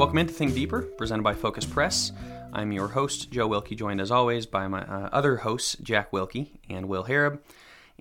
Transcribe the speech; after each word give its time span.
Welcome 0.00 0.16
into 0.16 0.32
Think 0.32 0.54
Deeper, 0.54 0.80
presented 0.80 1.22
by 1.22 1.34
Focus 1.34 1.66
Press. 1.66 2.12
I'm 2.54 2.72
your 2.72 2.88
host, 2.88 3.30
Joe 3.30 3.46
Wilkie, 3.46 3.74
joined 3.74 4.00
as 4.00 4.10
always 4.10 4.46
by 4.46 4.66
my 4.66 4.80
uh, 4.80 5.10
other 5.12 5.36
hosts, 5.36 5.76
Jack 5.82 6.10
Wilkie 6.10 6.58
and 6.70 6.88
Will 6.88 7.04
Harrub. 7.04 7.38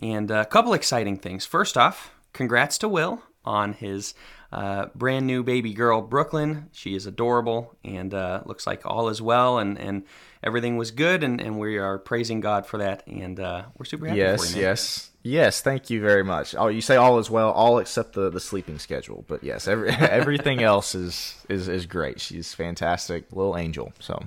And 0.02 0.32
a 0.32 0.46
couple 0.46 0.74
exciting 0.74 1.18
things. 1.18 1.46
First 1.46 1.78
off, 1.78 2.16
congrats 2.32 2.78
to 2.78 2.88
Will 2.88 3.22
on 3.46 3.74
his 3.74 4.14
uh, 4.52 4.88
brand 4.96 5.28
new 5.28 5.44
baby 5.44 5.74
girl, 5.74 6.02
Brooklyn. 6.02 6.70
She 6.72 6.96
is 6.96 7.06
adorable 7.06 7.78
and 7.84 8.14
uh, 8.14 8.42
looks 8.46 8.66
like 8.66 8.86
all 8.86 9.10
is 9.10 9.22
well 9.22 9.60
and, 9.60 9.78
and 9.78 10.04
everything 10.44 10.78
was 10.78 10.92
good. 10.92 11.24
And, 11.24 11.40
and 11.40 11.60
we 11.60 11.78
are 11.78 12.00
praising 12.00 12.40
God 12.40 12.66
for 12.66 12.78
that. 12.80 13.06
And 13.08 13.40
uh, 13.40 13.66
we're 13.78 13.86
super 13.86 14.08
happy 14.08 14.20
yes, 14.20 14.42
for 14.42 14.50
you, 14.50 14.56
man. 14.56 14.64
Yes, 14.72 15.12
yes. 15.24 15.62
Thank 15.62 15.90
you 15.90 16.02
very 16.02 16.24
much. 16.24 16.56
Oh, 16.58 16.68
you 16.68 16.82
say 16.82 16.96
all 16.96 17.20
is 17.20 17.30
well, 17.30 17.52
all 17.52 17.78
except 17.78 18.14
the, 18.14 18.30
the 18.32 18.40
sleeping 18.40 18.80
schedule. 18.80 19.24
But 19.28 19.44
yes, 19.44 19.68
every, 19.68 19.90
everything 19.92 20.64
else 20.64 20.96
is, 20.96 21.36
is, 21.48 21.68
is 21.68 21.86
great. 21.86 22.20
She's 22.20 22.54
fantastic, 22.54 23.26
little 23.32 23.56
angel. 23.56 23.94
So 24.00 24.20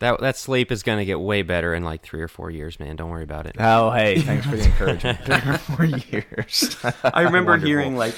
That 0.00 0.20
that 0.20 0.36
sleep 0.36 0.70
is 0.70 0.82
gonna 0.82 1.06
get 1.06 1.18
way 1.18 1.40
better 1.42 1.72
in 1.74 1.82
like 1.82 2.02
three 2.02 2.20
or 2.20 2.28
four 2.28 2.50
years, 2.50 2.78
man. 2.78 2.96
Don't 2.96 3.08
worry 3.10 3.24
about 3.24 3.46
it. 3.46 3.56
Oh, 3.58 3.90
hey, 3.90 4.20
thanks 4.20 4.44
for 4.46 4.56
the 4.56 4.64
encouragement. 4.64 5.18
Three 5.24 5.54
or 5.54 5.58
four 5.58 5.84
years. 5.86 6.76
I 7.04 7.22
remember 7.22 7.52
Wonderful. 7.52 7.68
hearing 7.68 7.96
like, 7.96 8.14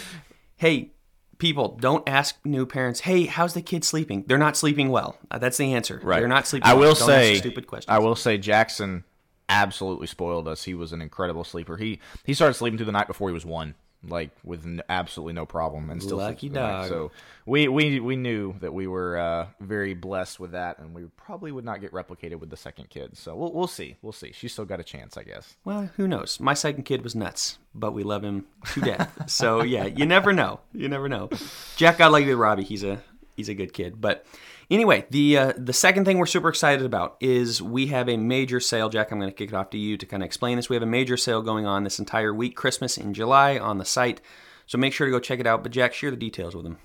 "Hey, 0.65 0.93
people, 1.37 1.77
don't 1.81 2.09
ask 2.09 2.37
new 2.45 2.65
parents. 2.65 3.01
Hey, 3.01 3.27
how's 3.27 3.53
the 3.53 3.61
kid 3.61 3.85
sleeping? 3.85 4.25
They're 4.27 4.39
not 4.39 4.57
sleeping 4.57 4.89
well. 4.89 5.19
Uh, 5.31 5.39
that's 5.39 5.59
the 5.59 5.75
answer. 5.75 6.01
Right. 6.03 6.21
They're 6.21 6.29
not 6.29 6.47
sleeping. 6.47 6.67
I 6.67 6.73
well. 6.73 6.89
will 6.89 6.95
Don't 6.95 7.07
say, 7.07 7.35
stupid 7.37 7.67
questions. 7.67 7.93
I 7.95 7.99
will 7.99 8.17
say, 8.17 8.39
Jackson 8.39 9.05
absolutely 9.49 10.07
spoiled 10.07 10.49
us. 10.49 10.65
He 10.65 10.75
was 10.75 10.93
an 10.93 11.03
incredible 11.03 11.45
sleeper. 11.45 11.77
He 11.77 12.01
he 12.25 12.33
started 12.33 12.55
sleeping 12.55 12.79
through 12.79 12.87
the 12.87 12.93
night 12.93 13.09
before 13.09 13.29
he 13.29 13.35
was 13.35 13.45
one, 13.45 13.75
like 14.09 14.31
with 14.45 14.65
n- 14.65 14.83
absolutely 14.89 15.33
no 15.33 15.47
problem, 15.47 15.91
and 15.91 16.03
still 16.03 16.19
Lucky 16.19 16.49
dog. 16.49 16.89
So 16.89 17.11
we 17.47 17.69
we 17.69 18.01
we 18.01 18.17
knew 18.17 18.55
that 18.61 18.73
we 18.73 18.87
were 18.87 19.17
uh, 19.17 19.47
very 19.61 19.95
blessed 19.95 20.41
with 20.41 20.53
that, 20.53 20.79
and 20.79 20.95
we 20.95 21.05
probably 21.17 21.53
would 21.53 21.65
not 21.65 21.81
get 21.81 21.93
replicated 21.93 22.41
with 22.41 22.51
the 22.51 22.57
second 22.57 22.91
kid. 22.91 23.17
So 23.17 23.35
we'll 23.37 23.53
we'll 23.53 23.67
see, 23.67 23.97
we'll 24.03 24.13
see. 24.13 24.33
She's 24.33 24.53
still 24.53 24.65
got 24.65 24.81
a 24.81 24.85
chance, 24.85 25.17
I 25.17 25.23
guess. 25.23 25.57
Well, 25.65 25.91
who 25.97 26.09
knows? 26.09 26.41
My 26.41 26.55
second 26.55 26.85
kid 26.85 27.03
was 27.03 27.15
nuts, 27.15 27.59
but 27.75 27.93
we 27.93 28.03
love 28.03 28.23
him 28.23 28.47
to 28.73 28.81
death. 28.81 29.25
so 29.31 29.63
yeah, 29.63 29.85
you 29.87 30.07
never 30.07 30.33
know. 30.33 30.61
You 30.73 30.89
never 30.89 31.09
know. 31.09 31.31
Jack 31.77 31.99
got 31.99 32.13
lucky 32.13 32.27
with 32.27 32.39
Robbie. 32.39 32.65
He's 32.65 32.85
a 32.85 33.03
he's 33.37 33.49
a 33.49 33.55
good 33.55 33.73
kid. 33.73 34.01
But 34.01 34.27
anyway, 34.71 35.07
the 35.11 35.39
uh, 35.39 35.53
the 35.57 35.73
second 35.73 36.05
thing 36.05 36.19
we're 36.19 36.27
super 36.27 36.49
excited 36.49 36.85
about 36.85 37.17
is 37.21 37.63
we 37.63 37.87
have 37.89 38.09
a 38.09 38.17
major 38.17 38.61
sale. 38.61 38.89
Jack, 38.89 39.11
I'm 39.11 39.19
going 39.19 39.31
to 39.31 39.37
kick 39.37 39.51
it 39.51 39.55
off 39.55 39.71
to 39.71 39.79
you 39.79 39.97
to 39.97 40.07
kind 40.07 40.23
of 40.23 40.27
explain 40.27 40.57
this. 40.57 40.69
We 40.69 40.77
have 40.77 40.83
a 40.83 40.87
major 40.87 41.17
sale 41.17 41.43
going 41.43 41.67
on 41.67 41.85
this 41.85 41.99
entire 41.99 42.35
week, 42.35 42.57
Christmas 42.57 42.97
in 42.97 43.15
July, 43.15 43.59
on 43.59 43.79
the 43.79 43.85
site. 43.85 44.21
So 44.67 44.79
make 44.79 44.93
sure 44.93 45.07
to 45.07 45.11
go 45.11 45.21
check 45.21 45.41
it 45.41 45.47
out. 45.47 45.63
But 45.63 45.73
Jack, 45.73 45.93
share 45.93 46.11
the 46.11 46.17
details 46.17 46.55
with 46.55 46.65
them. 46.65 46.79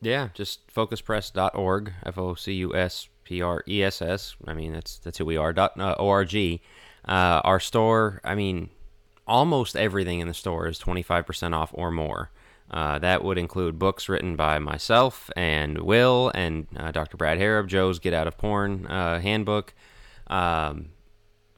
Yeah, 0.00 0.28
just 0.34 0.72
focuspress.org, 0.72 1.92
F 2.04 2.18
O 2.18 2.34
C 2.34 2.52
U 2.52 2.74
S 2.74 3.08
P 3.24 3.42
R 3.42 3.64
E 3.66 3.82
S 3.82 4.00
S. 4.00 4.36
I 4.46 4.54
mean, 4.54 4.72
that's 4.72 4.98
that's 4.98 5.18
who 5.18 5.24
we 5.24 5.36
are. 5.36 5.52
Dot 5.52 5.78
uh, 5.78 5.92
org. 5.98 6.34
Uh, 6.34 7.40
our 7.44 7.60
store. 7.60 8.20
I 8.24 8.34
mean, 8.34 8.70
almost 9.26 9.76
everything 9.76 10.20
in 10.20 10.28
the 10.28 10.34
store 10.34 10.68
is 10.68 10.78
twenty 10.78 11.02
five 11.02 11.26
percent 11.26 11.54
off 11.54 11.70
or 11.74 11.90
more. 11.90 12.30
Uh, 12.70 12.98
that 12.98 13.24
would 13.24 13.38
include 13.38 13.78
books 13.78 14.08
written 14.08 14.36
by 14.36 14.58
myself 14.58 15.30
and 15.36 15.78
Will 15.78 16.30
and 16.34 16.66
uh, 16.76 16.90
Dr. 16.90 17.16
Brad 17.16 17.38
Harrub, 17.38 17.66
Joe's 17.66 17.98
Get 17.98 18.12
Out 18.12 18.26
of 18.26 18.36
Porn 18.36 18.86
uh, 18.86 19.20
handbook, 19.20 19.72
um, 20.26 20.90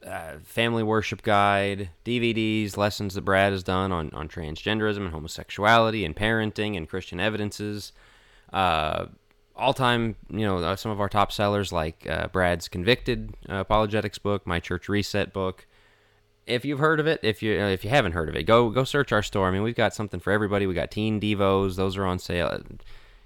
uh, 0.05 0.37
family 0.43 0.83
worship 0.83 1.21
guide, 1.21 1.89
DVDs, 2.05 2.77
lessons 2.77 3.13
that 3.15 3.21
Brad 3.21 3.51
has 3.51 3.61
done 3.61 3.91
on, 3.91 4.09
on 4.11 4.29
transgenderism 4.29 4.97
and 4.97 5.11
homosexuality 5.11 6.05
and 6.05 6.15
parenting 6.15 6.77
and 6.77 6.87
Christian 6.87 7.19
evidences. 7.19 7.91
Uh, 8.53 9.07
all 9.55 9.73
time, 9.73 10.15
you 10.29 10.45
know, 10.45 10.57
uh, 10.57 10.75
some 10.77 10.91
of 10.91 11.01
our 11.01 11.09
top 11.09 11.31
sellers 11.31 11.73
like 11.73 12.07
Brad's 12.31 12.67
Convicted 12.67 13.35
Apologetics 13.47 14.17
book, 14.17 14.47
My 14.47 14.59
Church 14.59 14.87
Reset 14.87 15.33
book. 15.33 15.67
If 16.47 16.65
you've 16.65 16.79
heard 16.79 16.99
of 16.99 17.07
it, 17.07 17.19
if 17.23 17.41
you 17.43 17.53
if 17.53 17.83
you 17.83 17.89
haven't 17.89 18.13
heard 18.13 18.29
of 18.29 18.35
it, 18.35 18.43
go 18.43 18.69
go 18.69 18.83
search 18.83 19.11
our 19.11 19.23
store. 19.23 19.47
I 19.47 19.51
mean, 19.51 19.63
we've 19.63 19.75
got 19.75 19.93
something 19.93 20.19
for 20.19 20.31
everybody. 20.31 20.65
We 20.67 20.73
got 20.73 20.91
teen 20.91 21.19
devos; 21.19 21.75
those 21.75 21.97
are 21.97 22.05
on 22.05 22.19
sale. 22.19 22.61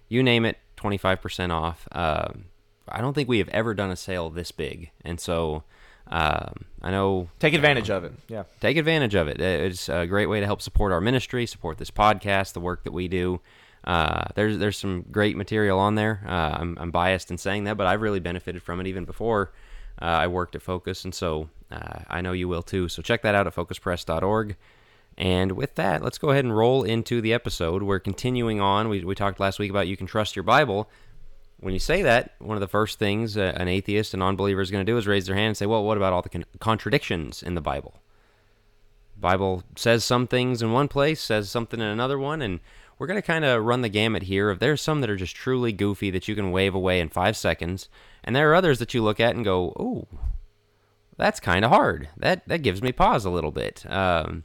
You 0.10 0.22
name 0.22 0.46
it, 0.46 0.58
twenty 0.76 0.98
five 0.98 1.22
percent 1.22 1.52
off. 1.52 1.88
Um 1.92 2.46
I 2.88 3.02
don't 3.02 3.14
think 3.14 3.28
we 3.28 3.40
have 3.40 3.50
ever 3.50 3.74
done 3.74 3.90
a 3.90 3.96
sale 3.96 4.30
this 4.30 4.52
big, 4.52 4.92
and 5.04 5.20
so 5.20 5.64
um, 6.08 6.66
I 6.84 6.92
know 6.92 7.30
Take 7.40 7.56
advantage 7.56 7.90
of 7.90 8.04
it. 8.04 8.14
Yeah. 8.28 8.44
take 8.62 8.78
advantage 8.78 9.16
of 9.16 9.28
it. 9.28 9.42
It's 9.42 9.90
a 9.90 10.06
great 10.06 10.28
way 10.28 10.40
to 10.40 10.46
help 10.46 10.62
support 10.62 10.92
our 10.92 11.02
ministry, 11.02 11.48
support 11.48 11.80
this 11.80 11.90
podcast, 11.90 12.54
the 12.54 12.60
work 12.60 12.84
that 12.84 12.94
we 12.94 13.08
do. 13.08 13.42
Uh, 13.84 14.26
there's 14.36 14.58
there's 14.58 14.78
some 14.78 15.06
great 15.12 15.36
material 15.36 15.80
on 15.80 15.96
there. 15.96 16.24
Uh, 16.28 16.58
I'm, 16.60 16.78
I'm 16.80 16.92
biased 16.92 17.32
in 17.32 17.38
saying 17.38 17.64
that, 17.64 17.78
but 17.78 17.88
I've 17.88 18.02
really 18.02 18.20
benefited 18.20 18.62
from 18.62 18.80
it 18.80 18.88
even 18.88 19.06
before 19.06 19.52
uh, 20.02 20.06
I 20.06 20.28
worked 20.28 20.56
at 20.56 20.62
Focus, 20.62 21.04
and 21.04 21.14
so 21.14 21.50
uh, 21.72 22.00
I 22.10 22.22
know 22.22 22.32
you 22.32 22.48
will 22.48 22.64
too. 22.64 22.90
So 22.90 23.02
check 23.02 23.22
that 23.24 23.36
out 23.36 23.48
at 23.48 23.56
focuspress.org. 23.56 24.56
And 25.18 25.54
with 25.54 25.76
that, 25.76 26.04
let's 26.04 26.18
go 26.18 26.30
ahead 26.32 26.44
and 26.44 26.56
roll 26.56 26.84
into 26.84 27.22
the 27.22 27.34
episode. 27.34 27.84
We're 27.84 28.00
continuing 28.00 28.60
on. 28.60 28.90
We, 28.90 29.04
we 29.06 29.16
talked 29.16 29.40
last 29.40 29.60
week 29.60 29.70
about 29.70 29.88
you 29.88 29.96
can 29.96 30.08
trust 30.08 30.36
your 30.36 30.44
Bible. 30.44 30.90
When 31.62 31.74
you 31.74 31.80
say 31.80 32.02
that, 32.02 32.36
one 32.40 32.58
of 32.58 32.62
the 32.62 32.68
first 32.68 33.00
things 33.00 33.38
uh, 33.38 33.54
an 33.56 33.70
atheist, 33.70 34.14
a 34.14 34.18
non 34.18 34.36
believer 34.36 34.60
is 34.60 34.72
going 34.72 34.86
to 34.86 34.92
do 34.92 34.98
is 34.98 35.08
raise 35.08 35.26
their 35.26 35.36
hand 35.36 35.48
and 35.48 35.58
say, 35.58 35.66
Well, 35.66 35.86
what 35.86 35.96
about 35.96 36.12
all 36.12 36.22
the 36.22 36.30
con- 36.30 36.46
contradictions 36.60 37.42
in 37.42 37.56
the 37.56 37.62
Bible? 37.62 38.02
Bible 39.18 39.64
says 39.78 40.04
some 40.04 40.28
things 40.28 40.62
in 40.62 40.74
one 40.74 40.90
place, 40.90 41.22
says 41.22 41.50
something 41.50 41.80
in 41.80 41.86
another 41.86 42.20
one, 42.20 42.42
and 42.42 42.60
we're 42.98 43.08
going 43.08 43.22
to 43.22 43.26
kind 43.26 43.46
of 43.46 43.64
run 43.64 43.82
the 43.82 43.90
gamut 43.90 44.24
here 44.24 44.50
If 44.50 44.60
there's 44.60 44.82
some 44.82 45.02
that 45.02 45.10
are 45.10 45.16
just 45.16 45.36
truly 45.36 45.74
goofy 45.74 46.10
that 46.12 46.28
you 46.28 46.36
can 46.36 46.52
wave 46.52 46.76
away 46.76 47.00
in 47.00 47.10
five 47.10 47.36
seconds, 47.36 47.90
and 48.26 48.36
there 48.36 48.52
are 48.52 48.56
others 48.56 48.80
that 48.80 48.94
you 48.94 49.02
look 49.02 49.22
at 49.22 49.36
and 49.36 49.46
go, 49.46 49.72
oh, 49.80 50.08
that's 51.16 51.40
kind 51.40 51.64
of 51.64 51.72
hard. 51.72 52.10
That 52.18 52.46
that 52.48 52.64
gives 52.64 52.82
me 52.82 52.92
pause 52.92 53.24
a 53.24 53.30
little 53.30 53.52
bit. 53.52 53.90
Um, 53.90 54.44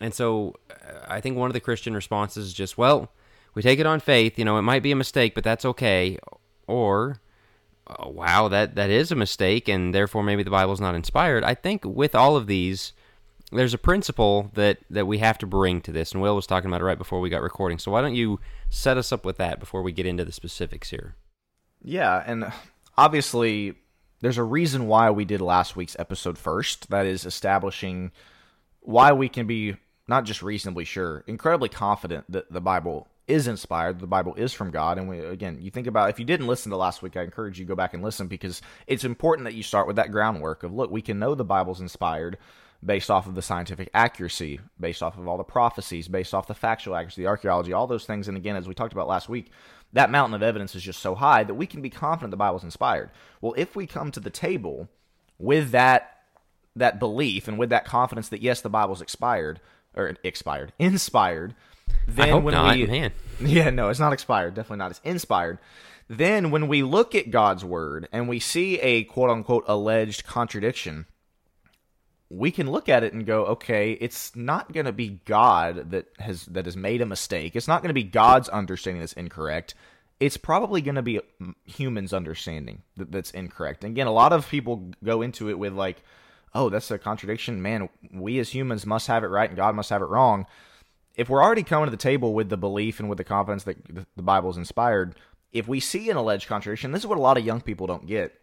and 0.00 0.14
so 0.14 0.54
uh, 0.70 1.04
I 1.06 1.20
think 1.20 1.36
one 1.36 1.50
of 1.50 1.54
the 1.54 1.60
Christian 1.60 1.94
responses 1.94 2.46
is 2.46 2.54
just, 2.54 2.78
well, 2.78 3.10
we 3.54 3.62
take 3.62 3.80
it 3.80 3.86
on 3.86 4.00
faith. 4.00 4.38
You 4.38 4.44
know, 4.44 4.56
it 4.56 4.62
might 4.62 4.82
be 4.82 4.92
a 4.92 4.96
mistake, 4.96 5.34
but 5.34 5.44
that's 5.44 5.64
okay. 5.64 6.16
Or, 6.68 7.20
oh, 7.88 8.10
wow, 8.10 8.48
that 8.48 8.76
that 8.76 8.88
is 8.88 9.10
a 9.10 9.16
mistake, 9.16 9.68
and 9.68 9.94
therefore 9.94 10.22
maybe 10.22 10.44
the 10.44 10.50
Bible's 10.50 10.80
not 10.80 10.94
inspired. 10.94 11.44
I 11.44 11.54
think 11.54 11.84
with 11.84 12.14
all 12.14 12.36
of 12.36 12.46
these, 12.46 12.92
there's 13.50 13.74
a 13.74 13.78
principle 13.78 14.50
that 14.54 14.78
that 14.90 15.06
we 15.06 15.18
have 15.18 15.38
to 15.38 15.46
bring 15.46 15.80
to 15.82 15.92
this, 15.92 16.12
and 16.12 16.22
Will 16.22 16.36
was 16.36 16.46
talking 16.46 16.70
about 16.70 16.82
it 16.82 16.84
right 16.84 16.98
before 16.98 17.20
we 17.20 17.30
got 17.30 17.42
recording. 17.42 17.78
So 17.78 17.90
why 17.90 18.00
don't 18.00 18.14
you 18.14 18.38
set 18.70 18.96
us 18.96 19.12
up 19.12 19.24
with 19.24 19.38
that 19.38 19.58
before 19.58 19.82
we 19.82 19.92
get 19.92 20.06
into 20.06 20.24
the 20.24 20.32
specifics 20.32 20.90
here? 20.90 21.16
Yeah, 21.82 22.22
and 22.26 22.52
obviously 22.98 23.76
there's 24.20 24.36
a 24.36 24.42
reason 24.42 24.88
why 24.88 25.10
we 25.10 25.24
did 25.24 25.40
last 25.40 25.76
week's 25.76 25.96
episode 25.98 26.36
first. 26.36 26.90
That 26.90 27.06
is 27.06 27.24
establishing 27.24 28.10
why 28.80 29.12
we 29.12 29.28
can 29.28 29.46
be 29.46 29.76
not 30.08 30.24
just 30.24 30.42
reasonably 30.42 30.84
sure, 30.84 31.22
incredibly 31.26 31.68
confident 31.68 32.30
that 32.30 32.52
the 32.52 32.60
Bible 32.60 33.06
is 33.28 33.46
inspired, 33.46 34.00
the 34.00 34.06
Bible 34.06 34.34
is 34.34 34.52
from 34.52 34.70
God. 34.70 34.98
And 34.98 35.08
we, 35.08 35.20
again, 35.20 35.58
you 35.60 35.70
think 35.70 35.86
about 35.86 36.10
if 36.10 36.18
you 36.18 36.24
didn't 36.24 36.46
listen 36.48 36.70
to 36.70 36.76
last 36.76 37.02
week, 37.02 37.16
I 37.16 37.22
encourage 37.22 37.60
you 37.60 37.66
go 37.66 37.76
back 37.76 37.94
and 37.94 38.02
listen 38.02 38.26
because 38.26 38.60
it's 38.86 39.04
important 39.04 39.44
that 39.44 39.54
you 39.54 39.62
start 39.62 39.86
with 39.86 39.96
that 39.96 40.10
groundwork 40.10 40.64
of 40.64 40.72
look, 40.72 40.90
we 40.90 41.02
can 41.02 41.18
know 41.18 41.34
the 41.34 41.44
Bible's 41.44 41.80
inspired 41.80 42.36
based 42.84 43.10
off 43.10 43.26
of 43.26 43.34
the 43.34 43.42
scientific 43.42 43.90
accuracy, 43.92 44.60
based 44.78 45.02
off 45.02 45.18
of 45.18 45.26
all 45.26 45.36
the 45.36 45.44
prophecies, 45.44 46.06
based 46.06 46.32
off 46.32 46.46
the 46.46 46.54
factual 46.54 46.94
accuracy, 46.94 47.22
the 47.22 47.28
archaeology, 47.28 47.72
all 47.72 47.86
those 47.86 48.06
things. 48.06 48.28
And 48.28 48.36
again, 48.36 48.56
as 48.56 48.68
we 48.68 48.74
talked 48.74 48.92
about 48.92 49.08
last 49.08 49.28
week, 49.28 49.50
that 49.92 50.10
mountain 50.10 50.34
of 50.34 50.42
evidence 50.42 50.74
is 50.74 50.82
just 50.82 51.00
so 51.00 51.14
high 51.14 51.44
that 51.44 51.54
we 51.54 51.66
can 51.66 51.82
be 51.82 51.90
confident 51.90 52.30
the 52.30 52.36
Bible's 52.36 52.64
inspired. 52.64 53.10
Well, 53.40 53.54
if 53.56 53.74
we 53.74 53.86
come 53.86 54.10
to 54.12 54.20
the 54.20 54.30
table 54.30 54.88
with 55.38 55.70
that 55.70 56.14
that 56.76 57.00
belief 57.00 57.48
and 57.48 57.58
with 57.58 57.70
that 57.70 57.84
confidence 57.84 58.28
that 58.28 58.42
yes, 58.42 58.60
the 58.60 58.70
Bible's 58.70 59.02
expired 59.02 59.60
or 59.96 60.14
expired, 60.22 60.72
inspired, 60.78 61.54
then 62.06 62.44
when 62.44 62.54
not, 62.54 62.76
we 62.76 62.86
man. 62.86 63.12
yeah, 63.40 63.70
no, 63.70 63.88
it's 63.88 63.98
not 63.98 64.12
expired. 64.12 64.54
Definitely 64.54 64.78
not. 64.78 64.90
It's 64.92 65.00
inspired. 65.02 65.58
Then 66.08 66.50
when 66.50 66.68
we 66.68 66.82
look 66.82 67.14
at 67.14 67.30
God's 67.30 67.64
word 67.64 68.08
and 68.12 68.28
we 68.28 68.38
see 68.38 68.78
a 68.80 69.04
quote 69.04 69.30
unquote 69.30 69.64
alleged 69.66 70.24
contradiction, 70.26 71.06
we 72.30 72.50
can 72.50 72.70
look 72.70 72.88
at 72.88 73.02
it 73.02 73.12
and 73.12 73.24
go, 73.24 73.46
okay, 73.46 73.92
it's 73.92 74.36
not 74.36 74.72
going 74.72 74.86
to 74.86 74.92
be 74.92 75.20
God 75.24 75.90
that 75.90 76.06
has 76.18 76.44
that 76.46 76.66
has 76.66 76.76
made 76.76 77.00
a 77.00 77.06
mistake. 77.06 77.56
It's 77.56 77.68
not 77.68 77.82
going 77.82 77.88
to 77.88 77.94
be 77.94 78.04
God's 78.04 78.48
understanding 78.48 79.00
that's 79.00 79.14
incorrect. 79.14 79.74
It's 80.20 80.36
probably 80.36 80.82
going 80.82 80.96
to 80.96 81.02
be 81.02 81.20
humans' 81.64 82.12
understanding 82.12 82.82
that, 82.96 83.12
that's 83.12 83.30
incorrect. 83.30 83.84
And 83.84 83.92
again, 83.92 84.08
a 84.08 84.12
lot 84.12 84.32
of 84.32 84.48
people 84.48 84.90
go 85.02 85.22
into 85.22 85.48
it 85.48 85.58
with 85.58 85.72
like, 85.72 86.02
oh, 86.54 86.68
that's 86.68 86.90
a 86.90 86.98
contradiction. 86.98 87.62
Man, 87.62 87.88
we 88.12 88.38
as 88.38 88.50
humans 88.50 88.84
must 88.84 89.06
have 89.06 89.24
it 89.24 89.28
right 89.28 89.48
and 89.48 89.56
God 89.56 89.74
must 89.74 89.90
have 89.90 90.02
it 90.02 90.06
wrong. 90.06 90.46
If 91.14 91.28
we're 91.28 91.42
already 91.42 91.62
coming 91.62 91.86
to 91.86 91.90
the 91.90 91.96
table 91.96 92.34
with 92.34 92.48
the 92.48 92.56
belief 92.56 93.00
and 93.00 93.08
with 93.08 93.18
the 93.18 93.24
confidence 93.24 93.64
that 93.64 93.76
the 94.16 94.22
Bible 94.22 94.50
is 94.50 94.56
inspired, 94.56 95.16
if 95.52 95.66
we 95.66 95.80
see 95.80 96.10
an 96.10 96.16
alleged 96.16 96.46
contradiction, 96.46 96.92
this 96.92 97.02
is 97.02 97.06
what 97.06 97.18
a 97.18 97.22
lot 97.22 97.38
of 97.38 97.44
young 97.44 97.60
people 97.60 97.86
don't 97.86 98.06
get 98.06 98.38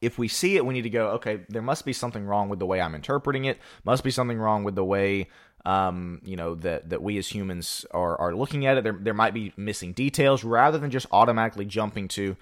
if 0.00 0.18
we 0.18 0.28
see 0.28 0.56
it, 0.56 0.66
we 0.66 0.74
need 0.74 0.82
to 0.82 0.90
go, 0.90 1.08
okay, 1.10 1.40
there 1.48 1.62
must 1.62 1.84
be 1.84 1.92
something 1.92 2.24
wrong 2.24 2.48
with 2.48 2.58
the 2.58 2.66
way 2.66 2.80
I'm 2.80 2.94
interpreting 2.94 3.46
it, 3.46 3.58
must 3.84 4.04
be 4.04 4.10
something 4.10 4.38
wrong 4.38 4.64
with 4.64 4.74
the 4.74 4.84
way 4.84 5.28
um, 5.66 6.20
you 6.24 6.36
know, 6.36 6.54
that 6.54 6.90
that 6.90 7.02
we 7.02 7.18
as 7.18 7.26
humans 7.26 7.84
are 7.90 8.18
are 8.20 8.34
looking 8.34 8.66
at 8.66 8.78
it. 8.78 8.84
There 8.84 8.96
there 8.98 9.12
might 9.12 9.34
be 9.34 9.52
missing 9.56 9.92
details 9.92 10.44
rather 10.44 10.78
than 10.78 10.92
just 10.92 11.06
automatically 11.10 11.64
jumping 11.64 12.06
to, 12.08 12.36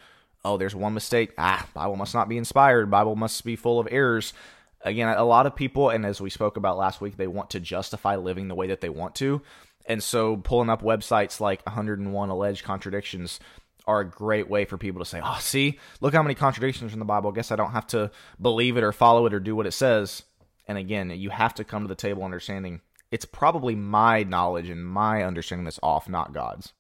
oh, 0.44 0.58
there's 0.58 0.74
one 0.74 0.92
mistake. 0.92 1.32
Ah, 1.38 1.66
Bible 1.72 1.96
must 1.96 2.14
not 2.14 2.28
be 2.28 2.36
inspired. 2.36 2.90
Bible 2.90 3.16
must 3.16 3.42
be 3.42 3.56
full 3.56 3.80
of 3.80 3.88
errors. 3.90 4.34
Again, 4.82 5.08
a 5.08 5.24
lot 5.24 5.46
of 5.46 5.56
people, 5.56 5.88
and 5.88 6.04
as 6.04 6.20
we 6.20 6.28
spoke 6.28 6.58
about 6.58 6.76
last 6.76 7.00
week, 7.00 7.16
they 7.16 7.26
want 7.26 7.48
to 7.50 7.60
justify 7.60 8.16
living 8.16 8.48
the 8.48 8.54
way 8.54 8.66
that 8.66 8.82
they 8.82 8.90
want 8.90 9.14
to. 9.16 9.40
And 9.86 10.02
so 10.02 10.36
pulling 10.36 10.68
up 10.68 10.82
websites 10.82 11.40
like 11.40 11.64
101 11.64 12.28
alleged 12.28 12.64
contradictions 12.64 13.40
are 13.86 14.00
a 14.00 14.08
great 14.08 14.48
way 14.48 14.64
for 14.64 14.78
people 14.78 15.00
to 15.00 15.04
say, 15.04 15.20
oh, 15.22 15.38
see, 15.40 15.78
look 16.00 16.14
how 16.14 16.22
many 16.22 16.34
contradictions 16.34 16.92
in 16.92 16.98
the 16.98 17.04
Bible. 17.04 17.30
I 17.30 17.34
guess 17.34 17.52
I 17.52 17.56
don't 17.56 17.72
have 17.72 17.86
to 17.88 18.10
believe 18.40 18.76
it 18.76 18.84
or 18.84 18.92
follow 18.92 19.26
it 19.26 19.34
or 19.34 19.40
do 19.40 19.54
what 19.54 19.66
it 19.66 19.72
says. 19.72 20.22
And 20.66 20.78
again, 20.78 21.10
you 21.10 21.30
have 21.30 21.54
to 21.54 21.64
come 21.64 21.82
to 21.82 21.88
the 21.88 21.94
table 21.94 22.24
understanding 22.24 22.80
it's 23.14 23.24
probably 23.24 23.76
my 23.76 24.24
knowledge 24.24 24.68
and 24.68 24.84
my 24.84 25.22
understanding 25.22 25.64
that's 25.64 25.78
off, 25.84 26.08
not 26.08 26.34
God's. 26.34 26.72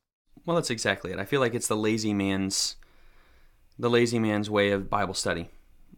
Well, 0.44 0.56
that's 0.56 0.68
exactly 0.68 1.12
it. 1.12 1.20
I 1.20 1.24
feel 1.24 1.38
like 1.38 1.54
it's 1.54 1.68
the 1.68 1.76
lazy 1.76 2.12
man's 2.12 2.74
the 3.78 3.88
lazy 3.88 4.18
man's 4.18 4.50
way 4.50 4.72
of 4.72 4.90
Bible 4.90 5.14
study. 5.14 5.48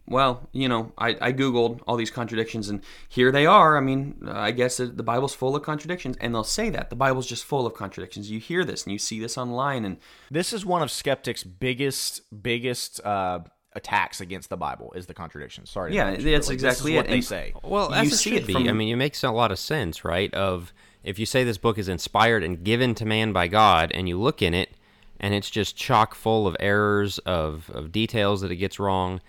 Well, 0.09 0.47
you 0.53 0.69
know, 0.69 0.93
I, 0.97 1.17
I 1.19 1.33
googled 1.33 1.81
all 1.85 1.97
these 1.97 2.11
contradictions, 2.11 2.69
and 2.69 2.81
here 3.09 3.29
they 3.29 3.45
are. 3.45 3.77
I 3.77 3.81
mean, 3.81 4.15
I 4.25 4.51
guess 4.51 4.77
the 4.77 5.03
Bible's 5.03 5.35
full 5.35 5.55
of 5.55 5.63
contradictions, 5.63 6.15
and 6.21 6.33
they'll 6.33 6.45
say 6.45 6.69
that 6.69 6.89
the 6.89 6.95
Bible's 6.95 7.27
just 7.27 7.43
full 7.43 7.65
of 7.65 7.73
contradictions. 7.73 8.31
You 8.31 8.39
hear 8.39 8.63
this, 8.63 8.85
and 8.85 8.93
you 8.93 8.99
see 8.99 9.19
this 9.19 9.37
online, 9.37 9.83
and 9.83 9.97
this 10.31 10.53
is 10.53 10.65
one 10.65 10.81
of 10.81 10.91
skeptics' 10.91 11.43
biggest 11.43 12.21
biggest 12.41 13.05
uh, 13.05 13.39
attacks 13.73 14.21
against 14.21 14.49
the 14.49 14.55
Bible 14.55 14.93
is 14.95 15.07
the 15.07 15.13
contradiction. 15.13 15.65
Sorry. 15.65 15.93
Yeah, 15.93 16.15
that's 16.15 16.47
like, 16.47 16.53
exactly 16.53 16.95
what 16.95 17.05
it. 17.05 17.09
they 17.09 17.15
and, 17.15 17.25
say. 17.25 17.53
Well, 17.61 18.03
you 18.03 18.09
see 18.09 18.37
it, 18.37 18.45
from, 18.45 18.67
I 18.67 18.71
mean, 18.71 18.93
it 18.93 18.95
makes 18.95 19.23
a 19.23 19.31
lot 19.31 19.51
of 19.51 19.59
sense, 19.59 20.05
right? 20.05 20.33
Of 20.33 20.73
if 21.03 21.19
you 21.19 21.25
say 21.25 21.43
this 21.43 21.57
book 21.57 21.77
is 21.77 21.89
inspired 21.89 22.43
and 22.43 22.63
given 22.63 22.95
to 22.95 23.05
man 23.05 23.33
by 23.33 23.47
God, 23.47 23.91
and 23.93 24.07
you 24.07 24.17
look 24.19 24.41
in 24.41 24.53
it, 24.53 24.69
and 25.19 25.33
it's 25.33 25.49
just 25.49 25.75
chock 25.75 26.15
full 26.15 26.47
of 26.47 26.55
errors, 26.61 27.17
of 27.19 27.69
of 27.73 27.91
details 27.91 28.39
that 28.39 28.51
it 28.51 28.57
gets 28.57 28.79
wrong. 28.79 29.19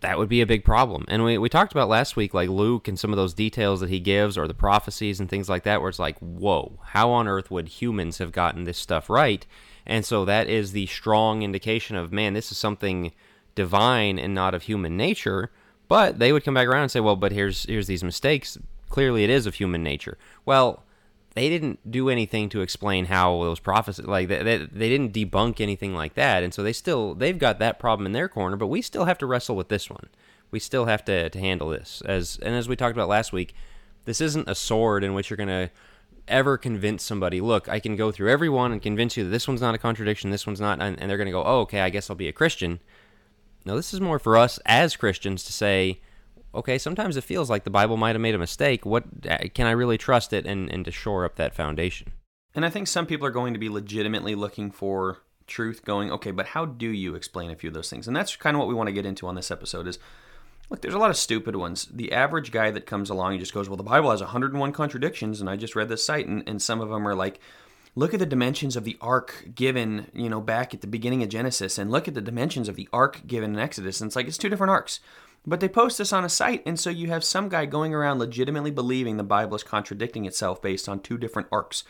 That 0.00 0.16
would 0.16 0.28
be 0.28 0.40
a 0.40 0.46
big 0.46 0.64
problem. 0.64 1.04
And 1.08 1.24
we, 1.24 1.36
we 1.36 1.48
talked 1.48 1.72
about 1.72 1.88
last 1.88 2.16
week, 2.16 2.32
like 2.32 2.48
Luke 2.48 2.88
and 2.88 2.98
some 2.98 3.12
of 3.12 3.16
those 3.16 3.34
details 3.34 3.80
that 3.80 3.90
he 3.90 4.00
gives, 4.00 4.38
or 4.38 4.48
the 4.48 4.54
prophecies 4.54 5.20
and 5.20 5.28
things 5.28 5.48
like 5.48 5.64
that, 5.64 5.80
where 5.80 5.90
it's 5.90 5.98
like, 5.98 6.18
whoa, 6.20 6.78
how 6.86 7.10
on 7.10 7.28
earth 7.28 7.50
would 7.50 7.68
humans 7.68 8.18
have 8.18 8.32
gotten 8.32 8.64
this 8.64 8.78
stuff 8.78 9.10
right? 9.10 9.46
And 9.86 10.04
so 10.04 10.24
that 10.24 10.48
is 10.48 10.72
the 10.72 10.86
strong 10.86 11.42
indication 11.42 11.96
of, 11.96 12.12
man, 12.12 12.32
this 12.32 12.50
is 12.50 12.58
something 12.58 13.12
divine 13.54 14.18
and 14.18 14.34
not 14.34 14.54
of 14.54 14.62
human 14.62 14.96
nature. 14.96 15.50
But 15.88 16.18
they 16.18 16.32
would 16.32 16.44
come 16.44 16.54
back 16.54 16.68
around 16.68 16.82
and 16.82 16.90
say, 16.90 17.00
well, 17.00 17.16
but 17.16 17.32
here's 17.32 17.64
here's 17.64 17.88
these 17.88 18.04
mistakes. 18.04 18.56
Clearly, 18.88 19.24
it 19.24 19.30
is 19.30 19.46
of 19.46 19.54
human 19.54 19.82
nature. 19.82 20.16
Well, 20.46 20.84
they 21.34 21.48
didn't 21.48 21.90
do 21.90 22.08
anything 22.08 22.48
to 22.50 22.60
explain 22.60 23.06
how 23.06 23.42
those 23.42 23.60
prophecies 23.60 24.06
like 24.06 24.28
they, 24.28 24.42
they, 24.42 24.56
they 24.58 24.88
didn't 24.88 25.12
debunk 25.12 25.60
anything 25.60 25.94
like 25.94 26.14
that. 26.14 26.42
And 26.42 26.52
so 26.52 26.62
they 26.62 26.72
still 26.72 27.14
they've 27.14 27.38
got 27.38 27.58
that 27.58 27.78
problem 27.78 28.06
in 28.06 28.12
their 28.12 28.28
corner 28.28 28.56
but 28.56 28.66
we 28.66 28.82
still 28.82 29.04
have 29.04 29.18
to 29.18 29.26
wrestle 29.26 29.56
with 29.56 29.68
this 29.68 29.88
one. 29.88 30.08
We 30.50 30.58
still 30.58 30.86
have 30.86 31.04
to, 31.04 31.30
to 31.30 31.38
handle 31.38 31.68
this. 31.68 32.02
As 32.04 32.38
and 32.42 32.54
as 32.54 32.68
we 32.68 32.76
talked 32.76 32.96
about 32.96 33.08
last 33.08 33.32
week 33.32 33.54
this 34.04 34.20
isn't 34.20 34.48
a 34.48 34.54
sword 34.54 35.04
in 35.04 35.14
which 35.14 35.30
you're 35.30 35.36
going 35.36 35.48
to 35.48 35.70
ever 36.28 36.56
convince 36.56 37.02
somebody 37.02 37.40
look 37.40 37.68
i 37.68 37.80
can 37.80 37.96
go 37.96 38.12
through 38.12 38.30
every 38.30 38.48
one 38.48 38.70
and 38.70 38.80
convince 38.80 39.16
you 39.16 39.24
that 39.24 39.30
this 39.30 39.48
one's 39.48 39.60
not 39.60 39.74
a 39.74 39.78
contradiction 39.78 40.30
this 40.30 40.46
one's 40.46 40.60
not 40.60 40.80
and, 40.80 41.00
and 41.00 41.10
they're 41.10 41.16
going 41.16 41.26
to 41.26 41.32
go 41.32 41.42
oh 41.42 41.60
okay 41.60 41.80
i 41.80 41.90
guess 41.90 42.08
i'll 42.08 42.14
be 42.14 42.28
a 42.28 42.32
christian. 42.32 42.78
No, 43.64 43.76
this 43.76 43.92
is 43.92 44.00
more 44.00 44.18
for 44.18 44.36
us 44.36 44.58
as 44.64 44.96
Christians 44.96 45.44
to 45.44 45.52
say, 45.52 46.00
okay, 46.54 46.78
sometimes 46.78 47.16
it 47.16 47.24
feels 47.24 47.50
like 47.50 47.64
the 47.64 47.70
Bible 47.70 47.96
might 47.96 48.14
have 48.14 48.20
made 48.20 48.34
a 48.34 48.38
mistake. 48.38 48.84
What 48.84 49.04
uh, 49.28 49.38
can 49.54 49.66
I 49.66 49.72
really 49.72 49.98
trust 49.98 50.32
it 50.32 50.46
and, 50.46 50.70
and 50.72 50.84
to 50.84 50.90
shore 50.90 51.24
up 51.24 51.36
that 51.36 51.54
foundation? 51.54 52.12
And 52.54 52.64
I 52.64 52.70
think 52.70 52.88
some 52.88 53.06
people 53.06 53.26
are 53.26 53.32
going 53.32 53.52
to 53.52 53.60
be 53.60 53.68
legitimately 53.68 54.34
looking 54.34 54.70
for 54.70 55.18
truth 55.46 55.84
going, 55.84 56.10
okay, 56.10 56.30
but 56.30 56.46
how 56.46 56.64
do 56.64 56.88
you 56.88 57.14
explain 57.14 57.50
a 57.50 57.56
few 57.56 57.68
of 57.68 57.74
those 57.74 57.90
things? 57.90 58.06
And 58.06 58.16
that's 58.16 58.36
kind 58.36 58.56
of 58.56 58.58
what 58.58 58.68
we 58.68 58.74
want 58.74 58.88
to 58.88 58.92
get 58.92 59.06
into 59.06 59.26
on 59.26 59.34
this 59.34 59.50
episode 59.50 59.86
is 59.86 59.98
look, 60.70 60.80
there's 60.80 60.94
a 60.94 60.98
lot 60.98 61.10
of 61.10 61.16
stupid 61.16 61.56
ones. 61.56 61.88
The 61.92 62.12
average 62.12 62.52
guy 62.52 62.70
that 62.70 62.86
comes 62.86 63.10
along, 63.10 63.32
and 63.32 63.40
just 63.40 63.52
goes, 63.52 63.68
well, 63.68 63.76
the 63.76 63.82
Bible 63.82 64.10
has 64.10 64.20
101 64.20 64.72
contradictions, 64.72 65.40
and 65.40 65.50
I 65.50 65.56
just 65.56 65.74
read 65.74 65.88
this 65.88 66.04
site, 66.04 66.26
and, 66.26 66.42
and 66.48 66.62
some 66.62 66.80
of 66.80 66.88
them 66.88 67.06
are 67.06 67.14
like, 67.14 67.40
look 67.96 68.14
at 68.14 68.20
the 68.20 68.26
dimensions 68.26 68.76
of 68.76 68.84
the 68.84 68.96
ark 69.00 69.48
given, 69.54 70.06
you 70.14 70.28
know, 70.28 70.40
back 70.40 70.72
at 70.72 70.80
the 70.80 70.86
beginning 70.86 71.22
of 71.22 71.28
Genesis 71.28 71.76
and 71.76 71.90
look 71.90 72.06
at 72.06 72.14
the 72.14 72.20
dimensions 72.20 72.68
of 72.68 72.76
the 72.76 72.88
ark 72.92 73.22
given 73.26 73.52
in 73.54 73.58
Exodus. 73.58 74.00
And 74.00 74.08
it's 74.08 74.16
like 74.16 74.28
it's 74.28 74.38
two 74.38 74.48
different 74.48 74.70
arks. 74.70 75.00
But 75.46 75.60
they 75.60 75.68
post 75.68 75.98
this 75.98 76.12
on 76.12 76.24
a 76.24 76.28
site, 76.28 76.62
and 76.66 76.78
so 76.78 76.90
you 76.90 77.08
have 77.08 77.24
some 77.24 77.48
guy 77.48 77.64
going 77.64 77.94
around 77.94 78.18
legitimately 78.18 78.70
believing 78.70 79.16
the 79.16 79.24
Bible 79.24 79.56
is 79.56 79.62
contradicting 79.62 80.26
itself 80.26 80.60
based 80.60 80.88
on 80.88 81.00
two 81.00 81.16
different 81.16 81.48
arcs. 81.50 81.82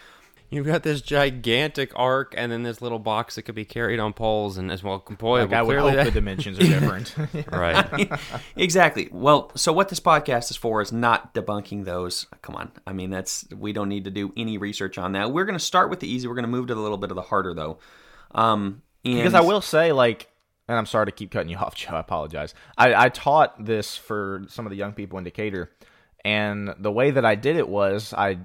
You've 0.50 0.66
got 0.66 0.82
this 0.82 1.00
gigantic 1.00 1.92
ark, 1.94 2.34
and 2.36 2.50
then 2.50 2.64
this 2.64 2.82
little 2.82 2.98
box 2.98 3.36
that 3.36 3.42
could 3.42 3.54
be 3.54 3.64
carried 3.64 4.00
on 4.00 4.12
poles, 4.12 4.56
and 4.56 4.70
as 4.70 4.82
well, 4.82 4.98
boy, 4.98 5.42
like 5.42 5.52
I 5.52 5.62
would 5.62 5.78
hope 5.78 5.94
that... 5.94 6.06
the 6.06 6.10
dimensions 6.10 6.58
are 6.58 6.66
different, 6.66 7.14
right? 7.52 8.10
exactly. 8.56 9.08
Well, 9.12 9.52
so 9.54 9.72
what 9.72 9.90
this 9.90 10.00
podcast 10.00 10.50
is 10.50 10.56
for 10.56 10.82
is 10.82 10.92
not 10.92 11.34
debunking 11.34 11.84
those. 11.84 12.26
Come 12.42 12.56
on, 12.56 12.72
I 12.84 12.92
mean 12.92 13.10
that's 13.10 13.46
we 13.56 13.72
don't 13.72 13.88
need 13.88 14.04
to 14.04 14.10
do 14.10 14.32
any 14.36 14.58
research 14.58 14.98
on 14.98 15.12
that. 15.12 15.32
We're 15.32 15.44
going 15.44 15.58
to 15.58 15.64
start 15.64 15.88
with 15.88 16.00
the 16.00 16.08
easy. 16.08 16.26
We're 16.26 16.34
going 16.34 16.42
to 16.42 16.48
move 16.48 16.66
to 16.66 16.74
a 16.74 16.76
little 16.76 16.98
bit 16.98 17.10
of 17.10 17.16
the 17.16 17.22
harder, 17.22 17.54
though. 17.54 17.78
Um, 18.32 18.82
and... 19.04 19.16
Because 19.16 19.34
I 19.34 19.40
will 19.40 19.60
say, 19.60 19.92
like, 19.92 20.29
and 20.70 20.78
I'm 20.78 20.86
sorry 20.86 21.06
to 21.06 21.12
keep 21.12 21.32
cutting 21.32 21.48
you 21.48 21.56
off, 21.58 21.74
Joe. 21.74 21.96
I 21.96 22.00
apologize. 22.00 22.54
I, 22.78 23.06
I 23.06 23.08
taught 23.08 23.62
this 23.62 23.96
for 23.96 24.44
some 24.48 24.66
of 24.66 24.70
the 24.70 24.76
young 24.76 24.92
people 24.92 25.18
in 25.18 25.24
Decatur, 25.24 25.70
and 26.24 26.72
the 26.78 26.92
way 26.92 27.10
that 27.10 27.24
I 27.24 27.34
did 27.34 27.56
it 27.56 27.68
was 27.68 28.14
I 28.16 28.38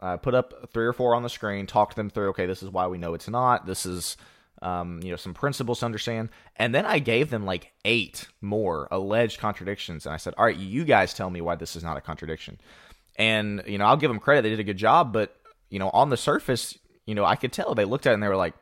uh, 0.00 0.18
put 0.18 0.34
up 0.34 0.70
three 0.72 0.86
or 0.86 0.92
four 0.92 1.14
on 1.16 1.24
the 1.24 1.28
screen, 1.28 1.66
talk 1.66 1.94
them 1.94 2.10
through. 2.10 2.30
Okay, 2.30 2.46
this 2.46 2.62
is 2.62 2.70
why 2.70 2.86
we 2.86 2.96
know 2.96 3.14
it's 3.14 3.28
not. 3.28 3.66
This 3.66 3.84
is 3.84 4.16
um, 4.62 5.00
you 5.02 5.10
know 5.10 5.16
some 5.16 5.34
principles 5.34 5.80
to 5.80 5.86
understand, 5.86 6.28
and 6.56 6.72
then 6.72 6.86
I 6.86 7.00
gave 7.00 7.28
them 7.28 7.44
like 7.44 7.72
eight 7.84 8.28
more 8.40 8.86
alleged 8.92 9.40
contradictions, 9.40 10.06
and 10.06 10.14
I 10.14 10.18
said, 10.18 10.34
all 10.38 10.44
right, 10.44 10.56
you 10.56 10.84
guys 10.84 11.12
tell 11.12 11.28
me 11.28 11.40
why 11.40 11.56
this 11.56 11.74
is 11.74 11.82
not 11.82 11.96
a 11.96 12.00
contradiction. 12.00 12.60
And 13.16 13.64
you 13.66 13.78
know, 13.78 13.84
I'll 13.86 13.96
give 13.96 14.10
them 14.10 14.20
credit; 14.20 14.42
they 14.42 14.50
did 14.50 14.60
a 14.60 14.64
good 14.64 14.76
job, 14.76 15.12
but 15.12 15.36
you 15.70 15.80
know, 15.80 15.90
on 15.90 16.08
the 16.08 16.16
surface, 16.16 16.78
you 17.04 17.16
know, 17.16 17.24
I 17.24 17.34
could 17.34 17.52
tell 17.52 17.74
they 17.74 17.84
looked 17.84 18.06
at 18.06 18.10
it 18.10 18.14
and 18.14 18.22
they 18.22 18.28
were 18.28 18.36
like, 18.36 18.54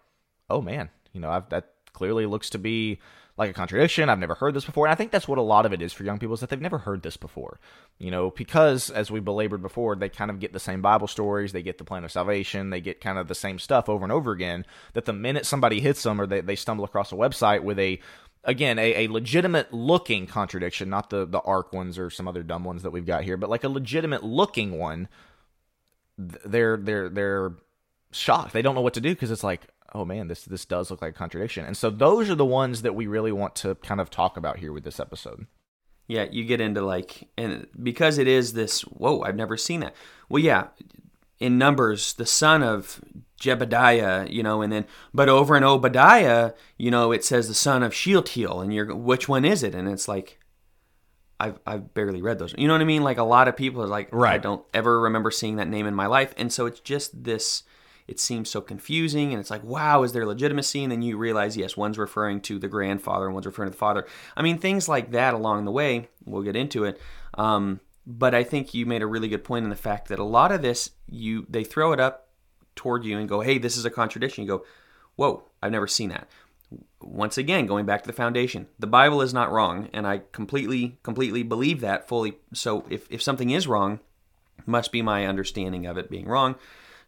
oh 0.49 0.63
man, 0.63 0.89
you 1.13 1.21
know, 1.21 1.31
I've, 1.31 1.49
that 1.51 1.75
clearly 1.93 2.27
looks 2.27 2.51
to 2.51 2.59
be 2.59 2.99
like 3.37 3.51
a 3.51 3.55
contradiction. 3.55 4.11
I've 4.11 4.19
never 4.19 4.35
heard 4.35 4.53
this 4.55 4.67
before. 4.67 4.87
And 4.87 4.93
I 4.93 4.95
think 4.95 5.11
that's 5.13 5.27
what 5.27 5.39
a 5.39 5.43
lot 5.43 5.65
of 5.65 5.73
it 5.73 5.81
is 5.81 5.95
for 5.95 6.05
young 6.05 6.19
people 6.19 6.35
is 6.35 6.41
that 6.41 6.51
they've 6.51 6.61
never 6.61 6.79
heard 6.79 7.03
this 7.03 7.17
before. 7.17 7.59
You 7.99 8.11
know, 8.11 8.31
because 8.31 8.91
as 8.91 9.11
we 9.11 9.21
belabored 9.21 9.63
before, 9.63 9.97
they 9.97 10.11
kind 10.11 10.31
of 10.31 10.41
get 10.41 10.53
the 10.53 10.61
same 10.61 10.83
Bible 10.83 11.07
stories, 11.07 11.53
they 11.53 11.63
get 11.63 11.79
the 11.79 11.85
plan 11.85 12.05
of 12.05 12.13
salvation, 12.13 12.69
they 12.69 12.83
get 12.83 13.01
kind 13.01 13.19
of 13.19 13.29
the 13.29 13.35
same 13.35 13.59
stuff 13.59 13.89
over 13.89 14.05
and 14.05 14.13
over 14.13 14.33
again. 14.33 14.67
That 14.93 15.07
the 15.07 15.15
minute 15.15 15.47
somebody 15.47 15.81
hits 15.81 16.03
them 16.03 16.21
or 16.21 16.27
they, 16.27 16.43
they 16.43 16.57
stumble 16.57 16.85
across 16.85 17.13
a 17.13 17.17
website 17.17 17.63
with 17.63 17.79
a 17.79 17.99
again 18.45 18.79
a, 18.79 19.07
a 19.07 19.09
legitimate 19.09 19.73
looking 19.73 20.27
contradiction, 20.27 20.91
not 20.91 21.09
the 21.09 21.25
the 21.25 21.41
ark 21.41 21.73
ones 21.73 21.99
or 21.99 22.11
some 22.11 22.29
other 22.29 22.43
dumb 22.43 22.65
ones 22.65 22.83
that 22.83 22.91
we've 22.91 23.07
got 23.07 23.25
here, 23.25 23.39
but 23.39 23.49
like 23.49 23.65
a 23.65 23.69
legitimate 23.69 24.23
looking 24.23 24.79
one, 24.79 25.09
they're 26.19 26.77
they're 26.77 27.09
they're 27.09 27.53
shocked. 28.13 28.53
They 28.53 28.63
don't 28.63 28.75
know 28.75 28.81
what 28.81 28.95
to 28.95 29.01
do 29.01 29.15
because 29.15 29.31
it's 29.31 29.45
like, 29.45 29.63
oh 29.95 30.05
man, 30.05 30.29
this 30.29 30.45
this 30.45 30.65
does 30.65 30.91
look 30.91 31.03
like 31.03 31.15
a 31.15 31.19
contradiction. 31.19 31.65
And 31.65 31.77
so 31.77 31.91
those 31.91 32.31
are 32.31 32.35
the 32.35 32.45
ones 32.45 32.83
that 32.83 32.95
we 32.95 33.07
really 33.07 33.33
want 33.33 33.55
to 33.57 33.75
kind 33.77 34.01
of 34.01 34.11
talk 34.11 34.37
about 34.37 34.59
here 34.59 34.73
with 34.73 34.85
this 34.85 35.01
episode. 35.01 35.47
Yeah, 36.07 36.27
you 36.31 36.45
get 36.45 36.61
into 36.61 36.83
like 36.83 37.29
and 37.37 37.67
because 37.83 38.19
it 38.19 38.27
is 38.27 38.53
this 38.53 38.83
whoa, 38.83 39.23
I've 39.23 39.37
never 39.37 39.57
seen 39.57 39.81
that. 39.81 39.95
Well, 40.29 40.43
yeah, 40.43 40.69
in 41.39 41.57
Numbers, 41.59 42.15
the 42.15 42.27
son 42.27 42.63
of 42.63 43.01
Jebediah, 43.41 44.31
you 44.31 44.43
know, 44.43 44.63
and 44.63 44.73
then 44.73 44.87
but 45.15 45.29
over 45.29 45.57
in 45.57 45.65
Obadiah, 45.65 46.53
you 46.77 46.91
know, 46.91 47.13
it 47.13 47.25
says 47.25 47.49
the 47.49 47.55
son 47.55 47.83
of 47.83 47.95
Shealtiel, 47.95 48.61
and 48.61 48.73
you're 48.73 48.95
which 48.95 49.29
one 49.29 49.45
is 49.45 49.63
it? 49.63 49.75
And 49.75 49.89
it's 49.89 50.09
like 50.09 50.39
I've 51.41 51.59
I've 51.67 51.95
barely 51.95 52.23
read 52.23 52.39
those. 52.39 52.55
You 52.57 52.69
know 52.69 52.75
what 52.75 52.83
I 52.83 52.85
mean? 52.85 53.03
Like 53.03 53.19
a 53.19 53.25
lot 53.25 53.49
of 53.49 53.57
people 53.57 53.83
are 53.83 53.89
like, 53.89 54.09
right. 54.13 54.35
I 54.35 54.39
don't 54.39 54.65
ever 54.75 55.01
remember 55.01 55.31
seeing 55.31 55.57
that 55.57 55.69
name 55.69 55.87
in 55.87 55.95
my 55.95 56.07
life, 56.07 56.35
and 56.37 56.53
so 56.53 56.67
it's 56.67 56.81
just 56.81 57.25
this 57.25 57.63
it 58.11 58.19
seems 58.19 58.51
so 58.51 58.61
confusing 58.61 59.33
and 59.33 59.41
it's 59.41 59.51
like 59.51 59.63
wow 59.63 60.03
is 60.03 60.13
there 60.13 60.27
legitimacy? 60.27 60.83
And 60.83 60.91
then 60.91 61.01
you 61.01 61.17
realize 61.17 61.57
yes 61.57 61.77
one's 61.77 61.97
referring 61.97 62.41
to 62.43 62.59
the 62.59 62.69
grandfather 62.69 63.27
and 63.27 63.35
one's 63.35 63.47
referring 63.47 63.69
to 63.69 63.73
the 63.73 63.79
father. 63.79 64.07
I 64.37 64.43
mean 64.43 64.59
things 64.59 64.89
like 64.89 65.13
that 65.13 65.33
along 65.33 65.65
the 65.65 65.71
way 65.71 66.09
we'll 66.27 66.43
get 66.43 66.57
into 66.57 66.85
it 66.85 67.01
um, 67.35 67.81
but 68.07 68.35
i 68.35 68.43
think 68.43 68.75
you 68.75 68.87
made 68.87 69.03
a 69.03 69.07
really 69.07 69.29
good 69.29 69.45
point 69.45 69.65
in 69.65 69.71
the 69.71 69.77
fact 69.77 70.09
that 70.09 70.19
a 70.19 70.25
lot 70.25 70.53
of 70.53 70.63
this 70.63 70.91
you 71.07 71.47
they 71.49 71.65
throw 71.65 71.93
it 71.93 72.01
up 72.01 72.29
toward 72.75 73.05
you 73.05 73.19
and 73.19 73.29
go 73.29 73.41
hey 73.41 73.59
this 73.59 73.77
is 73.77 73.85
a 73.85 73.91
contradiction. 73.91 74.43
You 74.43 74.49
go 74.49 74.65
whoa 75.17 75.45
i've 75.63 75.73
never 75.73 75.87
seen 75.87 76.09
that. 76.11 76.29
Once 77.01 77.39
again 77.39 77.67
going 77.67 77.87
back 77.87 78.03
to 78.03 78.07
the 78.07 78.13
foundation 78.13 78.67
the 78.79 78.87
bible 78.87 79.23
is 79.23 79.33
not 79.33 79.53
wrong 79.53 79.89
and 79.93 80.07
i 80.07 80.23
completely 80.33 80.99
completely 81.03 81.43
believe 81.43 81.81
that 81.81 82.09
fully. 82.09 82.39
So 82.53 82.85
if, 82.91 83.07
if 83.11 83.23
something 83.23 83.51
is 83.51 83.69
wrong 83.69 84.01
must 84.67 84.93
be 84.93 85.03
my 85.03 85.27
understanding 85.27 85.87
of 85.87 85.97
it 85.97 86.11
being 86.11 86.27
wrong 86.27 86.57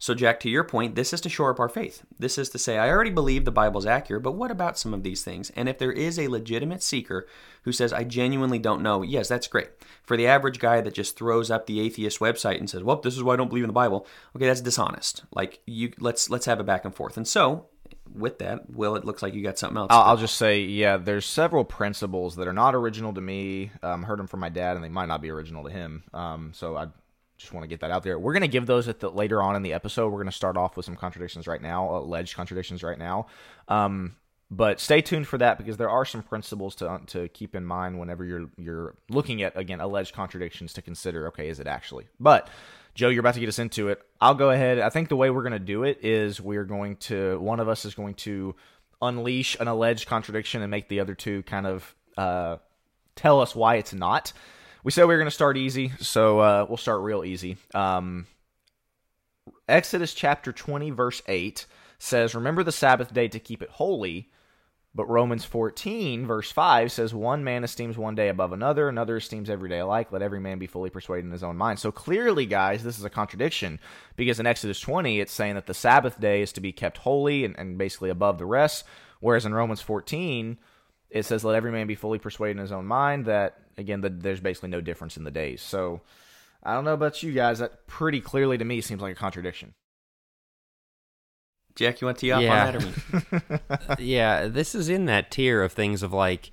So, 0.03 0.15
Jack, 0.15 0.41
to 0.41 0.51
your 0.51 0.65
point, 0.65 0.97
this 0.97 1.13
is 1.13 1.21
to 1.21 1.29
shore 1.29 1.53
up 1.53 1.61
our 1.61 1.69
faith. 1.69 2.03
This 2.19 2.37
is 2.37 2.49
to 2.49 2.59
say, 2.59 2.77
I 2.77 2.91
already 2.91 3.13
believe 3.13 3.45
the 3.45 3.53
Bible's 3.53 3.87
accurate, 3.87 4.25
but 4.25 4.33
what 4.35 4.51
about 4.51 4.77
some 4.77 4.93
of 4.93 5.05
these 5.05 5.23
things? 5.23 5.51
And 5.51 5.69
if 5.69 5.79
there 5.79 5.93
is 5.93 6.19
a 6.19 6.27
legitimate 6.27 6.83
seeker 6.83 7.29
who 7.63 7.71
says, 7.71 7.93
I 7.93 8.03
genuinely 8.03 8.59
don't 8.59 8.83
know, 8.83 9.03
yes, 9.03 9.29
that's 9.29 9.47
great. 9.47 9.69
For 10.03 10.17
the 10.17 10.27
average 10.27 10.59
guy 10.59 10.81
that 10.81 10.95
just 10.95 11.17
throws 11.17 11.53
up 11.53 11.69
the 11.69 11.79
atheist 11.79 12.19
website 12.19 12.59
and 12.59 12.69
says, 12.69 12.83
Well, 12.83 12.97
this 12.97 13.17
is 13.17 13.23
why 13.23 13.35
I 13.35 13.37
don't 13.37 13.47
believe 13.47 13.63
in 13.63 13.69
the 13.69 13.75
Bible, 13.75 14.05
okay, 14.35 14.47
that's 14.47 14.61
dishonest. 14.61 15.23
Like 15.33 15.61
you 15.67 15.93
let's 16.01 16.29
let's 16.29 16.47
have 16.47 16.59
it 16.59 16.67
back 16.67 16.85
and 16.85 16.93
forth. 16.93 17.17
And 17.17 17.29
so 17.29 17.67
with 18.13 18.41
that, 18.41 18.71
Will, 18.71 18.97
it 18.97 19.05
looks 19.05 19.23
like 19.23 19.35
you 19.35 19.43
got 19.45 19.57
something 19.57 19.79
else. 19.79 19.87
I'll, 19.91 20.03
I'll 20.03 20.17
just 20.17 20.37
say, 20.37 20.63
yeah, 20.63 20.97
there's 20.97 21.27
several 21.27 21.65
principles 21.65 22.35
that 22.37 22.49
are 22.49 22.53
not 22.53 22.75
original 22.75 23.15
to 23.15 23.21
me. 23.21 23.71
Um, 23.85 24.03
heard 24.03 24.19
them 24.19 24.27
from 24.27 24.41
my 24.41 24.49
dad, 24.49 24.75
and 24.75 24.85
they 24.85 24.89
might 24.89 25.07
not 25.07 25.23
be 25.23 25.31
original 25.31 25.63
to 25.63 25.71
him. 25.71 26.03
Um, 26.13 26.51
so 26.55 26.77
I 26.77 26.89
just 27.43 27.53
want 27.53 27.65
to 27.65 27.69
get 27.69 27.81
that 27.81 27.91
out 27.91 28.03
there. 28.03 28.19
We're 28.19 28.33
going 28.33 28.43
to 28.43 28.49
give 28.49 28.67
those 28.67 28.89
at 28.89 29.01
the 29.01 29.11
later 29.11 29.43
on 29.43 29.57
in 29.57 29.63
the 29.63 29.75
episode. 29.75 30.07
We're 30.07 30.19
going 30.19 30.27
to 30.27 30.33
start 30.33 30.57
off 30.57 30.77
with 30.77 30.87
some 30.87 30.97
contradictions 30.97 31.47
right 31.47 31.61
now, 31.61 31.97
alleged 31.97 32.35
contradictions 32.35 32.83
right 32.83 32.99
now. 32.99 33.27
Um, 33.69 34.17
but 34.51 34.81
stay 34.81 35.01
tuned 35.01 35.27
for 35.27 35.39
that 35.39 35.59
because 35.59 35.77
there 35.77 35.91
are 35.91 36.05
some 36.05 36.23
principles 36.23 36.75
to 36.77 37.01
to 37.07 37.29
keep 37.29 37.55
in 37.55 37.65
mind 37.65 37.99
whenever 37.99 38.25
you're 38.25 38.51
you're 38.59 38.95
looking 39.09 39.43
at 39.43 39.57
again 39.57 39.81
alleged 39.81 40.15
contradictions 40.15 40.73
to 40.75 40.83
consider. 40.83 41.29
Okay, 41.29 41.49
is 41.49 41.59
it 41.59 41.67
actually? 41.67 42.07
But 42.21 42.49
Joe, 42.95 43.09
you're 43.09 43.21
about 43.21 43.35
to 43.35 43.41
get 43.41 43.49
us 43.49 43.59
into 43.59 43.89
it. 43.89 44.03
I'll 44.21 44.35
go 44.35 44.51
ahead. 44.51 44.79
I 44.79 44.91
think 44.91 45.09
the 45.09 45.17
way 45.17 45.31
we're 45.31 45.43
going 45.43 45.53
to 45.53 45.59
do 45.59 45.85
it 45.85 46.05
is 46.05 46.41
we're 46.41 46.65
going 46.67 46.97
to 46.97 47.39
one 47.41 47.61
of 47.61 47.69
us 47.69 47.85
is 47.85 47.95
going 47.95 48.15
to 48.15 48.55
unleash 49.01 49.57
an 49.59 49.69
alleged 49.69 50.07
contradiction 50.07 50.61
and 50.61 50.71
make 50.71 50.89
the 50.89 51.01
other 51.01 51.15
two 51.15 51.43
kind 51.45 51.67
of 51.67 51.95
uh, 52.19 52.57
tell 53.17 53.41
us 53.41 53.57
why 53.57 53.77
it's 53.77 53.95
not 53.95 54.35
we 54.83 54.91
said 54.91 55.05
we 55.05 55.15
were 55.15 55.19
going 55.19 55.27
to 55.27 55.31
start 55.31 55.57
easy, 55.57 55.93
so 56.01 56.41
uh, 56.41 56.67
we'll 56.69 56.77
start 56.77 57.03
real 57.03 57.25
easy. 57.25 57.57
Um, 57.75 58.27
Exodus 59.69 60.15
chapter 60.15 60.53
20, 60.53 60.91
verse 60.91 61.23
8 61.27 61.67
says, 61.99 62.35
Remember 62.35 62.63
the 62.63 62.73
Sabbath 62.73 63.15
day 63.15 63.29
to 63.29 63.39
keep 63.39 63.63
it 63.63 63.71
holy. 63.71 64.31
But 64.95 65.09
Romans 65.09 65.47
14, 65.47 66.27
verse 66.27 66.53
5 66.53 66.93
says, 66.93 67.15
One 67.15 67.43
man 67.43 67.65
esteems 67.65 67.97
one 67.97 68.15
day 68.15 68.29
above 68.29 68.53
another, 68.53 68.91
another 68.91 69.17
esteems 69.17 69.49
every 69.49 69.71
day 69.71 69.79
alike. 69.79 70.13
Let 70.13 70.21
every 70.21 70.41
man 70.41 70.59
be 70.59 70.67
fully 70.67 70.91
persuaded 70.91 71.25
in 71.25 71.33
his 71.33 71.43
own 71.43 71.57
mind. 71.57 71.79
So 71.79 71.91
clearly, 71.91 72.45
guys, 72.45 72.85
this 72.85 72.99
is 72.99 73.05
a 73.05 73.11
contradiction 73.11 73.81
because 74.17 74.39
in 74.39 74.47
Exodus 74.47 74.81
20, 74.81 75.21
it's 75.21 75.33
saying 75.33 75.55
that 75.55 75.67
the 75.67 75.73
Sabbath 75.73 76.21
day 76.21 76.43
is 76.43 76.53
to 76.53 76.61
be 76.61 76.73
kept 76.73 76.99
holy 76.99 77.47
and, 77.47 77.59
and 77.59 77.79
basically 77.79 78.11
above 78.11 78.37
the 78.37 78.45
rest. 78.45 78.85
Whereas 79.21 79.47
in 79.47 79.55
Romans 79.55 79.81
14, 79.81 80.59
it 81.09 81.25
says, 81.25 81.43
Let 81.43 81.57
every 81.57 81.73
man 81.73 81.87
be 81.87 81.95
fully 81.95 82.19
persuaded 82.19 82.59
in 82.59 82.63
his 82.63 82.73
own 82.73 82.85
mind, 82.85 83.25
that 83.25 83.62
again, 83.77 84.01
the, 84.01 84.11
there's 84.11 84.41
basically 84.41 84.71
no 84.71 84.81
difference 84.81 85.17
in 85.17 85.25
the 85.25 85.31
days. 85.31 85.63
So 85.63 86.03
I 86.63 86.75
don't 86.75 86.85
know 86.85 86.95
about 86.95 87.23
you 87.23 87.33
guys. 87.33 87.59
That 87.59 87.87
pretty 87.87 88.21
clearly 88.21 88.59
to 88.59 88.65
me 88.65 88.81
seems 88.81 89.03
like 89.03 89.13
a 89.13 89.19
contradiction. 89.19 89.75
Jack, 91.75 92.01
you 92.01 92.07
want 92.07 92.19
to 92.19 92.21
tee 92.21 92.33
off 92.33 92.43
yeah. 92.43 92.67
on 92.67 92.95
that? 93.31 93.99
yeah, 93.99 94.47
this 94.47 94.75
is 94.75 94.89
in 94.89 95.07
that 95.07 95.31
tier 95.31 95.63
of 95.63 95.73
things 95.73 96.03
of 96.03 96.13
like 96.13 96.51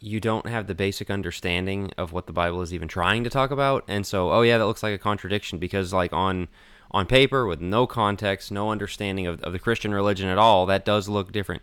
you 0.00 0.20
don't 0.20 0.46
have 0.46 0.66
the 0.66 0.74
basic 0.74 1.10
understanding 1.10 1.90
of 1.96 2.12
what 2.12 2.26
the 2.26 2.32
Bible 2.32 2.62
is 2.62 2.72
even 2.72 2.88
trying 2.88 3.24
to 3.24 3.30
talk 3.30 3.50
about, 3.50 3.84
and 3.88 4.06
so 4.06 4.32
oh 4.32 4.42
yeah, 4.42 4.58
that 4.58 4.66
looks 4.66 4.82
like 4.82 4.94
a 4.94 4.98
contradiction 4.98 5.58
because 5.58 5.92
like 5.92 6.12
on 6.12 6.48
on 6.90 7.06
paper 7.06 7.46
with 7.46 7.60
no 7.60 7.86
context, 7.86 8.52
no 8.52 8.70
understanding 8.70 9.26
of, 9.26 9.42
of 9.42 9.52
the 9.52 9.58
Christian 9.58 9.92
religion 9.92 10.28
at 10.28 10.38
all, 10.38 10.66
that 10.66 10.84
does 10.84 11.08
look 11.08 11.32
different. 11.32 11.62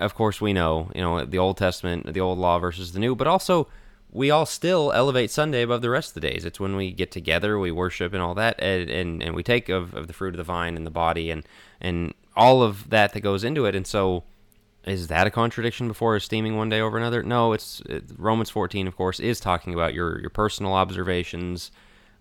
Of 0.00 0.14
course, 0.14 0.40
we 0.40 0.52
know 0.52 0.90
you 0.94 1.00
know 1.00 1.24
the 1.24 1.38
Old 1.38 1.56
Testament, 1.56 2.12
the 2.12 2.20
Old 2.20 2.38
Law 2.38 2.58
versus 2.58 2.92
the 2.92 3.00
New, 3.00 3.14
but 3.14 3.26
also 3.26 3.68
we 4.14 4.30
all 4.30 4.46
still 4.46 4.92
elevate 4.92 5.30
Sunday 5.30 5.62
above 5.62 5.82
the 5.82 5.90
rest 5.90 6.10
of 6.10 6.14
the 6.14 6.20
days. 6.20 6.44
It's 6.44 6.60
when 6.60 6.76
we 6.76 6.92
get 6.92 7.10
together, 7.10 7.58
we 7.58 7.72
worship 7.72 8.14
and 8.14 8.22
all 8.22 8.34
that, 8.36 8.54
and, 8.60 8.88
and, 8.88 9.22
and 9.22 9.34
we 9.34 9.42
take 9.42 9.68
of, 9.68 9.92
of 9.92 10.06
the 10.06 10.12
fruit 10.12 10.34
of 10.34 10.38
the 10.38 10.44
vine 10.44 10.76
and 10.76 10.86
the 10.86 10.90
body 10.90 11.32
and, 11.32 11.44
and 11.80 12.14
all 12.36 12.62
of 12.62 12.90
that 12.90 13.12
that 13.12 13.20
goes 13.20 13.42
into 13.42 13.66
it. 13.66 13.74
And 13.74 13.86
so, 13.86 14.22
is 14.84 15.08
that 15.08 15.26
a 15.26 15.30
contradiction 15.30 15.88
before 15.88 16.14
esteeming 16.14 16.56
one 16.56 16.68
day 16.68 16.80
over 16.80 16.96
another? 16.96 17.24
No, 17.24 17.52
it's 17.52 17.82
it, 17.86 18.04
Romans 18.16 18.50
14, 18.50 18.86
of 18.86 18.96
course, 18.96 19.18
is 19.18 19.40
talking 19.40 19.74
about 19.74 19.94
your, 19.94 20.20
your 20.20 20.30
personal 20.30 20.74
observations, 20.74 21.72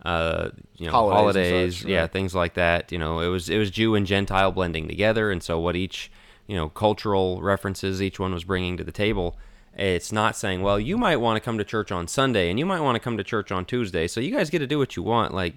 uh, 0.03 0.49
you 0.77 0.87
know, 0.87 0.93
holidays, 0.93 1.15
holidays 1.19 1.77
such, 1.77 1.87
yeah, 1.87 2.07
things 2.07 2.33
like 2.33 2.55
that. 2.55 2.91
You 2.91 2.97
know, 2.97 3.19
it 3.19 3.27
was 3.27 3.49
it 3.49 3.57
was 3.57 3.69
Jew 3.69 3.93
and 3.93 4.07
Gentile 4.07 4.51
blending 4.51 4.87
together, 4.87 5.29
and 5.29 5.43
so 5.43 5.59
what 5.59 5.75
each 5.75 6.11
you 6.47 6.55
know 6.55 6.69
cultural 6.69 7.41
references 7.41 8.01
each 8.01 8.19
one 8.19 8.33
was 8.33 8.45
bringing 8.45 8.77
to 8.77 8.83
the 8.83 8.91
table 8.91 9.37
it's 9.75 10.11
not 10.11 10.35
saying, 10.35 10.61
well, 10.61 10.79
you 10.79 10.97
might 10.97 11.17
want 11.17 11.37
to 11.37 11.41
come 11.41 11.57
to 11.57 11.63
church 11.63 11.91
on 11.91 12.07
Sunday 12.07 12.49
and 12.49 12.59
you 12.59 12.65
might 12.65 12.81
want 12.81 12.95
to 12.95 12.99
come 12.99 13.17
to 13.17 13.23
church 13.23 13.51
on 13.51 13.65
Tuesday. 13.65 14.07
So 14.07 14.19
you 14.19 14.35
guys 14.35 14.49
get 14.49 14.59
to 14.59 14.67
do 14.67 14.77
what 14.77 14.95
you 14.95 15.03
want. 15.03 15.33
Like, 15.33 15.55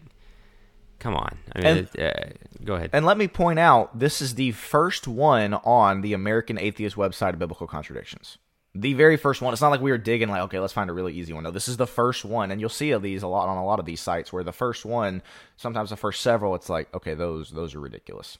come 0.98 1.14
on. 1.14 1.38
I 1.54 1.58
mean, 1.58 1.66
and, 1.66 1.88
it, 1.94 2.16
uh, 2.16 2.64
go 2.64 2.74
ahead. 2.74 2.90
And 2.92 3.04
let 3.04 3.18
me 3.18 3.28
point 3.28 3.58
out 3.58 3.98
this 3.98 4.22
is 4.22 4.34
the 4.34 4.52
first 4.52 5.06
one 5.06 5.54
on 5.54 6.00
the 6.00 6.14
American 6.14 6.58
Atheist 6.58 6.96
website 6.96 7.34
of 7.34 7.38
Biblical 7.38 7.66
Contradictions. 7.66 8.38
The 8.74 8.94
very 8.94 9.16
first 9.16 9.40
one. 9.40 9.54
It's 9.54 9.62
not 9.62 9.70
like 9.70 9.80
we 9.80 9.90
were 9.90 9.98
digging 9.98 10.28
like, 10.28 10.42
okay, 10.42 10.58
let's 10.58 10.72
find 10.72 10.90
a 10.90 10.92
really 10.92 11.14
easy 11.14 11.32
one. 11.32 11.44
No, 11.44 11.50
this 11.50 11.66
is 11.66 11.78
the 11.78 11.86
first 11.86 12.26
one, 12.26 12.50
and 12.50 12.60
you'll 12.60 12.68
see 12.68 12.94
these 12.98 13.22
a 13.22 13.26
lot 13.26 13.48
on 13.48 13.56
a 13.56 13.64
lot 13.64 13.78
of 13.78 13.86
these 13.86 14.00
sites 14.00 14.34
where 14.34 14.44
the 14.44 14.52
first 14.52 14.84
one, 14.84 15.22
sometimes 15.56 15.88
the 15.88 15.96
first 15.96 16.20
several, 16.20 16.54
it's 16.54 16.68
like, 16.68 16.92
okay, 16.94 17.14
those 17.14 17.50
those 17.50 17.74
are 17.74 17.80
ridiculous. 17.80 18.36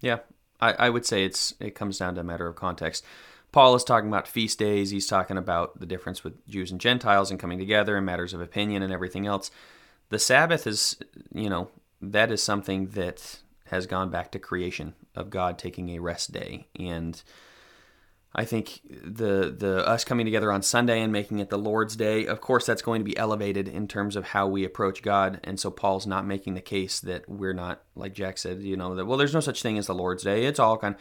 Yeah, 0.00 0.20
I, 0.58 0.72
I 0.72 0.90
would 0.90 1.04
say 1.04 1.24
it's 1.24 1.54
it 1.60 1.74
comes 1.74 1.98
down 1.98 2.14
to 2.14 2.22
a 2.22 2.24
matter 2.24 2.46
of 2.46 2.56
context. 2.56 3.04
Paul 3.52 3.74
is 3.74 3.84
talking 3.84 4.08
about 4.08 4.28
feast 4.28 4.58
days. 4.58 4.90
He's 4.90 5.06
talking 5.06 5.38
about 5.38 5.80
the 5.80 5.86
difference 5.86 6.22
with 6.22 6.46
Jews 6.46 6.70
and 6.70 6.80
Gentiles 6.80 7.30
and 7.30 7.40
coming 7.40 7.58
together 7.58 7.96
and 7.96 8.04
matters 8.04 8.34
of 8.34 8.40
opinion 8.40 8.82
and 8.82 8.92
everything 8.92 9.26
else. 9.26 9.50
The 10.10 10.18
Sabbath 10.18 10.66
is, 10.66 10.96
you 11.32 11.48
know, 11.48 11.70
that 12.00 12.30
is 12.30 12.42
something 12.42 12.88
that 12.88 13.40
has 13.66 13.86
gone 13.86 14.10
back 14.10 14.32
to 14.32 14.38
creation 14.38 14.94
of 15.14 15.30
God 15.30 15.58
taking 15.58 15.90
a 15.90 15.98
rest 15.98 16.32
day. 16.32 16.66
And 16.78 17.20
I 18.34 18.44
think 18.44 18.80
the 18.88 19.54
the 19.56 19.86
us 19.86 20.04
coming 20.04 20.26
together 20.26 20.52
on 20.52 20.62
Sunday 20.62 21.00
and 21.00 21.12
making 21.12 21.38
it 21.38 21.48
the 21.48 21.58
Lord's 21.58 21.96
Day, 21.96 22.26
of 22.26 22.40
course, 22.40 22.66
that's 22.66 22.82
going 22.82 23.00
to 23.00 23.04
be 23.04 23.16
elevated 23.16 23.66
in 23.66 23.88
terms 23.88 24.16
of 24.16 24.26
how 24.26 24.46
we 24.46 24.64
approach 24.64 25.02
God. 25.02 25.40
And 25.44 25.58
so 25.58 25.70
Paul's 25.70 26.06
not 26.06 26.26
making 26.26 26.54
the 26.54 26.60
case 26.60 27.00
that 27.00 27.28
we're 27.28 27.54
not, 27.54 27.82
like 27.94 28.12
Jack 28.12 28.38
said, 28.38 28.62
you 28.62 28.76
know, 28.76 28.94
that 28.94 29.06
well, 29.06 29.18
there's 29.18 29.34
no 29.34 29.40
such 29.40 29.62
thing 29.62 29.78
as 29.78 29.86
the 29.86 29.94
Lord's 29.94 30.22
Day. 30.22 30.44
It's 30.44 30.60
all 30.60 30.76
kind. 30.76 30.94
Of, 30.94 31.00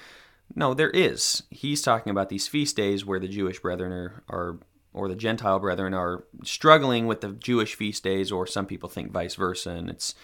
no, 0.55 0.73
there 0.73 0.89
is. 0.89 1.43
He's 1.49 1.81
talking 1.81 2.11
about 2.11 2.29
these 2.29 2.47
feast 2.47 2.75
days 2.75 3.05
where 3.05 3.19
the 3.19 3.27
Jewish 3.27 3.59
brethren 3.59 3.91
are, 3.91 4.23
are 4.29 4.59
or 4.93 5.07
the 5.07 5.15
Gentile 5.15 5.59
brethren 5.59 5.93
are 5.93 6.23
struggling 6.43 7.05
with 7.05 7.21
the 7.21 7.33
Jewish 7.33 7.75
feast 7.75 8.03
days, 8.03 8.31
or 8.31 8.47
some 8.47 8.65
people 8.65 8.89
think 8.89 9.11
vice 9.11 9.35
versa, 9.35 9.69
and 9.71 9.89
it's 9.89 10.15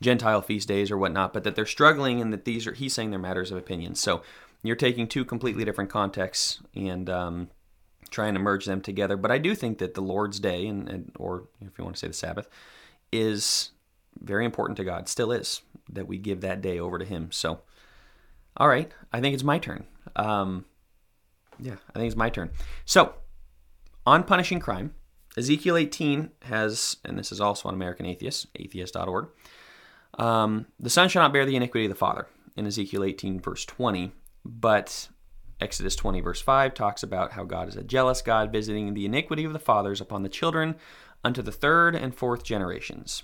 Gentile 0.00 0.40
feast 0.42 0.68
days 0.68 0.90
or 0.90 0.98
whatnot, 0.98 1.32
but 1.32 1.44
that 1.44 1.54
they're 1.54 1.66
struggling 1.66 2.20
and 2.20 2.32
that 2.32 2.44
these 2.44 2.66
are, 2.66 2.72
he's 2.72 2.92
saying 2.92 3.10
they're 3.10 3.18
matters 3.18 3.50
of 3.50 3.58
opinion. 3.58 3.94
So 3.94 4.22
you're 4.62 4.76
taking 4.76 5.06
two 5.06 5.24
completely 5.24 5.64
different 5.64 5.90
contexts 5.90 6.60
and 6.74 7.08
um, 7.10 7.48
trying 8.10 8.34
to 8.34 8.40
merge 8.40 8.64
them 8.64 8.80
together. 8.80 9.16
But 9.16 9.30
I 9.30 9.38
do 9.38 9.54
think 9.54 9.78
that 9.78 9.94
the 9.94 10.00
Lord's 10.00 10.40
Day, 10.40 10.66
and, 10.66 10.88
and 10.88 11.12
or 11.18 11.48
if 11.60 11.78
you 11.78 11.84
want 11.84 11.96
to 11.96 12.00
say 12.00 12.08
the 12.08 12.14
Sabbath, 12.14 12.48
is 13.10 13.70
very 14.20 14.44
important 14.44 14.76
to 14.78 14.84
God, 14.84 15.08
still 15.08 15.32
is, 15.32 15.62
that 15.90 16.06
we 16.06 16.18
give 16.18 16.40
that 16.40 16.60
day 16.60 16.78
over 16.78 16.98
to 16.98 17.04
Him. 17.04 17.30
So 17.32 17.60
all 18.56 18.68
right, 18.68 18.90
I 19.12 19.20
think 19.20 19.34
it's 19.34 19.44
my 19.44 19.58
turn. 19.58 19.84
Um, 20.16 20.64
yeah, 21.58 21.76
I 21.90 21.98
think 21.98 22.06
it's 22.06 22.16
my 22.16 22.30
turn. 22.30 22.50
So, 22.84 23.14
on 24.06 24.24
punishing 24.24 24.60
crime, 24.60 24.94
Ezekiel 25.36 25.76
18 25.76 26.30
has, 26.42 26.96
and 27.04 27.18
this 27.18 27.32
is 27.32 27.40
also 27.40 27.68
on 27.68 27.74
American 27.74 28.06
Atheist, 28.06 28.46
atheist.org. 28.56 29.28
Um, 30.18 30.66
the 30.78 30.90
son 30.90 31.08
shall 31.08 31.22
not 31.22 31.32
bear 31.32 31.46
the 31.46 31.56
iniquity 31.56 31.86
of 31.86 31.90
the 31.90 31.96
father 31.96 32.26
in 32.56 32.66
Ezekiel 32.66 33.04
18, 33.04 33.40
verse 33.40 33.64
20. 33.64 34.12
But 34.44 35.08
Exodus 35.60 35.96
20, 35.96 36.20
verse 36.20 36.40
5 36.40 36.74
talks 36.74 37.02
about 37.02 37.32
how 37.32 37.44
God 37.44 37.68
is 37.68 37.76
a 37.76 37.82
jealous 37.82 38.20
God, 38.20 38.52
visiting 38.52 38.92
the 38.92 39.06
iniquity 39.06 39.44
of 39.44 39.52
the 39.52 39.58
fathers 39.58 40.00
upon 40.00 40.22
the 40.22 40.28
children 40.28 40.74
unto 41.24 41.40
the 41.42 41.52
third 41.52 41.94
and 41.94 42.14
fourth 42.14 42.42
generations. 42.42 43.22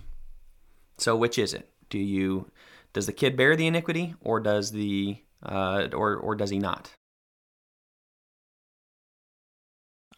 So, 0.96 1.16
which 1.16 1.38
is 1.38 1.52
it? 1.52 1.70
Do 1.90 1.98
you 1.98 2.50
does 2.92 3.06
the 3.06 3.12
kid 3.12 3.36
bear 3.36 3.56
the 3.56 3.66
iniquity, 3.66 4.14
or 4.20 4.40
does 4.40 4.72
the 4.72 5.18
uh, 5.42 5.88
or 5.92 6.16
or 6.16 6.34
does 6.34 6.50
he 6.50 6.58
not? 6.58 6.90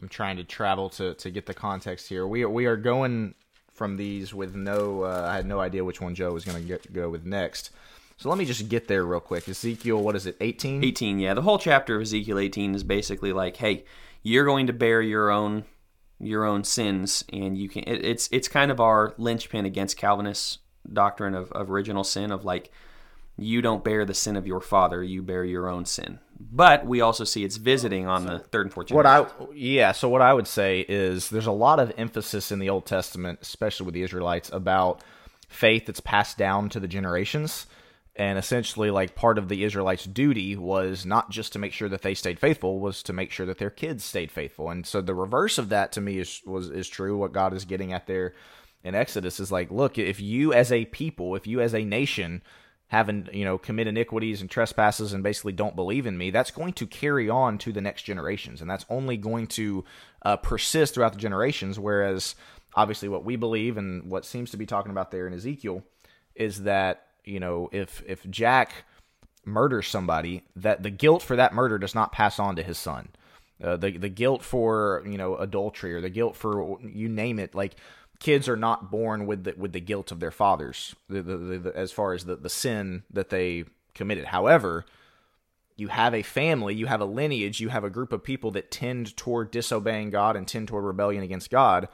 I'm 0.00 0.08
trying 0.08 0.36
to 0.36 0.44
travel 0.44 0.88
to 0.90 1.14
to 1.14 1.30
get 1.30 1.46
the 1.46 1.54
context 1.54 2.08
here. 2.08 2.26
We 2.26 2.42
are, 2.42 2.48
we 2.48 2.66
are 2.66 2.76
going 2.76 3.34
from 3.72 3.96
these 3.96 4.32
with 4.34 4.54
no. 4.54 5.02
Uh, 5.02 5.26
I 5.30 5.36
had 5.36 5.46
no 5.46 5.60
idea 5.60 5.84
which 5.84 6.00
one 6.00 6.14
Joe 6.14 6.32
was 6.32 6.44
going 6.44 6.66
to 6.66 6.78
go 6.92 7.08
with 7.10 7.24
next. 7.24 7.70
So 8.16 8.28
let 8.28 8.38
me 8.38 8.44
just 8.44 8.68
get 8.68 8.86
there 8.86 9.04
real 9.04 9.20
quick. 9.20 9.48
Ezekiel, 9.48 10.02
what 10.02 10.14
is 10.14 10.26
it? 10.26 10.36
18? 10.42 10.84
18, 10.84 11.18
yeah. 11.18 11.32
The 11.32 11.40
whole 11.40 11.58
chapter 11.58 11.96
of 11.96 12.02
Ezekiel 12.02 12.38
18 12.38 12.74
is 12.74 12.84
basically 12.84 13.32
like, 13.32 13.56
hey, 13.56 13.86
you're 14.22 14.44
going 14.44 14.66
to 14.66 14.74
bear 14.74 15.00
your 15.00 15.30
own 15.30 15.64
your 16.22 16.44
own 16.44 16.62
sins, 16.64 17.24
and 17.32 17.56
you 17.56 17.68
can. 17.68 17.82
It, 17.84 18.04
it's 18.04 18.28
it's 18.30 18.48
kind 18.48 18.70
of 18.70 18.80
our 18.80 19.14
linchpin 19.16 19.64
against 19.64 19.96
Calvinist 19.96 20.59
doctrine 20.90 21.34
of, 21.34 21.50
of 21.52 21.70
original 21.70 22.04
sin 22.04 22.30
of 22.30 22.44
like 22.44 22.70
you 23.36 23.62
don't 23.62 23.82
bear 23.82 24.04
the 24.04 24.14
sin 24.14 24.36
of 24.36 24.46
your 24.46 24.60
father, 24.60 25.02
you 25.02 25.22
bear 25.22 25.44
your 25.44 25.68
own 25.68 25.86
sin. 25.86 26.18
But 26.38 26.86
we 26.86 27.00
also 27.00 27.24
see 27.24 27.44
it's 27.44 27.56
visiting 27.56 28.06
on 28.06 28.26
the 28.26 28.38
third 28.38 28.66
and 28.66 28.72
fourth 28.72 28.88
generation. 28.88 29.24
What 29.38 29.50
I 29.50 29.54
yeah, 29.54 29.92
so 29.92 30.08
what 30.08 30.22
I 30.22 30.32
would 30.32 30.46
say 30.46 30.84
is 30.88 31.28
there's 31.28 31.46
a 31.46 31.52
lot 31.52 31.80
of 31.80 31.92
emphasis 31.96 32.50
in 32.50 32.58
the 32.58 32.70
Old 32.70 32.86
Testament, 32.86 33.40
especially 33.42 33.86
with 33.86 33.94
the 33.94 34.02
Israelites, 34.02 34.50
about 34.52 35.02
faith 35.48 35.86
that's 35.86 36.00
passed 36.00 36.38
down 36.38 36.68
to 36.70 36.80
the 36.80 36.88
generations. 36.88 37.66
And 38.16 38.38
essentially, 38.38 38.90
like 38.90 39.14
part 39.14 39.38
of 39.38 39.48
the 39.48 39.64
Israelites' 39.64 40.04
duty 40.04 40.56
was 40.56 41.06
not 41.06 41.30
just 41.30 41.52
to 41.52 41.58
make 41.58 41.72
sure 41.72 41.88
that 41.88 42.02
they 42.02 42.14
stayed 42.14 42.38
faithful, 42.38 42.80
was 42.80 43.02
to 43.04 43.12
make 43.12 43.30
sure 43.30 43.46
that 43.46 43.58
their 43.58 43.70
kids 43.70 44.04
stayed 44.04 44.32
faithful. 44.32 44.70
And 44.70 44.86
so 44.86 45.00
the 45.00 45.14
reverse 45.14 45.58
of 45.58 45.68
that 45.70 45.92
to 45.92 46.00
me 46.00 46.18
is 46.18 46.42
was 46.44 46.68
is 46.68 46.88
true. 46.88 47.16
What 47.16 47.32
God 47.32 47.54
is 47.54 47.64
getting 47.64 47.92
at 47.92 48.06
there 48.06 48.34
in 48.82 48.94
Exodus 48.94 49.40
is 49.40 49.52
like, 49.52 49.70
look, 49.70 49.98
if 49.98 50.20
you 50.20 50.52
as 50.52 50.72
a 50.72 50.84
people, 50.86 51.34
if 51.34 51.46
you 51.46 51.60
as 51.60 51.74
a 51.74 51.84
nation 51.84 52.42
having 52.90 53.28
you 53.32 53.44
know 53.44 53.56
commit 53.56 53.86
iniquities 53.86 54.40
and 54.40 54.50
trespasses 54.50 55.12
and 55.12 55.22
basically 55.22 55.52
don't 55.52 55.76
believe 55.76 56.06
in 56.06 56.18
me 56.18 56.28
that's 56.30 56.50
going 56.50 56.72
to 56.72 56.84
carry 56.88 57.30
on 57.30 57.56
to 57.56 57.72
the 57.72 57.80
next 57.80 58.02
generations. 58.02 58.60
And 58.60 58.68
that's 58.68 58.86
only 58.90 59.16
going 59.16 59.46
to 59.48 59.84
uh, 60.22 60.36
persist 60.36 60.94
throughout 60.94 61.12
the 61.12 61.18
generations. 61.18 61.78
Whereas 61.78 62.34
obviously 62.74 63.08
what 63.08 63.24
we 63.24 63.36
believe 63.36 63.76
and 63.76 64.10
what 64.10 64.24
seems 64.24 64.50
to 64.50 64.56
be 64.56 64.66
talking 64.66 64.90
about 64.90 65.10
there 65.10 65.26
in 65.26 65.34
ezekiel 65.34 65.82
is 66.34 66.62
that 66.62 67.06
you 67.24 67.40
know 67.40 67.68
if 67.72 68.02
if 68.06 68.28
jack 68.28 68.84
murders 69.44 69.88
somebody 69.88 70.42
that 70.56 70.82
the 70.82 70.90
guilt 70.90 71.22
for 71.22 71.36
that 71.36 71.54
murder 71.54 71.78
does 71.78 71.94
not 71.94 72.12
pass 72.12 72.38
on 72.38 72.56
to 72.56 72.62
his 72.62 72.78
son. 72.78 73.08
Uh, 73.62 73.76
the 73.76 73.96
the 73.98 74.08
guilt 74.08 74.42
for 74.42 75.02
you 75.06 75.18
know 75.18 75.36
adultery 75.36 75.94
or 75.94 76.00
the 76.00 76.10
guilt 76.10 76.34
for 76.34 76.78
you 76.82 77.08
name 77.08 77.38
it 77.38 77.54
like 77.54 77.76
kids 78.20 78.48
are 78.48 78.56
not 78.56 78.90
born 78.90 79.26
with 79.26 79.44
the 79.44 79.54
with 79.56 79.72
the 79.72 79.80
guilt 79.80 80.12
of 80.12 80.20
their 80.20 80.30
fathers 80.30 80.94
the, 81.08 81.22
the, 81.22 81.72
as 81.74 81.90
far 81.90 82.12
as 82.12 82.26
the, 82.26 82.36
the 82.36 82.48
sin 82.48 83.02
that 83.10 83.30
they 83.30 83.64
committed. 83.94 84.26
However 84.26 84.84
you 85.76 85.88
have 85.88 86.14
a 86.14 86.22
family 86.22 86.74
you 86.74 86.86
have 86.86 87.00
a 87.00 87.06
lineage 87.06 87.58
you 87.58 87.70
have 87.70 87.84
a 87.84 87.90
group 87.90 88.12
of 88.12 88.22
people 88.22 88.50
that 88.52 88.70
tend 88.70 89.16
toward 89.16 89.50
disobeying 89.50 90.10
god 90.10 90.36
and 90.36 90.46
tend 90.46 90.68
toward 90.68 90.84
rebellion 90.84 91.24
against 91.24 91.50
god. 91.50 91.88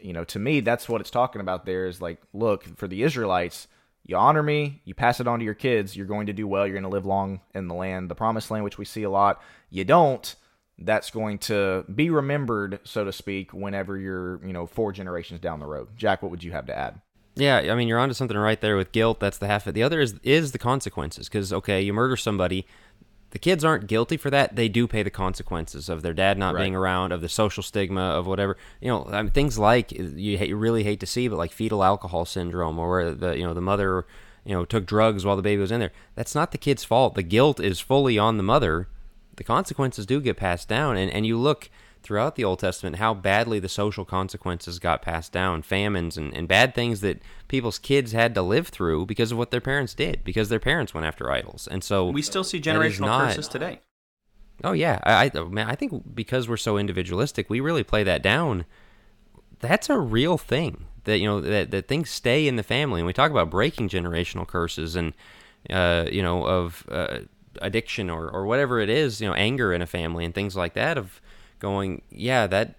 You 0.00 0.12
know 0.12 0.24
to 0.24 0.38
me 0.38 0.60
that's 0.60 0.88
what 0.88 1.00
it's 1.00 1.10
talking 1.10 1.40
about 1.40 1.66
there 1.66 1.86
is 1.86 2.00
like 2.00 2.20
look 2.32 2.76
for 2.76 2.88
the 2.88 3.02
israelites 3.02 3.68
you 4.06 4.16
honor 4.16 4.42
me 4.42 4.80
you 4.84 4.94
pass 4.94 5.20
it 5.20 5.28
on 5.28 5.40
to 5.40 5.44
your 5.44 5.54
kids 5.54 5.96
you're 5.96 6.06
going 6.06 6.26
to 6.26 6.32
do 6.32 6.48
well 6.48 6.66
you're 6.66 6.80
going 6.80 6.82
to 6.82 6.88
live 6.88 7.04
long 7.04 7.40
in 7.54 7.68
the 7.68 7.74
land 7.74 8.08
the 8.08 8.14
promised 8.14 8.50
land 8.50 8.64
which 8.64 8.78
we 8.78 8.84
see 8.84 9.02
a 9.02 9.10
lot. 9.10 9.42
You 9.70 9.84
don't 9.84 10.34
that's 10.78 11.10
going 11.10 11.38
to 11.38 11.84
be 11.92 12.10
remembered, 12.10 12.80
so 12.84 13.04
to 13.04 13.12
speak, 13.12 13.52
whenever 13.52 13.96
you're, 13.98 14.44
you 14.46 14.52
know, 14.52 14.66
four 14.66 14.92
generations 14.92 15.40
down 15.40 15.58
the 15.58 15.66
road. 15.66 15.88
Jack, 15.96 16.22
what 16.22 16.30
would 16.30 16.44
you 16.44 16.52
have 16.52 16.66
to 16.66 16.76
add? 16.76 17.00
Yeah, 17.34 17.56
I 17.58 17.74
mean, 17.74 17.88
you're 17.88 17.98
onto 17.98 18.14
something 18.14 18.36
right 18.36 18.60
there 18.60 18.76
with 18.76 18.92
guilt. 18.92 19.20
That's 19.20 19.38
the 19.38 19.46
half 19.46 19.62
of 19.62 19.68
it. 19.68 19.72
The 19.72 19.82
other 19.82 20.00
is 20.00 20.14
is 20.24 20.52
the 20.52 20.58
consequences. 20.58 21.28
Because 21.28 21.52
okay, 21.52 21.80
you 21.80 21.92
murder 21.92 22.16
somebody, 22.16 22.66
the 23.30 23.38
kids 23.38 23.64
aren't 23.64 23.86
guilty 23.86 24.16
for 24.16 24.28
that. 24.30 24.56
They 24.56 24.68
do 24.68 24.88
pay 24.88 25.04
the 25.04 25.10
consequences 25.10 25.88
of 25.88 26.02
their 26.02 26.12
dad 26.12 26.36
not 26.36 26.54
right. 26.54 26.62
being 26.62 26.74
around, 26.74 27.12
of 27.12 27.20
the 27.20 27.28
social 27.28 27.62
stigma, 27.62 28.00
of 28.00 28.26
whatever. 28.26 28.56
You 28.80 28.88
know, 28.88 29.08
I 29.10 29.22
mean, 29.22 29.30
things 29.30 29.56
like 29.56 29.92
you, 29.92 30.36
you 30.36 30.56
really 30.56 30.82
hate 30.82 31.00
to 31.00 31.06
see, 31.06 31.28
but 31.28 31.38
like 31.38 31.52
fetal 31.52 31.84
alcohol 31.84 32.24
syndrome, 32.24 32.78
or 32.78 32.90
where 32.90 33.14
the 33.14 33.38
you 33.38 33.44
know 33.44 33.54
the 33.54 33.60
mother 33.60 34.04
you 34.44 34.54
know 34.54 34.64
took 34.64 34.84
drugs 34.84 35.24
while 35.24 35.36
the 35.36 35.42
baby 35.42 35.60
was 35.60 35.70
in 35.70 35.78
there. 35.78 35.92
That's 36.16 36.34
not 36.34 36.50
the 36.50 36.58
kid's 36.58 36.82
fault. 36.82 37.14
The 37.14 37.22
guilt 37.22 37.60
is 37.60 37.78
fully 37.78 38.18
on 38.18 38.36
the 38.36 38.42
mother 38.42 38.88
the 39.38 39.44
consequences 39.44 40.04
do 40.04 40.20
get 40.20 40.36
passed 40.36 40.68
down. 40.68 40.96
And, 40.96 41.10
and 41.10 41.24
you 41.24 41.38
look 41.38 41.70
throughout 42.02 42.36
the 42.36 42.44
Old 42.44 42.58
Testament 42.60 42.96
how 42.96 43.12
badly 43.14 43.58
the 43.58 43.68
social 43.68 44.04
consequences 44.04 44.78
got 44.78 45.02
passed 45.02 45.32
down 45.32 45.62
famines 45.62 46.16
and, 46.16 46.32
and 46.34 46.46
bad 46.46 46.74
things 46.74 47.00
that 47.00 47.20
people's 47.48 47.78
kids 47.78 48.12
had 48.12 48.34
to 48.34 48.42
live 48.42 48.68
through 48.68 49.06
because 49.06 49.32
of 49.32 49.38
what 49.38 49.50
their 49.50 49.60
parents 49.60 49.94
did, 49.94 50.22
because 50.22 50.48
their 50.48 50.60
parents 50.60 50.94
went 50.94 51.06
after 51.06 51.30
idols. 51.30 51.66
And 51.68 51.82
so 51.82 52.10
we 52.10 52.22
still 52.22 52.44
see 52.44 52.60
generational 52.60 53.06
not, 53.06 53.28
curses 53.28 53.48
today. 53.48 53.80
Oh, 54.62 54.72
yeah. 54.72 55.00
I, 55.04 55.30
I, 55.34 55.40
man, 55.44 55.68
I 55.68 55.74
think 55.74 56.14
because 56.14 56.48
we're 56.48 56.56
so 56.56 56.78
individualistic, 56.78 57.48
we 57.48 57.60
really 57.60 57.84
play 57.84 58.04
that 58.04 58.22
down. 58.22 58.64
That's 59.60 59.88
a 59.88 59.98
real 59.98 60.38
thing 60.38 60.86
that, 61.04 61.18
you 61.18 61.26
know, 61.26 61.40
that, 61.40 61.70
that 61.70 61.88
things 61.88 62.10
stay 62.10 62.46
in 62.46 62.56
the 62.56 62.62
family. 62.62 63.00
And 63.00 63.06
we 63.06 63.12
talk 63.12 63.30
about 63.30 63.50
breaking 63.50 63.88
generational 63.88 64.46
curses 64.46 64.94
and, 64.96 65.14
uh, 65.70 66.06
you 66.10 66.22
know, 66.22 66.44
of, 66.44 66.86
uh, 66.90 67.18
addiction 67.62 68.10
or, 68.10 68.28
or 68.28 68.46
whatever 68.46 68.80
it 68.80 68.88
is, 68.88 69.20
you 69.20 69.28
know, 69.28 69.34
anger 69.34 69.72
in 69.72 69.82
a 69.82 69.86
family 69.86 70.24
and 70.24 70.34
things 70.34 70.56
like 70.56 70.74
that 70.74 70.98
of 70.98 71.20
going, 71.58 72.02
yeah, 72.10 72.46
that 72.46 72.74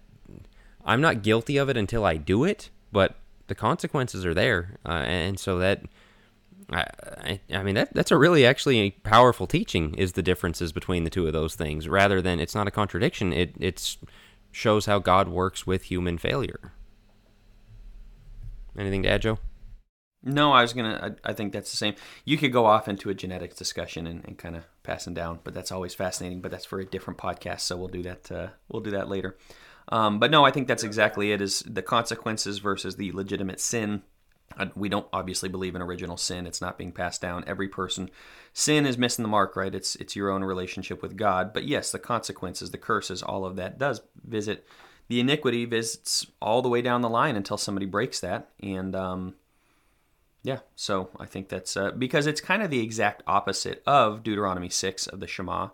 I'm 0.84 1.00
not 1.00 1.22
guilty 1.22 1.56
of 1.56 1.68
it 1.68 1.76
until 1.76 2.04
I 2.04 2.16
do 2.16 2.44
it, 2.44 2.70
but 2.92 3.16
the 3.46 3.54
consequences 3.54 4.24
are 4.24 4.34
there. 4.34 4.78
Uh, 4.84 5.02
and 5.04 5.38
so 5.38 5.58
that, 5.58 5.82
I, 6.72 7.40
I, 7.52 7.62
mean, 7.62 7.74
that, 7.74 7.92
that's 7.92 8.10
a 8.10 8.16
really 8.16 8.46
actually 8.46 8.92
powerful 9.02 9.46
teaching 9.46 9.94
is 9.94 10.12
the 10.12 10.22
differences 10.22 10.72
between 10.72 11.04
the 11.04 11.10
two 11.10 11.26
of 11.26 11.32
those 11.32 11.54
things 11.54 11.88
rather 11.88 12.22
than 12.22 12.40
it's 12.40 12.54
not 12.54 12.68
a 12.68 12.70
contradiction. 12.70 13.32
It, 13.32 13.54
it's 13.58 13.98
shows 14.52 14.86
how 14.86 14.98
God 14.98 15.28
works 15.28 15.66
with 15.66 15.84
human 15.84 16.18
failure. 16.18 16.72
Anything 18.78 19.02
to 19.02 19.08
add, 19.08 19.22
Joe? 19.22 19.38
No, 20.22 20.52
I 20.52 20.62
was 20.62 20.74
gonna. 20.74 21.16
I, 21.24 21.30
I, 21.30 21.32
think 21.32 21.52
that's 21.52 21.70
the 21.70 21.78
same. 21.78 21.94
You 22.26 22.36
could 22.36 22.52
go 22.52 22.66
off 22.66 22.88
into 22.88 23.08
a 23.08 23.14
genetics 23.14 23.56
discussion 23.56 24.06
and, 24.06 24.22
and 24.26 24.36
kind 24.36 24.54
of 24.54 24.64
passing 24.82 25.14
down, 25.14 25.40
but 25.44 25.54
that's 25.54 25.72
always 25.72 25.94
fascinating. 25.94 26.42
But 26.42 26.50
that's 26.50 26.66
for 26.66 26.78
a 26.78 26.84
different 26.84 27.18
podcast, 27.18 27.60
so 27.60 27.76
we'll 27.76 27.88
do 27.88 28.02
that. 28.02 28.30
Uh, 28.30 28.48
we'll 28.68 28.82
do 28.82 28.90
that 28.90 29.08
later. 29.08 29.38
Um, 29.88 30.18
but 30.18 30.30
no, 30.30 30.44
I 30.44 30.50
think 30.50 30.68
that's 30.68 30.84
exactly 30.84 31.32
it. 31.32 31.40
Is 31.40 31.60
the 31.60 31.82
consequences 31.82 32.58
versus 32.58 32.96
the 32.96 33.12
legitimate 33.12 33.60
sin. 33.60 34.02
Uh, 34.58 34.66
we 34.74 34.88
don't 34.88 35.06
obviously 35.12 35.48
believe 35.48 35.74
in 35.74 35.80
original 35.80 36.16
sin. 36.16 36.46
It's 36.46 36.60
not 36.60 36.76
being 36.76 36.92
passed 36.92 37.22
down. 37.22 37.44
Every 37.46 37.68
person, 37.68 38.10
sin 38.52 38.84
is 38.84 38.98
missing 38.98 39.22
the 39.22 39.28
mark, 39.28 39.56
right? 39.56 39.74
It's 39.74 39.96
it's 39.96 40.16
your 40.16 40.30
own 40.30 40.44
relationship 40.44 41.00
with 41.00 41.16
God. 41.16 41.54
But 41.54 41.64
yes, 41.64 41.92
the 41.92 41.98
consequences, 41.98 42.72
the 42.72 42.78
curses, 42.78 43.22
all 43.22 43.46
of 43.46 43.56
that 43.56 43.78
does 43.78 44.02
visit. 44.22 44.66
The 45.08 45.18
iniquity 45.18 45.64
visits 45.64 46.26
all 46.40 46.62
the 46.62 46.68
way 46.68 46.82
down 46.82 47.00
the 47.00 47.08
line 47.08 47.34
until 47.36 47.56
somebody 47.56 47.86
breaks 47.86 48.20
that, 48.20 48.50
and 48.62 48.94
um, 48.94 49.34
yeah, 50.42 50.60
so 50.74 51.10
I 51.18 51.26
think 51.26 51.48
that's 51.48 51.76
uh, 51.76 51.90
because 51.92 52.26
it's 52.26 52.40
kind 52.40 52.62
of 52.62 52.70
the 52.70 52.82
exact 52.82 53.22
opposite 53.26 53.82
of 53.86 54.22
Deuteronomy 54.22 54.70
6 54.70 55.06
of 55.06 55.20
the 55.20 55.26
Shema. 55.26 55.68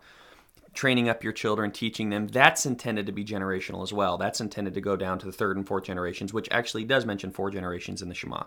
Training 0.73 1.09
up 1.09 1.23
your 1.23 1.33
children, 1.33 1.71
teaching 1.71 2.09
them, 2.11 2.27
that's 2.27 2.65
intended 2.65 3.07
to 3.07 3.11
be 3.11 3.25
generational 3.25 3.81
as 3.81 3.91
well. 3.91 4.17
That's 4.17 4.39
intended 4.39 4.75
to 4.75 4.81
go 4.81 4.95
down 4.95 5.17
to 5.19 5.25
the 5.25 5.31
third 5.31 5.57
and 5.57 5.65
fourth 5.65 5.85
generations, 5.85 6.33
which 6.33 6.47
actually 6.51 6.83
does 6.83 7.03
mention 7.03 7.31
four 7.31 7.49
generations 7.49 8.03
in 8.03 8.09
the 8.09 8.13
Shema, 8.13 8.43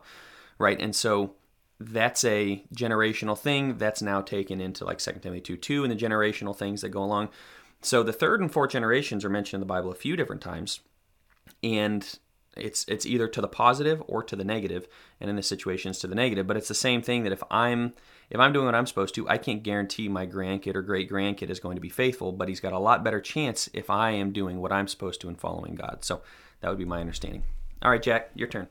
right? 0.57 0.81
And 0.81 0.95
so 0.95 1.35
that's 1.81 2.23
a 2.25 2.63
generational 2.73 3.37
thing 3.37 3.79
that's 3.79 4.03
now 4.03 4.21
taken 4.21 4.61
into 4.61 4.85
like 4.85 4.99
2 4.99 5.13
Timothy 5.23 5.41
2 5.41 5.57
2 5.57 5.85
and 5.85 5.93
the 5.93 5.97
generational 5.97 6.55
things 6.55 6.83
that 6.83 6.91
go 6.91 7.03
along. 7.03 7.31
So 7.83 8.03
the 8.03 8.13
third 8.13 8.41
and 8.41 8.53
fourth 8.53 8.73
generations 8.73 9.25
are 9.25 9.31
mentioned 9.31 9.63
in 9.63 9.67
the 9.67 9.73
Bible 9.73 9.91
a 9.91 9.97
few 9.97 10.15
different 10.15 10.43
times. 10.43 10.81
And 11.63 12.19
it's 12.57 12.85
it's 12.89 13.07
either 13.07 13.29
to 13.29 13.41
the 13.41 13.49
positive 13.49 14.03
or 14.07 14.23
to 14.23 14.37
the 14.37 14.45
negative, 14.45 14.89
and 15.21 15.31
in 15.31 15.37
this 15.37 15.47
situation, 15.47 15.91
it's 15.91 16.01
to 16.01 16.07
the 16.07 16.15
negative. 16.15 16.47
But 16.47 16.57
it's 16.57 16.69
the 16.69 16.75
same 16.75 17.03
thing 17.03 17.23
that 17.25 17.33
if 17.33 17.43
I'm 17.51 17.95
if 18.31 18.39
I'm 18.39 18.53
doing 18.53 18.67
what 18.67 18.75
I'm 18.75 18.87
supposed 18.87 19.15
to, 19.17 19.29
I 19.29 19.39
can't 19.39 19.63
guarantee 19.63 20.09
my 20.09 20.27
grandkid 20.27 20.75
or 20.75 20.83
great 20.83 21.11
grandkid 21.11 21.51
is 21.51 21.61
going 21.61 21.77
to 21.77 21.81
be 21.81 21.89
faithful, 21.89 22.33
but 22.33 22.49
he's 22.49 22.61
got 22.61 22.73
a 22.73 22.79
lot 22.79 23.05
better 23.05 23.21
chance 23.21 23.69
if 23.73 23.91
I 23.91 24.11
am 24.13 24.33
doing 24.33 24.61
what 24.61 24.73
I'm 24.73 24.89
supposed 24.89 25.21
to 25.23 25.29
and 25.29 25.39
following 25.39 25.75
God. 25.75 25.99
So 26.05 26.23
that 26.61 26.69
would 26.69 26.79
be 26.79 26.85
my 26.85 27.01
understanding. 27.01 27.43
All 27.83 27.91
right, 27.91 28.03
Jack, 28.03 28.31
your 28.35 28.49
turn. 28.49 28.69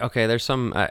Okay, 0.00 0.26
there's 0.26 0.44
some. 0.44 0.72
Uh, 0.74 0.88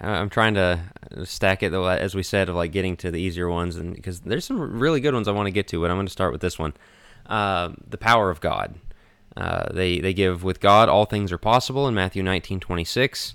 I'm 0.00 0.28
trying 0.28 0.54
to 0.54 0.80
stack 1.24 1.62
it 1.62 1.72
though, 1.72 1.86
as 1.86 2.14
we 2.14 2.22
said, 2.22 2.48
of 2.48 2.54
like 2.54 2.72
getting 2.72 2.96
to 2.98 3.10
the 3.10 3.20
easier 3.20 3.48
ones, 3.48 3.76
and 3.76 3.94
because 3.94 4.20
there's 4.20 4.44
some 4.44 4.78
really 4.78 5.00
good 5.00 5.14
ones 5.14 5.26
I 5.26 5.32
want 5.32 5.46
to 5.46 5.52
get 5.52 5.68
to, 5.68 5.80
but 5.80 5.90
I'm 5.90 5.96
going 5.96 6.06
to 6.06 6.12
start 6.12 6.32
with 6.32 6.42
this 6.42 6.58
one. 6.58 6.74
Uh, 7.26 7.70
the 7.86 7.98
power 7.98 8.30
of 8.30 8.40
God. 8.40 8.74
Uh, 9.36 9.70
they 9.72 9.98
they 9.98 10.14
give 10.14 10.42
with 10.42 10.60
God 10.60 10.88
all 10.88 11.04
things 11.04 11.30
are 11.30 11.38
possible 11.38 11.86
in 11.86 11.94
Matthew 11.94 12.22
19:26. 12.22 13.34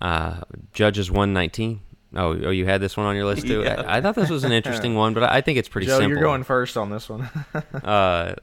Uh, 0.00 0.40
Judges 0.72 1.10
1:19. 1.10 1.80
Oh, 2.16 2.32
oh, 2.44 2.50
you 2.50 2.66
had 2.66 2.80
this 2.80 2.96
one 2.96 3.06
on 3.06 3.14
your 3.14 3.24
list 3.24 3.46
too. 3.46 3.62
Yeah. 3.64 3.82
I, 3.86 3.98
I, 3.98 4.00
thought 4.00 4.16
this 4.16 4.30
was 4.30 4.42
an 4.42 4.52
interesting 4.52 4.96
one, 4.96 5.14
but 5.14 5.22
I 5.22 5.40
think 5.40 5.58
it's 5.58 5.68
pretty 5.68 5.86
Joe, 5.86 5.98
simple. 5.98 6.10
You're 6.10 6.20
going 6.20 6.42
first 6.42 6.76
on 6.76 6.90
this 6.90 7.08
one. 7.08 7.30
uh, 7.84 8.34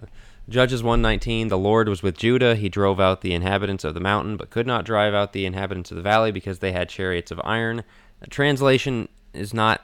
Judges 0.48 0.82
119, 0.82 1.50
the 1.50 1.58
Lord 1.58 1.90
was 1.90 2.02
with 2.02 2.18
Judah. 2.18 2.56
He 2.56 2.70
drove 2.70 3.02
out 3.02 3.20
the 3.20 3.34
inhabitants 3.34 3.84
of 3.84 3.94
the 3.94 4.00
mountain, 4.00 4.38
but 4.38 4.50
could 4.50 4.66
not 4.66 4.86
drive 4.86 5.14
out 5.14 5.34
the 5.34 5.46
inhabitants 5.46 5.92
of 5.92 5.98
the 5.98 6.04
valley 6.04 6.32
because 6.32 6.60
they 6.60 6.72
had 6.72 6.88
chariots 6.88 7.30
of 7.30 7.42
iron. 7.44 7.84
translation 8.30 9.10
is 9.34 9.54
not 9.54 9.82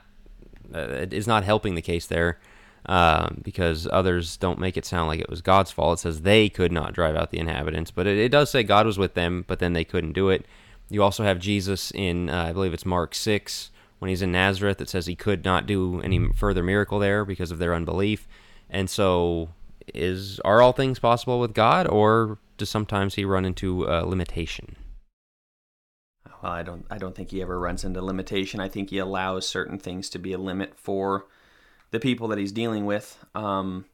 uh, 0.74 1.06
is 1.12 1.28
not 1.28 1.44
helping 1.44 1.76
the 1.76 1.82
case 1.82 2.08
there 2.08 2.40
um, 2.86 3.42
because 3.44 3.88
others 3.92 4.38
don't 4.38 4.60
make 4.60 4.78
it 4.78 4.86
sound 4.86 5.08
like 5.08 5.20
it 5.20 5.30
was 5.30 5.42
God's 5.42 5.72
fault. 5.72 6.00
It 6.00 6.02
says 6.02 6.22
they 6.22 6.50
could 6.50 6.72
not 6.72 6.94
drive 6.94 7.16
out 7.16 7.32
the 7.32 7.40
inhabitants, 7.40 7.92
but 7.92 8.08
it, 8.08 8.18
it 8.18 8.30
does 8.30 8.50
say 8.50 8.64
God 8.64 8.86
was 8.86 8.98
with 8.98 9.14
them, 9.14 9.46
but 9.48 9.60
then 9.60 9.74
they 9.74 9.86
couldn't 9.86 10.14
do 10.14 10.30
it. 10.30 10.46
You 10.90 11.02
also 11.02 11.24
have 11.24 11.40
Jesus 11.40 11.92
in, 11.92 12.30
uh, 12.30 12.46
I 12.46 12.54
believe 12.54 12.74
it's 12.74 12.86
Mark 12.86 13.16
6, 13.16 13.72
when 14.04 14.10
he's 14.10 14.22
in 14.22 14.34
Nazareth. 14.34 14.82
It 14.82 14.90
says 14.90 15.06
he 15.06 15.16
could 15.16 15.46
not 15.46 15.66
do 15.66 16.02
any 16.02 16.28
further 16.34 16.62
miracle 16.62 17.00
there 17.00 17.24
because 17.24 17.52
of 17.52 17.58
their 17.58 17.74
unbelief. 17.74 18.28
And 18.70 18.90
so, 18.90 19.50
is 19.94 20.42
are 20.42 20.62
all 20.62 20.74
things 20.74 21.00
possible 21.00 21.40
with 21.40 21.54
God, 21.54 21.88
or 21.88 22.38
does 22.58 22.70
sometimes 22.70 23.16
he 23.16 23.24
run 23.24 23.46
into 23.46 23.90
uh, 23.90 24.02
limitation? 24.02 24.76
Well, 26.42 26.52
I 26.52 26.64
don't. 26.64 26.86
I 26.92 26.98
don't 26.98 27.16
think 27.16 27.32
he 27.32 27.42
ever 27.42 27.58
runs 27.58 27.86
into 27.86 28.02
limitation. 28.02 28.60
I 28.60 28.68
think 28.68 28.90
he 28.90 28.98
allows 28.98 29.48
certain 29.48 29.78
things 29.78 30.10
to 30.10 30.20
be 30.20 30.34
a 30.34 30.38
limit 30.38 30.74
for 30.76 31.26
the 31.94 32.00
people 32.00 32.28
that 32.30 32.40
he's 32.40 32.52
dealing 32.52 32.88
with. 32.88 33.24
Um, 33.36 33.86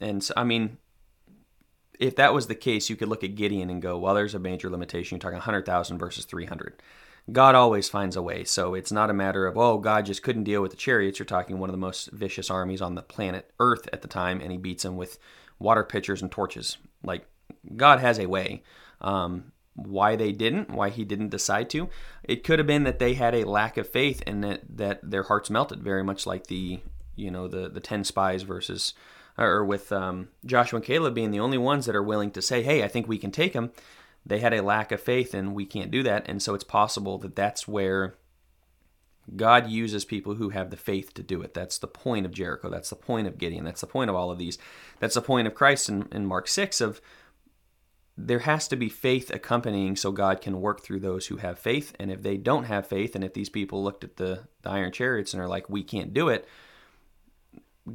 and 0.00 0.22
so, 0.22 0.34
I 0.36 0.42
mean, 0.42 0.76
if 2.00 2.16
that 2.16 2.34
was 2.34 2.48
the 2.48 2.56
case, 2.56 2.90
you 2.90 2.96
could 2.96 3.08
look 3.08 3.22
at 3.22 3.36
Gideon 3.36 3.70
and 3.70 3.80
go, 3.80 3.96
well, 3.96 4.12
there's 4.12 4.34
a 4.34 4.40
major 4.40 4.68
limitation. 4.68 5.14
You're 5.14 5.20
talking 5.20 5.38
100,000 5.38 5.96
versus 5.96 6.24
300. 6.24 6.82
God 7.30 7.54
always 7.54 7.88
finds 7.88 8.16
a 8.16 8.22
way. 8.22 8.42
So 8.42 8.74
it's 8.74 8.90
not 8.90 9.08
a 9.08 9.14
matter 9.14 9.46
of, 9.46 9.56
oh, 9.56 9.78
God 9.78 10.04
just 10.04 10.24
couldn't 10.24 10.42
deal 10.42 10.62
with 10.62 10.72
the 10.72 10.76
chariots. 10.76 11.20
You're 11.20 11.26
talking 11.26 11.60
one 11.60 11.70
of 11.70 11.72
the 11.72 11.78
most 11.78 12.10
vicious 12.10 12.50
armies 12.50 12.82
on 12.82 12.96
the 12.96 13.02
planet 13.02 13.52
Earth 13.60 13.88
at 13.92 14.02
the 14.02 14.08
time, 14.08 14.40
and 14.40 14.50
he 14.50 14.58
beats 14.58 14.82
them 14.82 14.96
with 14.96 15.20
water 15.60 15.84
pitchers 15.84 16.22
and 16.22 16.32
torches. 16.32 16.76
Like, 17.04 17.24
God 17.76 18.00
has 18.00 18.18
a 18.18 18.26
way. 18.26 18.64
Um, 19.00 19.52
why 19.74 20.16
they 20.16 20.32
didn't, 20.32 20.70
why 20.70 20.88
he 20.90 21.04
didn't 21.04 21.28
decide 21.28 21.70
to, 21.70 21.88
it 22.24 22.42
could 22.42 22.58
have 22.58 22.66
been 22.66 22.82
that 22.82 22.98
they 22.98 23.14
had 23.14 23.34
a 23.34 23.48
lack 23.48 23.76
of 23.76 23.88
faith 23.88 24.24
and 24.26 24.42
that, 24.42 24.62
that 24.76 25.08
their 25.08 25.22
hearts 25.22 25.50
melted, 25.50 25.84
very 25.84 26.02
much 26.02 26.26
like 26.26 26.48
the, 26.48 26.80
you 27.16 27.30
know, 27.30 27.48
the, 27.48 27.68
the 27.68 27.80
10 27.80 28.04
spies 28.04 28.42
versus, 28.42 28.94
or 29.38 29.64
with 29.64 29.92
um, 29.92 30.28
Joshua 30.44 30.78
and 30.78 30.86
Caleb 30.86 31.14
being 31.14 31.30
the 31.30 31.40
only 31.40 31.58
ones 31.58 31.86
that 31.86 31.96
are 31.96 32.02
willing 32.02 32.30
to 32.32 32.42
say, 32.42 32.62
hey, 32.62 32.82
I 32.82 32.88
think 32.88 33.08
we 33.08 33.18
can 33.18 33.30
take 33.30 33.52
them 33.52 33.72
they 34.26 34.40
had 34.40 34.54
a 34.54 34.62
lack 34.62 34.92
of 34.92 35.00
faith 35.00 35.34
and 35.34 35.54
we 35.54 35.66
can't 35.66 35.90
do 35.90 36.02
that. 36.02 36.24
And 36.28 36.42
so 36.42 36.54
it's 36.54 36.64
possible 36.64 37.18
that 37.18 37.36
that's 37.36 37.68
where 37.68 38.14
god 39.36 39.70
uses 39.70 40.04
people 40.04 40.34
who 40.34 40.50
have 40.50 40.70
the 40.70 40.76
faith 40.76 41.14
to 41.14 41.22
do 41.22 41.42
it. 41.42 41.54
That's 41.54 41.78
the 41.78 41.86
point 41.86 42.26
of 42.26 42.32
jericho. 42.32 42.70
That's 42.70 42.90
the 42.90 42.96
point 42.96 43.26
of 43.26 43.38
gideon. 43.38 43.64
That's 43.64 43.80
the 43.80 43.86
point 43.86 44.10
of 44.10 44.16
all 44.16 44.30
of 44.30 44.38
these. 44.38 44.58
That's 45.00 45.14
the 45.14 45.22
point 45.22 45.46
of 45.46 45.54
christ 45.54 45.88
in, 45.88 46.08
in 46.12 46.26
mark 46.26 46.48
6 46.48 46.80
of 46.80 47.00
there 48.16 48.40
has 48.40 48.68
to 48.68 48.76
be 48.76 48.88
faith 48.88 49.30
accompanying 49.30 49.96
so 49.96 50.12
god 50.12 50.40
can 50.40 50.60
work 50.60 50.82
through 50.82 51.00
those 51.00 51.26
who 51.26 51.38
have 51.38 51.58
faith. 51.58 51.94
And 51.98 52.10
if 52.10 52.22
they 52.22 52.36
don't 52.36 52.64
have 52.64 52.86
faith 52.86 53.14
and 53.14 53.24
if 53.24 53.34
these 53.34 53.48
people 53.48 53.82
looked 53.82 54.04
at 54.04 54.16
the, 54.16 54.44
the 54.62 54.70
iron 54.70 54.92
chariots 54.92 55.34
and 55.34 55.42
are 55.42 55.48
like 55.48 55.68
we 55.68 55.82
can't 55.82 56.14
do 56.14 56.28
it 56.28 56.46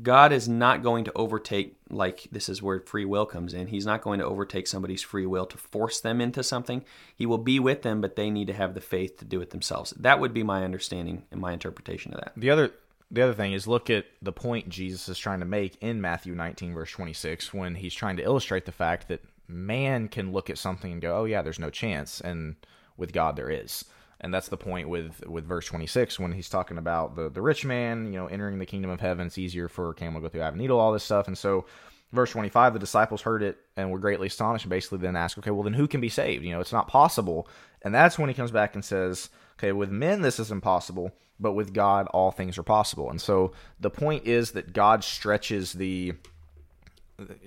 God 0.04 0.32
is 0.32 0.48
not 0.48 0.84
going 0.84 1.04
to 1.06 1.14
overtake, 1.16 1.76
like 1.90 2.28
this 2.32 2.48
is 2.48 2.62
where 2.62 2.80
free 2.82 3.06
will 3.06 3.26
comes 3.26 3.56
in. 3.56 3.68
He's 3.68 3.88
not 3.88 4.02
going 4.02 4.20
to 4.20 4.26
overtake 4.26 4.68
somebody's 4.68 5.02
free 5.02 5.26
will 5.26 5.48
to 5.48 5.58
force 5.58 6.00
them 6.00 6.22
into 6.22 6.44
something. 6.44 6.86
He 7.16 7.26
will 7.26 7.40
be 7.40 7.60
with 7.60 7.82
them, 7.82 8.00
but 8.00 8.16
they 8.16 8.30
need 8.30 8.48
to 8.48 8.54
have 8.54 8.76
the 8.76 8.82
faith 8.82 9.18
to 9.18 9.26
do 9.26 9.42
it 9.42 9.50
themselves. 9.50 9.92
That 9.98 10.20
would 10.20 10.34
be 10.34 10.44
my 10.44 10.64
understanding 10.64 11.24
and 11.32 11.42
my 11.42 11.54
interpretation 11.54 12.14
of 12.14 12.20
that. 12.20 12.34
The 12.38 12.52
other 12.52 12.72
the 13.12 13.24
other 13.24 13.34
thing 13.34 13.54
is 13.54 13.68
look 13.68 13.90
at 13.90 14.06
the 14.22 14.32
point 14.32 14.70
Jesus 14.70 15.10
is 15.10 15.18
trying 15.18 15.40
to 15.40 15.46
make 15.46 15.82
in 15.82 16.00
Matthew 16.00 16.36
19 16.36 16.76
verse 16.76 16.92
26 16.92 17.52
when 17.52 17.74
he's 17.74 17.96
trying 17.96 18.18
to 18.18 18.24
illustrate 18.24 18.66
the 18.66 18.72
fact 18.72 19.08
that 19.08 19.24
man 19.48 20.08
can 20.08 20.32
look 20.32 20.52
at 20.52 20.60
something 20.60 20.92
and 20.92 21.02
go, 21.02 21.18
"Oh 21.18 21.26
yeah, 21.26 21.42
there's 21.42 21.58
no 21.58 21.72
chance," 21.72 22.22
and 22.22 22.56
with 22.96 23.12
God 23.12 23.36
there 23.36 23.50
is 23.50 23.86
and 24.22 24.34
that's 24.34 24.50
the 24.50 24.58
point 24.58 24.90
with 24.90 25.26
with 25.28 25.46
verse 25.46 25.66
26 25.66 26.20
when 26.20 26.32
he's 26.32 26.50
talking 26.50 26.78
about 26.78 27.16
the 27.16 27.30
the 27.30 27.42
rich 27.42 27.66
man 27.66 28.12
you 28.12 28.20
know 28.20 28.28
entering 28.28 28.60
the 28.60 28.66
kingdom 28.66 28.92
of 28.92 29.00
heaven. 29.00 29.28
It's 29.28 29.38
easier 29.38 29.68
for 29.70 29.90
a 29.90 29.94
camel 29.94 30.20
to 30.20 30.26
go 30.26 30.30
through 30.30 30.42
eye 30.42 30.50
a 30.50 30.56
needle 30.56 30.80
all 30.80 30.92
this 30.92 31.04
stuff. 31.04 31.28
And 31.28 31.38
so 31.38 31.66
verse 32.12 32.32
25 32.32 32.74
the 32.74 32.80
disciples 32.80 33.22
heard 33.22 33.44
it 33.44 33.58
and 33.78 33.92
were 33.92 34.00
greatly 34.00 34.28
astonished 34.28 34.66
and 34.66 34.70
basically 34.70 34.98
then 34.98 35.16
ask 35.16 35.38
okay 35.38 35.52
well 35.52 35.64
then 35.64 35.74
who 35.74 35.88
can 35.88 36.02
be 36.02 36.10
saved? 36.10 36.44
You 36.44 36.52
know 36.52 36.60
it's 36.60 36.74
not 36.74 36.88
possible. 36.88 37.48
And 37.82 37.96
that's 37.96 38.20
when 38.20 38.30
he 38.30 38.36
comes 38.36 38.52
back 38.52 38.76
and 38.76 38.84
says 38.84 39.30
okay 39.58 39.72
with 39.72 39.90
men 39.90 40.22
this 40.22 40.40
is 40.40 40.52
impossible 40.52 41.12
but 41.40 41.54
with 41.54 41.74
god 41.74 42.08
all 42.08 42.32
things 42.32 42.58
are 42.58 42.64
possible. 42.64 43.10
And 43.10 43.22
so 43.22 43.54
the 43.80 43.90
point 43.90 44.26
is 44.26 44.52
that 44.52 44.74
god 44.74 45.04
stretches 45.04 45.74
the 45.74 46.14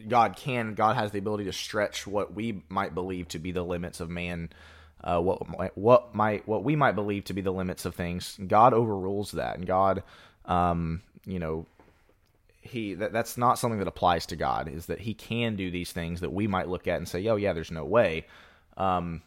god 0.07 0.37
can 0.37 0.75
god 0.75 0.97
has 0.97 1.13
the 1.13 1.19
ability 1.19 1.45
to 1.45 1.53
stretch 1.53 2.07
what 2.07 2.35
we 2.35 2.63
might 2.69 2.95
believe 2.95 3.27
to 3.27 3.39
be 3.39 3.53
the 3.53 3.63
limits 3.63 4.01
of 4.01 4.11
man 4.11 4.51
uh, 5.05 5.21
what 5.21 5.77
what 5.77 6.15
might 6.15 6.47
what 6.47 6.65
we 6.65 6.77
might 6.77 6.93
believe 6.93 7.25
to 7.25 7.35
be 7.35 7.41
the 7.41 7.53
limits 7.53 7.85
of 7.85 7.95
things. 7.95 8.39
God 8.47 8.73
overrules 8.73 9.33
that, 9.33 9.57
and 9.57 9.67
God, 9.67 10.03
um, 10.45 11.03
you 11.27 11.39
know, 11.39 11.67
he 12.63 12.95
that, 12.95 13.13
that's 13.13 13.37
not 13.37 13.59
something 13.59 13.81
that 13.81 13.89
applies 13.89 14.27
to 14.27 14.37
God. 14.37 14.69
Is 14.69 14.87
that 14.87 15.01
He 15.01 15.15
can 15.15 15.57
do 15.57 15.71
these 15.71 15.93
things 15.93 16.21
that 16.21 16.33
we 16.33 16.47
might 16.47 16.69
look 16.69 16.87
at 16.87 16.99
and 16.99 17.09
say, 17.09 17.27
"Oh 17.27 17.37
yeah, 17.37 17.53
there's 17.53 17.73
no 17.73 17.85
way." 17.85 18.27
Um, 18.77 19.23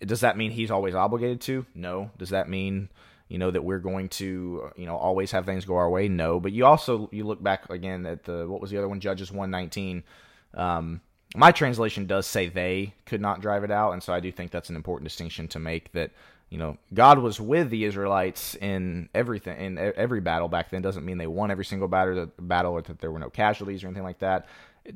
does 0.00 0.20
that 0.20 0.36
mean 0.36 0.52
He's 0.52 0.70
always 0.70 0.94
obligated 0.94 1.40
to? 1.42 1.66
No. 1.74 2.10
Does 2.16 2.30
that 2.30 2.48
mean 2.48 2.88
you 3.28 3.38
know 3.38 3.50
that 3.50 3.64
we're 3.64 3.80
going 3.80 4.08
to 4.10 4.70
you 4.76 4.86
know 4.86 4.96
always 4.96 5.32
have 5.32 5.44
things 5.44 5.64
go 5.64 5.76
our 5.76 5.90
way? 5.90 6.08
No. 6.08 6.38
But 6.38 6.52
you 6.52 6.64
also 6.64 7.08
you 7.10 7.24
look 7.24 7.42
back 7.42 7.68
again 7.68 8.06
at 8.06 8.24
the 8.24 8.48
what 8.48 8.60
was 8.60 8.70
the 8.70 8.78
other 8.78 8.88
one? 8.88 9.00
Judges 9.00 9.32
one 9.32 9.50
nineteen. 9.50 10.04
Um, 10.54 11.00
my 11.36 11.52
translation 11.52 12.06
does 12.06 12.26
say 12.26 12.48
they 12.48 12.94
could 13.04 13.20
not 13.20 13.40
drive 13.40 13.64
it 13.64 13.70
out, 13.70 13.92
and 13.92 14.02
so 14.02 14.12
I 14.12 14.20
do 14.20 14.32
think 14.32 14.50
that's 14.50 14.70
an 14.70 14.76
important 14.76 15.08
distinction 15.08 15.48
to 15.48 15.58
make. 15.58 15.92
That 15.92 16.10
you 16.50 16.58
know, 16.58 16.78
God 16.94 17.18
was 17.18 17.40
with 17.40 17.68
the 17.68 17.84
Israelites 17.84 18.54
in 18.54 19.08
everything 19.14 19.58
in 19.58 19.78
every 19.78 20.20
battle 20.20 20.48
back 20.48 20.70
then. 20.70 20.80
Doesn't 20.80 21.04
mean 21.04 21.18
they 21.18 21.26
won 21.26 21.50
every 21.50 21.64
single 21.64 21.88
battle, 21.88 22.30
battle, 22.38 22.72
or 22.72 22.82
that 22.82 23.00
there 23.00 23.10
were 23.10 23.18
no 23.18 23.30
casualties 23.30 23.84
or 23.84 23.88
anything 23.88 24.04
like 24.04 24.20
that. 24.20 24.46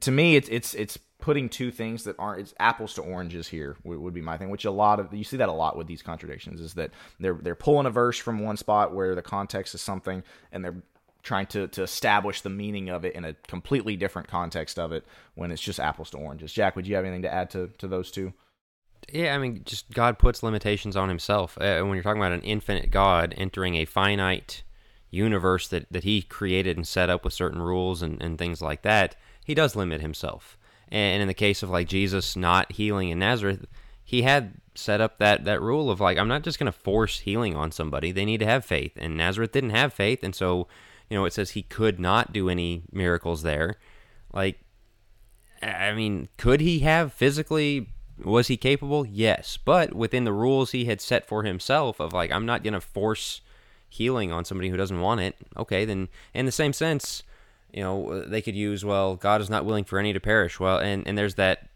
To 0.01 0.11
me, 0.11 0.37
it's 0.37 0.49
it's 0.49 0.73
it's 0.75 0.99
putting 1.21 1.49
two 1.49 1.71
things 1.71 2.05
that 2.05 2.17
aren't 2.19 2.41
it's 2.41 2.55
apples 2.59 2.95
to 2.95 3.03
oranges 3.03 3.47
here 3.47 3.77
would, 3.85 3.99
would 3.99 4.15
be 4.15 4.23
my 4.23 4.39
thing. 4.39 4.49
Which 4.49 4.65
a 4.65 4.71
lot 4.71 5.01
of 5.01 5.13
you 5.13 5.25
see 5.25 5.37
that 5.37 5.51
a 5.51 5.53
lot 5.53 5.77
with 5.77 5.87
these 5.87 6.01
contradictions 6.01 6.63
is 6.63 6.73
that 6.75 6.93
they're 7.21 7.35
they're 7.35 7.55
pulling 7.55 7.87
a 7.87 7.91
verse 7.91 8.17
from 8.17 8.39
one 8.39 8.57
spot 8.57 8.95
where 8.95 9.15
the 9.15 9.21
context 9.21 9.75
is 9.75 9.83
something, 9.83 10.23
and 10.51 10.65
they're 10.65 10.83
trying 11.23 11.47
to, 11.47 11.69
to 11.69 11.83
establish 11.83 12.41
the 12.41 12.51
meaning 12.51 12.89
of 12.89 13.05
it 13.05 13.15
in 13.15 13.25
a 13.25 13.35
completely 13.47 13.97
different 13.97 14.29
context 14.29 14.79
of 14.79 14.93
it 14.93 15.05
when 15.35 15.51
it's 15.51 15.63
just 15.63 15.79
apples 15.79 16.11
to 16.11 16.19
oranges. 16.19 16.53
Jack, 16.53 16.75
would 16.75 16.87
you 16.87 16.97
have 16.97 17.05
anything 17.05 17.23
to 17.23 17.33
add 17.33 17.51
to, 17.51 17.69
to 17.79 17.87
those 17.87 18.11
two? 18.11 18.33
Yeah, 19.13 19.35
I 19.35 19.39
mean, 19.39 19.63
just 19.65 19.91
God 19.91 20.19
puts 20.19 20.43
limitations 20.43 20.97
on 20.97 21.09
himself. 21.09 21.59
Uh, 21.59 21.81
when 21.83 21.95
you're 21.95 22.03
talking 22.03 22.23
about 22.23 22.33
an 22.33 22.43
infinite 22.43 22.91
God 22.91 23.35
entering 23.37 23.77
a 23.77 23.85
finite 23.85 24.63
universe 25.11 25.69
that, 25.69 25.87
that 25.91 26.05
he 26.05 26.23
created 26.23 26.77
and 26.77 26.87
set 26.87 27.11
up 27.11 27.25
with 27.25 27.35
certain 27.35 27.61
rules 27.61 28.03
and, 28.03 28.23
and 28.23 28.39
things 28.39 28.63
like 28.63 28.83
that, 28.83 29.17
he 29.45 29.55
does 29.55 29.77
limit 29.77 30.01
himself. 30.01 30.57
And 30.89 31.23
in 31.23 31.29
the 31.29 31.35
case 31.35 31.63
of 31.63 31.71
like 31.71 31.89
Jesus 31.89 32.37
not 32.37 32.73
healing 32.73 33.09
in 33.09 33.19
Nazareth, 33.19 33.67
he 34.05 34.23
had 34.23 34.55
set 34.75 35.01
up 35.01 35.19
that, 35.19 35.45
that 35.45 35.61
rule 35.61 35.91
of 35.91 36.01
like, 36.01 36.19
I'm 36.19 36.29
not 36.29 36.43
just 36.43 36.59
going 36.59 36.71
to 36.71 36.79
force 36.79 37.21
healing 37.21 37.57
on 37.57 37.73
somebody. 37.73 38.13
They 38.13 38.25
need 38.25 38.41
to 38.41 38.47
have 38.47 38.65
faith. 38.65 38.93
And 38.97 39.17
Nazareth 39.17 39.53
didn't 39.53 39.71
have 39.71 39.93
faith. 39.93 40.23
And 40.23 40.35
so 40.35 40.69
you 41.13 41.19
know, 41.19 41.27
it 41.27 41.35
says 41.35 41.51
he 41.51 41.63
could 41.63 42.01
not 42.01 42.33
do 42.33 42.49
any 42.49 42.85
miracles 42.91 43.43
there. 43.43 43.77
Like, 44.33 44.59
I 45.63 45.93
mean, 45.93 46.29
could 46.39 46.63
he 46.63 46.79
have 46.79 47.13
physically? 47.13 47.91
Was 48.25 48.49
he 48.49 48.57
capable? 48.57 49.05
Yes, 49.05 49.59
but 49.63 49.93
within 49.93 50.25
the 50.25 50.33
rules 50.33 50.71
he 50.71 50.87
had 50.87 51.03
set 51.03 51.29
for 51.29 51.43
himself 51.43 52.01
of 52.01 52.15
like, 52.15 52.33
I'm 52.33 52.47
not 52.47 52.63
going 52.63 52.73
to 52.73 52.81
force 52.81 53.43
healing 53.91 54.33
on 54.33 54.47
somebody 54.47 54.71
who 54.71 54.77
doesn't 54.79 55.03
want 55.03 55.21
it. 55.21 55.37
Okay, 55.55 55.85
then 55.85 56.09
in 56.33 56.47
the 56.47 56.53
same 56.53 56.73
sense, 56.73 57.23
you 57.71 57.83
know, 57.83 58.23
they 58.23 58.41
could 58.41 58.57
use, 58.57 58.83
well, 58.83 59.17
God 59.17 59.43
is 59.43 59.51
not 59.51 59.67
willing 59.67 59.85
for 59.85 59.99
any 59.99 60.15
to 60.15 60.21
perish. 60.21 60.59
Well, 60.59 60.79
and, 60.79 61.07
and 61.07 61.19
there's 61.19 61.35
that 61.35 61.69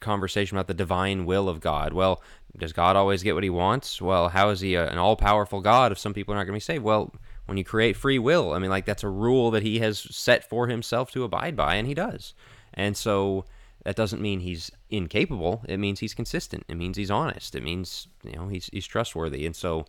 conversation 0.00 0.56
about 0.56 0.66
the 0.66 0.74
divine 0.74 1.26
will 1.26 1.48
of 1.48 1.60
God. 1.60 1.92
Well, 1.92 2.20
does 2.56 2.72
God 2.72 2.96
always 2.96 3.22
get 3.22 3.36
what 3.36 3.44
he 3.44 3.50
wants? 3.50 4.02
Well, 4.02 4.30
how 4.30 4.48
is 4.48 4.58
he 4.58 4.74
a, 4.74 4.88
an 4.88 4.98
all 4.98 5.14
powerful 5.14 5.60
God 5.60 5.92
if 5.92 5.98
some 5.98 6.12
people 6.12 6.34
are 6.34 6.38
not 6.38 6.42
going 6.42 6.54
to 6.54 6.56
be 6.56 6.72
saved? 6.72 6.82
Well, 6.82 7.12
when 7.50 7.58
you 7.58 7.64
create 7.64 7.96
free 7.96 8.20
will. 8.20 8.52
I 8.52 8.60
mean, 8.60 8.70
like 8.70 8.84
that's 8.84 9.02
a 9.02 9.08
rule 9.08 9.50
that 9.50 9.64
he 9.64 9.80
has 9.80 9.98
set 9.98 10.48
for 10.48 10.68
himself 10.68 11.10
to 11.10 11.24
abide 11.24 11.56
by, 11.56 11.74
and 11.74 11.88
he 11.88 11.94
does. 11.94 12.32
And 12.72 12.96
so 12.96 13.44
that 13.84 13.96
doesn't 13.96 14.22
mean 14.22 14.38
he's 14.38 14.70
incapable. 14.88 15.64
It 15.68 15.78
means 15.78 15.98
he's 15.98 16.14
consistent. 16.14 16.62
It 16.68 16.76
means 16.76 16.96
he's 16.96 17.10
honest. 17.10 17.56
It 17.56 17.64
means 17.64 18.06
you 18.22 18.34
know 18.34 18.46
he's 18.46 18.70
he's 18.72 18.86
trustworthy. 18.86 19.46
And 19.46 19.56
so 19.56 19.86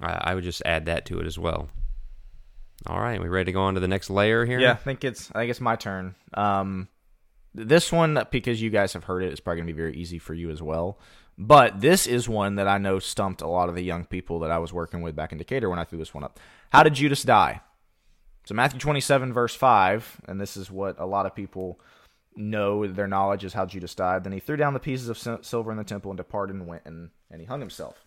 uh, 0.00 0.18
I 0.18 0.34
would 0.34 0.44
just 0.44 0.62
add 0.64 0.86
that 0.86 1.04
to 1.04 1.20
it 1.20 1.26
as 1.26 1.38
well. 1.38 1.68
All 2.86 3.00
right, 3.00 3.20
we 3.20 3.28
ready 3.28 3.46
to 3.46 3.52
go 3.52 3.60
on 3.60 3.74
to 3.74 3.80
the 3.80 3.88
next 3.88 4.08
layer 4.08 4.46
here? 4.46 4.58
Yeah, 4.58 4.72
I 4.72 4.76
think 4.76 5.04
it's 5.04 5.30
I 5.32 5.40
think 5.40 5.50
it's 5.50 5.60
my 5.60 5.76
turn. 5.76 6.14
Um, 6.32 6.88
this 7.54 7.92
one 7.92 8.18
because 8.30 8.62
you 8.62 8.70
guys 8.70 8.94
have 8.94 9.04
heard 9.04 9.22
it, 9.22 9.30
it's 9.30 9.40
probably 9.40 9.60
gonna 9.60 9.72
be 9.74 9.76
very 9.76 9.94
easy 9.94 10.18
for 10.18 10.32
you 10.32 10.48
as 10.48 10.62
well. 10.62 10.98
But 11.36 11.80
this 11.80 12.06
is 12.06 12.28
one 12.28 12.56
that 12.56 12.68
I 12.68 12.78
know 12.78 12.98
stumped 12.98 13.42
a 13.42 13.46
lot 13.46 13.68
of 13.68 13.74
the 13.74 13.82
young 13.82 14.04
people 14.04 14.40
that 14.40 14.50
I 14.50 14.58
was 14.58 14.72
working 14.72 15.02
with 15.02 15.16
back 15.16 15.32
in 15.32 15.38
Decatur 15.38 15.68
when 15.68 15.78
I 15.78 15.84
threw 15.84 15.98
this 15.98 16.14
one 16.14 16.22
up. 16.22 16.38
How 16.74 16.82
did 16.82 16.94
Judas 16.94 17.22
die? 17.22 17.60
So 18.46 18.54
Matthew 18.56 18.80
27 18.80 19.32
verse 19.32 19.54
5, 19.54 20.22
and 20.26 20.40
this 20.40 20.56
is 20.56 20.72
what 20.72 20.98
a 20.98 21.06
lot 21.06 21.24
of 21.24 21.32
people 21.32 21.78
know 22.34 22.84
their 22.84 23.06
knowledge 23.06 23.44
is 23.44 23.52
how 23.52 23.64
Judas 23.64 23.94
died. 23.94 24.24
Then 24.24 24.32
he 24.32 24.40
threw 24.40 24.56
down 24.56 24.74
the 24.74 24.80
pieces 24.80 25.08
of 25.08 25.44
silver 25.46 25.70
in 25.70 25.76
the 25.76 25.84
temple 25.84 26.10
and 26.10 26.18
departed 26.18 26.56
and 26.56 26.66
went 26.66 26.82
and, 26.84 27.10
and 27.30 27.40
he 27.40 27.46
hung 27.46 27.60
himself. 27.60 28.04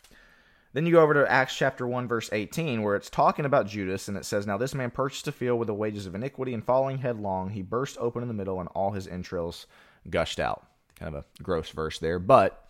Then 0.73 0.85
you 0.85 0.91
go 0.91 1.01
over 1.01 1.13
to 1.13 1.31
Acts 1.31 1.55
chapter 1.55 1.87
1 1.87 2.09
verse 2.09 2.29
18 2.33 2.83
where 2.83 2.97
it's 2.97 3.09
talking 3.09 3.45
about 3.45 3.67
Judas 3.67 4.09
and 4.09 4.17
it 4.17 4.25
says 4.25 4.45
now 4.45 4.57
this 4.57 4.75
man 4.75 4.91
purchased 4.91 5.29
a 5.29 5.31
field 5.31 5.59
with 5.59 5.67
the 5.67 5.73
wages 5.73 6.05
of 6.05 6.13
iniquity 6.13 6.53
and 6.53 6.61
falling 6.61 6.97
headlong 6.97 7.51
he 7.51 7.61
burst 7.61 7.97
open 8.01 8.21
in 8.21 8.27
the 8.27 8.33
middle 8.33 8.59
and 8.59 8.67
all 8.75 8.91
his 8.91 9.07
entrails 9.07 9.65
gushed 10.09 10.41
out. 10.41 10.67
Kind 10.99 11.15
of 11.15 11.23
a 11.23 11.41
gross 11.41 11.69
verse 11.69 11.99
there, 11.99 12.19
but 12.19 12.66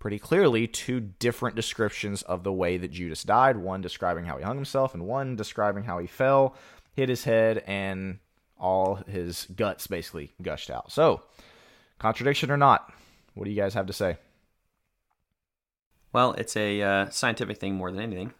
pretty 0.00 0.18
clearly 0.18 0.66
two 0.66 0.98
different 0.98 1.54
descriptions 1.54 2.22
of 2.22 2.42
the 2.42 2.52
way 2.52 2.78
that 2.78 2.90
Judas 2.90 3.22
died 3.22 3.56
one 3.56 3.82
describing 3.82 4.24
how 4.24 4.38
he 4.38 4.42
hung 4.42 4.56
himself, 4.56 4.94
and 4.94 5.06
one 5.06 5.36
describing 5.36 5.84
how 5.84 5.98
he 5.98 6.08
fell, 6.08 6.56
hit 6.94 7.08
his 7.08 7.22
head, 7.22 7.62
and 7.66 8.18
all 8.58 8.96
his 8.96 9.46
guts 9.54 9.86
basically 9.86 10.32
gushed 10.42 10.70
out. 10.70 10.90
So, 10.90 11.22
contradiction 11.98 12.50
or 12.50 12.56
not, 12.56 12.92
what 13.34 13.44
do 13.44 13.50
you 13.50 13.56
guys 13.56 13.74
have 13.74 13.86
to 13.86 13.92
say? 13.92 14.16
Well, 16.12 16.32
it's 16.32 16.56
a 16.56 16.82
uh, 16.82 17.10
scientific 17.10 17.58
thing 17.58 17.74
more 17.74 17.92
than 17.92 18.00
anything. 18.00 18.32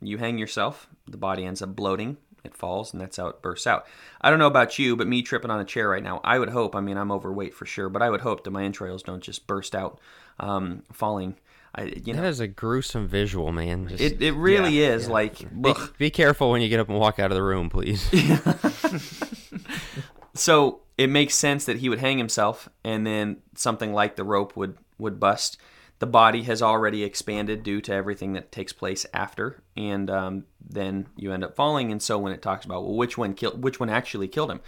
You 0.00 0.18
hang 0.18 0.38
yourself, 0.38 0.88
the 1.08 1.16
body 1.16 1.44
ends 1.44 1.62
up 1.62 1.74
bloating, 1.74 2.18
it 2.44 2.54
falls, 2.54 2.92
and 2.92 3.00
that's 3.00 3.16
how 3.16 3.28
it 3.28 3.42
bursts 3.42 3.66
out. 3.66 3.86
I 4.20 4.30
don't 4.30 4.38
know 4.38 4.46
about 4.46 4.78
you, 4.78 4.94
but 4.94 5.08
me 5.08 5.22
tripping 5.22 5.50
on 5.50 5.58
a 5.58 5.64
chair 5.64 5.88
right 5.88 6.02
now, 6.02 6.20
I 6.22 6.38
would 6.38 6.50
hope, 6.50 6.76
I 6.76 6.80
mean, 6.80 6.96
I'm 6.96 7.10
overweight 7.10 7.54
for 7.54 7.66
sure, 7.66 7.88
but 7.88 8.02
I 8.02 8.10
would 8.10 8.20
hope 8.20 8.44
that 8.44 8.50
my 8.50 8.62
entrails 8.62 9.02
don't 9.02 9.22
just 9.22 9.46
burst 9.46 9.74
out 9.74 10.00
um, 10.40 10.82
falling. 10.92 11.36
I, 11.74 11.92
you 12.04 12.14
know, 12.14 12.22
That 12.22 12.28
is 12.28 12.40
a 12.40 12.48
gruesome 12.48 13.06
visual, 13.06 13.52
man. 13.52 13.88
Just 13.88 14.02
it, 14.02 14.22
it 14.22 14.32
really 14.32 14.80
yeah, 14.80 14.94
is 14.94 15.08
like. 15.08 15.38
be, 15.60 15.74
be 15.98 16.10
careful 16.10 16.50
when 16.50 16.62
you 16.62 16.68
get 16.68 16.80
up 16.80 16.88
and 16.88 16.98
walk 16.98 17.18
out 17.18 17.30
of 17.30 17.36
the 17.36 17.42
room, 17.42 17.68
please. 17.70 18.08
So 20.38 20.80
it 20.96 21.10
makes 21.10 21.34
sense 21.34 21.64
that 21.64 21.78
he 21.78 21.88
would 21.88 21.98
hang 21.98 22.16
himself, 22.16 22.68
and 22.84 23.06
then 23.06 23.38
something 23.54 23.92
like 23.92 24.16
the 24.16 24.24
rope 24.24 24.56
would 24.56 24.78
would 24.96 25.18
bust. 25.18 25.58
The 25.98 26.06
body 26.06 26.44
has 26.44 26.62
already 26.62 27.02
expanded 27.02 27.64
due 27.64 27.80
to 27.80 27.92
everything 27.92 28.34
that 28.34 28.52
takes 28.52 28.72
place 28.72 29.04
after, 29.12 29.62
and 29.76 30.08
um, 30.08 30.44
then 30.60 31.08
you 31.16 31.32
end 31.32 31.42
up 31.42 31.56
falling. 31.56 31.90
And 31.90 32.00
so 32.00 32.18
when 32.18 32.32
it 32.32 32.40
talks 32.40 32.64
about 32.64 32.84
well, 32.84 32.94
which 32.94 33.18
one 33.18 33.34
killed, 33.34 33.64
which 33.64 33.80
one 33.80 33.90
actually 33.90 34.28
killed 34.28 34.52
him, 34.52 34.60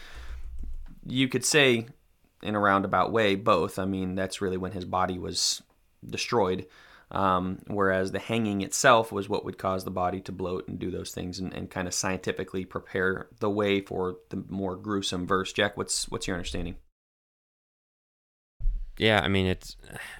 you 1.06 1.28
could 1.28 1.44
say 1.44 1.87
in 2.42 2.55
a 2.55 2.61
roundabout 2.61 3.12
way 3.12 3.35
both. 3.35 3.79
I 3.79 3.85
mean, 3.85 4.14
that's 4.14 4.40
really 4.40 4.57
when 4.57 4.72
his 4.72 4.85
body 4.85 5.18
was 5.18 5.62
destroyed. 6.05 6.66
Um, 7.12 7.59
whereas 7.66 8.12
the 8.12 8.20
hanging 8.20 8.62
itself 8.62 9.11
was 9.11 9.29
what 9.29 9.44
would 9.44 9.59
cause 9.59 9.85
the 9.85 9.90
body 9.90 10.20
to 10.22 10.33
bloat 10.33 10.68
and 10.68 10.79
do 10.79 10.92
those 10.92 11.11
things 11.11 11.40
and, 11.40 11.53
and 11.53 11.68
kind 11.68 11.88
of 11.88 11.94
scientifically 11.94 12.64
prepare 12.64 13.26
the 13.40 13.50
way 13.50 13.81
for 13.81 14.18
the 14.29 14.44
more 14.48 14.76
gruesome 14.76 15.26
verse. 15.26 15.53
Jack, 15.53 15.76
what's 15.76 16.09
what's 16.09 16.29
your 16.29 16.37
understanding? 16.37 16.76
Yeah, 18.96 19.20
I 19.24 19.29
mean 19.29 19.46
it's 19.46 19.76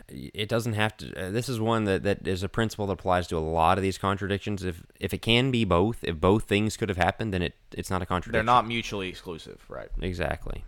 it 0.09 0.49
doesn't 0.49 0.73
have 0.73 0.97
to. 0.97 1.27
Uh, 1.27 1.31
this 1.31 1.49
is 1.49 1.61
one 1.61 1.85
that, 1.85 2.03
that 2.03 2.27
is 2.27 2.43
a 2.43 2.49
principle 2.49 2.87
that 2.87 2.95
applies 2.95 3.29
to 3.29 3.37
a 3.37 3.39
lot 3.39 3.79
of 3.79 3.83
these 3.83 3.99
contradictions. 3.99 4.65
If 4.65 4.83
if 4.99 5.15
it 5.15 5.23
can 5.23 5.53
be 5.53 5.65
both, 5.65 6.03
if 6.03 6.17
both 6.17 6.45
things 6.45 6.77
could 6.77 6.89
have 6.89 6.99
happened, 6.99 7.33
then 7.33 7.43
it 7.43 7.55
it's 7.71 7.91
not 7.91 8.03
a 8.03 8.07
contradiction. 8.07 8.33
They're 8.33 8.55
not 8.55 8.67
mutually 8.67 9.09
exclusive, 9.09 9.65
right? 9.69 9.91
exactly. 10.01 10.65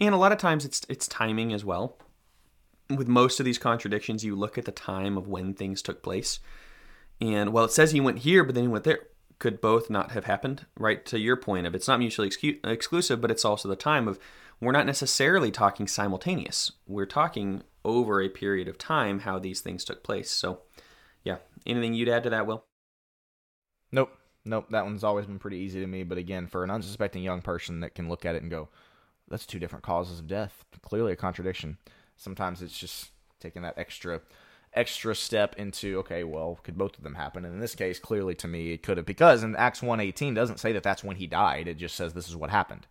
And 0.00 0.14
a 0.14 0.18
lot 0.18 0.32
of 0.32 0.38
times 0.38 0.64
it's 0.64 0.82
it's 0.88 1.08
timing 1.08 1.52
as 1.52 1.64
well. 1.64 1.96
With 2.94 3.08
most 3.08 3.40
of 3.40 3.46
these 3.46 3.58
contradictions, 3.58 4.24
you 4.24 4.36
look 4.36 4.58
at 4.58 4.64
the 4.64 4.72
time 4.72 5.16
of 5.16 5.28
when 5.28 5.54
things 5.54 5.82
took 5.82 6.02
place. 6.02 6.40
And 7.20 7.52
well, 7.52 7.64
it 7.64 7.72
says 7.72 7.92
he 7.92 8.00
went 8.00 8.18
here, 8.18 8.44
but 8.44 8.54
then 8.54 8.64
he 8.64 8.68
went 8.68 8.84
there. 8.84 9.00
Could 9.38 9.60
both 9.60 9.90
not 9.90 10.12
have 10.12 10.24
happened? 10.24 10.66
Right 10.78 11.04
to 11.06 11.18
your 11.18 11.36
point 11.36 11.66
of 11.66 11.74
it's 11.74 11.88
not 11.88 11.98
mutually 11.98 12.28
excu- 12.28 12.64
exclusive, 12.64 13.20
but 13.20 13.30
it's 13.30 13.44
also 13.44 13.68
the 13.68 13.76
time 13.76 14.08
of 14.08 14.18
we're 14.60 14.72
not 14.72 14.86
necessarily 14.86 15.50
talking 15.50 15.86
simultaneous. 15.86 16.72
We're 16.86 17.06
talking 17.06 17.62
over 17.84 18.20
a 18.20 18.28
period 18.28 18.68
of 18.68 18.78
time 18.78 19.20
how 19.20 19.38
these 19.38 19.60
things 19.60 19.84
took 19.84 20.02
place. 20.02 20.30
So, 20.30 20.60
yeah. 21.22 21.38
Anything 21.66 21.94
you'd 21.94 22.08
add 22.08 22.22
to 22.24 22.30
that, 22.30 22.46
Will? 22.46 22.64
Nope. 23.92 24.16
Nope. 24.44 24.66
That 24.70 24.84
one's 24.84 25.04
always 25.04 25.26
been 25.26 25.38
pretty 25.38 25.58
easy 25.58 25.80
to 25.80 25.86
me. 25.86 26.02
But 26.02 26.18
again, 26.18 26.46
for 26.46 26.64
an 26.64 26.70
unsuspecting 26.70 27.22
young 27.22 27.42
person 27.42 27.80
that 27.80 27.94
can 27.94 28.08
look 28.08 28.24
at 28.24 28.34
it 28.34 28.42
and 28.42 28.50
go, 28.50 28.68
that's 29.28 29.46
two 29.46 29.58
different 29.58 29.84
causes 29.84 30.18
of 30.18 30.26
death. 30.26 30.64
Clearly 30.82 31.12
a 31.12 31.16
contradiction. 31.16 31.78
Sometimes 32.16 32.62
it's 32.62 32.78
just 32.78 33.10
taking 33.40 33.62
that 33.62 33.78
extra 33.78 34.20
extra 34.72 35.14
step 35.14 35.54
into 35.56 36.00
okay 36.00 36.24
well 36.24 36.58
could 36.64 36.76
both 36.76 36.98
of 36.98 37.04
them 37.04 37.14
happen 37.14 37.44
and 37.44 37.54
in 37.54 37.60
this 37.60 37.76
case 37.76 38.00
clearly 38.00 38.34
to 38.34 38.48
me 38.48 38.72
it 38.72 38.82
could 38.82 38.96
have 38.96 39.06
because 39.06 39.44
in 39.44 39.54
acts 39.54 39.80
118 39.80 40.34
doesn't 40.34 40.58
say 40.58 40.72
that 40.72 40.82
that's 40.82 41.04
when 41.04 41.14
he 41.14 41.28
died 41.28 41.68
it 41.68 41.76
just 41.76 41.94
says 41.94 42.12
this 42.12 42.28
is 42.28 42.34
what 42.34 42.50
happened 42.50 42.84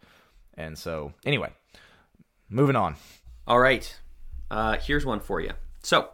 and 0.53 0.77
so 0.77 1.11
anyway 1.25 1.49
moving 2.49 2.77
on 2.77 2.95
All 3.45 3.59
right. 3.59 3.99
Uh, 4.49 4.77
here's 4.77 5.05
one 5.05 5.19
for 5.19 5.41
you. 5.41 5.51
So, 5.81 6.09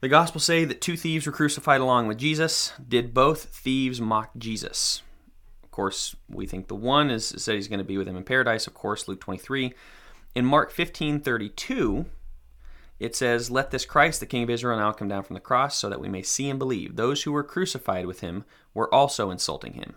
the 0.00 0.08
Gospels 0.08 0.44
say 0.44 0.64
that 0.64 0.80
two 0.80 0.96
thieves 0.96 1.26
were 1.26 1.32
crucified 1.32 1.80
along 1.80 2.06
with 2.06 2.18
Jesus. 2.18 2.72
Did 2.86 3.12
both 3.12 3.44
thieves 3.44 4.00
mock 4.00 4.30
Jesus? 4.38 5.02
Of 5.78 5.82
course, 5.82 6.16
we 6.28 6.44
think 6.44 6.66
the 6.66 6.74
one 6.74 7.08
is 7.08 7.28
said 7.36 7.54
he's 7.54 7.68
going 7.68 7.78
to 7.78 7.84
be 7.84 7.98
with 7.98 8.08
him 8.08 8.16
in 8.16 8.24
paradise. 8.24 8.66
Of 8.66 8.74
course, 8.74 9.06
Luke 9.06 9.20
23. 9.20 9.74
In 10.34 10.44
Mark 10.44 10.72
15:32, 10.72 12.06
it 12.98 13.14
says, 13.14 13.48
"Let 13.48 13.70
this 13.70 13.84
Christ, 13.84 14.18
the 14.18 14.26
King 14.26 14.42
of 14.42 14.50
Israel, 14.50 14.76
now 14.76 14.90
come 14.90 15.06
down 15.06 15.22
from 15.22 15.34
the 15.34 15.40
cross, 15.40 15.76
so 15.76 15.88
that 15.88 16.00
we 16.00 16.08
may 16.08 16.22
see 16.22 16.50
and 16.50 16.58
believe. 16.58 16.96
Those 16.96 17.22
who 17.22 17.30
were 17.30 17.44
crucified 17.44 18.06
with 18.06 18.22
him 18.22 18.44
were 18.74 18.92
also 18.92 19.30
insulting 19.30 19.74
him. 19.74 19.94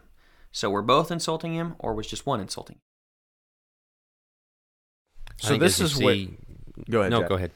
So, 0.52 0.70
were 0.70 0.84
both 0.84 1.10
insulting 1.10 1.56
him, 1.56 1.76
or 1.80 1.96
was 1.96 2.06
just 2.06 2.28
one 2.28 2.40
insulting? 2.40 2.76
him? 2.76 2.82
So 5.40 5.58
this 5.58 5.80
is 5.80 6.00
you 6.00 6.06
where 6.06 6.28
go 6.92 7.00
ahead 7.00 7.12
No, 7.12 7.22
Jack. 7.22 7.30
go 7.30 7.36
ahead. 7.38 7.52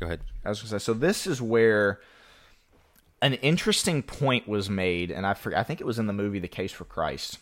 Go 0.00 0.06
ahead. 0.06 0.20
I 0.42 0.48
was 0.48 0.62
gonna 0.62 0.70
say, 0.70 0.82
so 0.82 0.94
this 0.94 1.26
is 1.26 1.42
where 1.42 2.00
an 3.20 3.34
interesting 3.34 4.02
point 4.02 4.48
was 4.48 4.70
made, 4.70 5.10
and 5.10 5.26
I 5.26 5.34
forget, 5.34 5.58
I 5.58 5.64
think 5.64 5.82
it 5.82 5.86
was 5.86 5.98
in 5.98 6.06
the 6.06 6.14
movie 6.14 6.38
The 6.38 6.48
Case 6.48 6.72
for 6.72 6.84
Christ, 6.86 7.38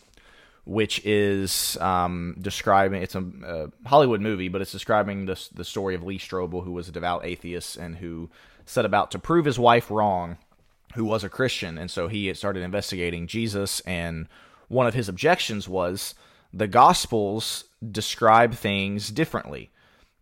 which 0.67 1.03
is 1.05 1.77
um, 1.79 2.35
describing 2.41 3.01
it's 3.01 3.15
a 3.15 3.23
uh, 3.45 3.67
Hollywood 3.85 4.19
movie, 4.19 4.49
but 4.49 4.61
it's 4.61 4.71
describing 4.71 5.25
the 5.25 5.41
the 5.53 5.63
story 5.63 5.95
of 5.95 6.03
Lee 6.03 6.19
Strobel, 6.19 6.65
who 6.65 6.73
was 6.73 6.89
a 6.89 6.91
devout 6.91 7.25
atheist 7.25 7.77
and 7.77 7.95
who 7.95 8.29
set 8.65 8.83
about 8.83 9.09
to 9.11 9.19
prove 9.19 9.45
his 9.45 9.57
wife 9.57 9.89
wrong, 9.89 10.37
who 10.95 11.05
was 11.05 11.23
a 11.23 11.29
Christian, 11.29 11.77
and 11.77 11.89
so 11.89 12.09
he 12.09 12.33
started 12.33 12.63
investigating 12.63 13.27
Jesus, 13.27 13.79
and 13.81 14.27
one 14.67 14.85
of 14.85 14.93
his 14.93 15.07
objections 15.07 15.69
was 15.69 16.13
the 16.51 16.67
Gospels 16.67 17.63
describe 17.89 18.53
things 18.53 19.09
differently. 19.09 19.71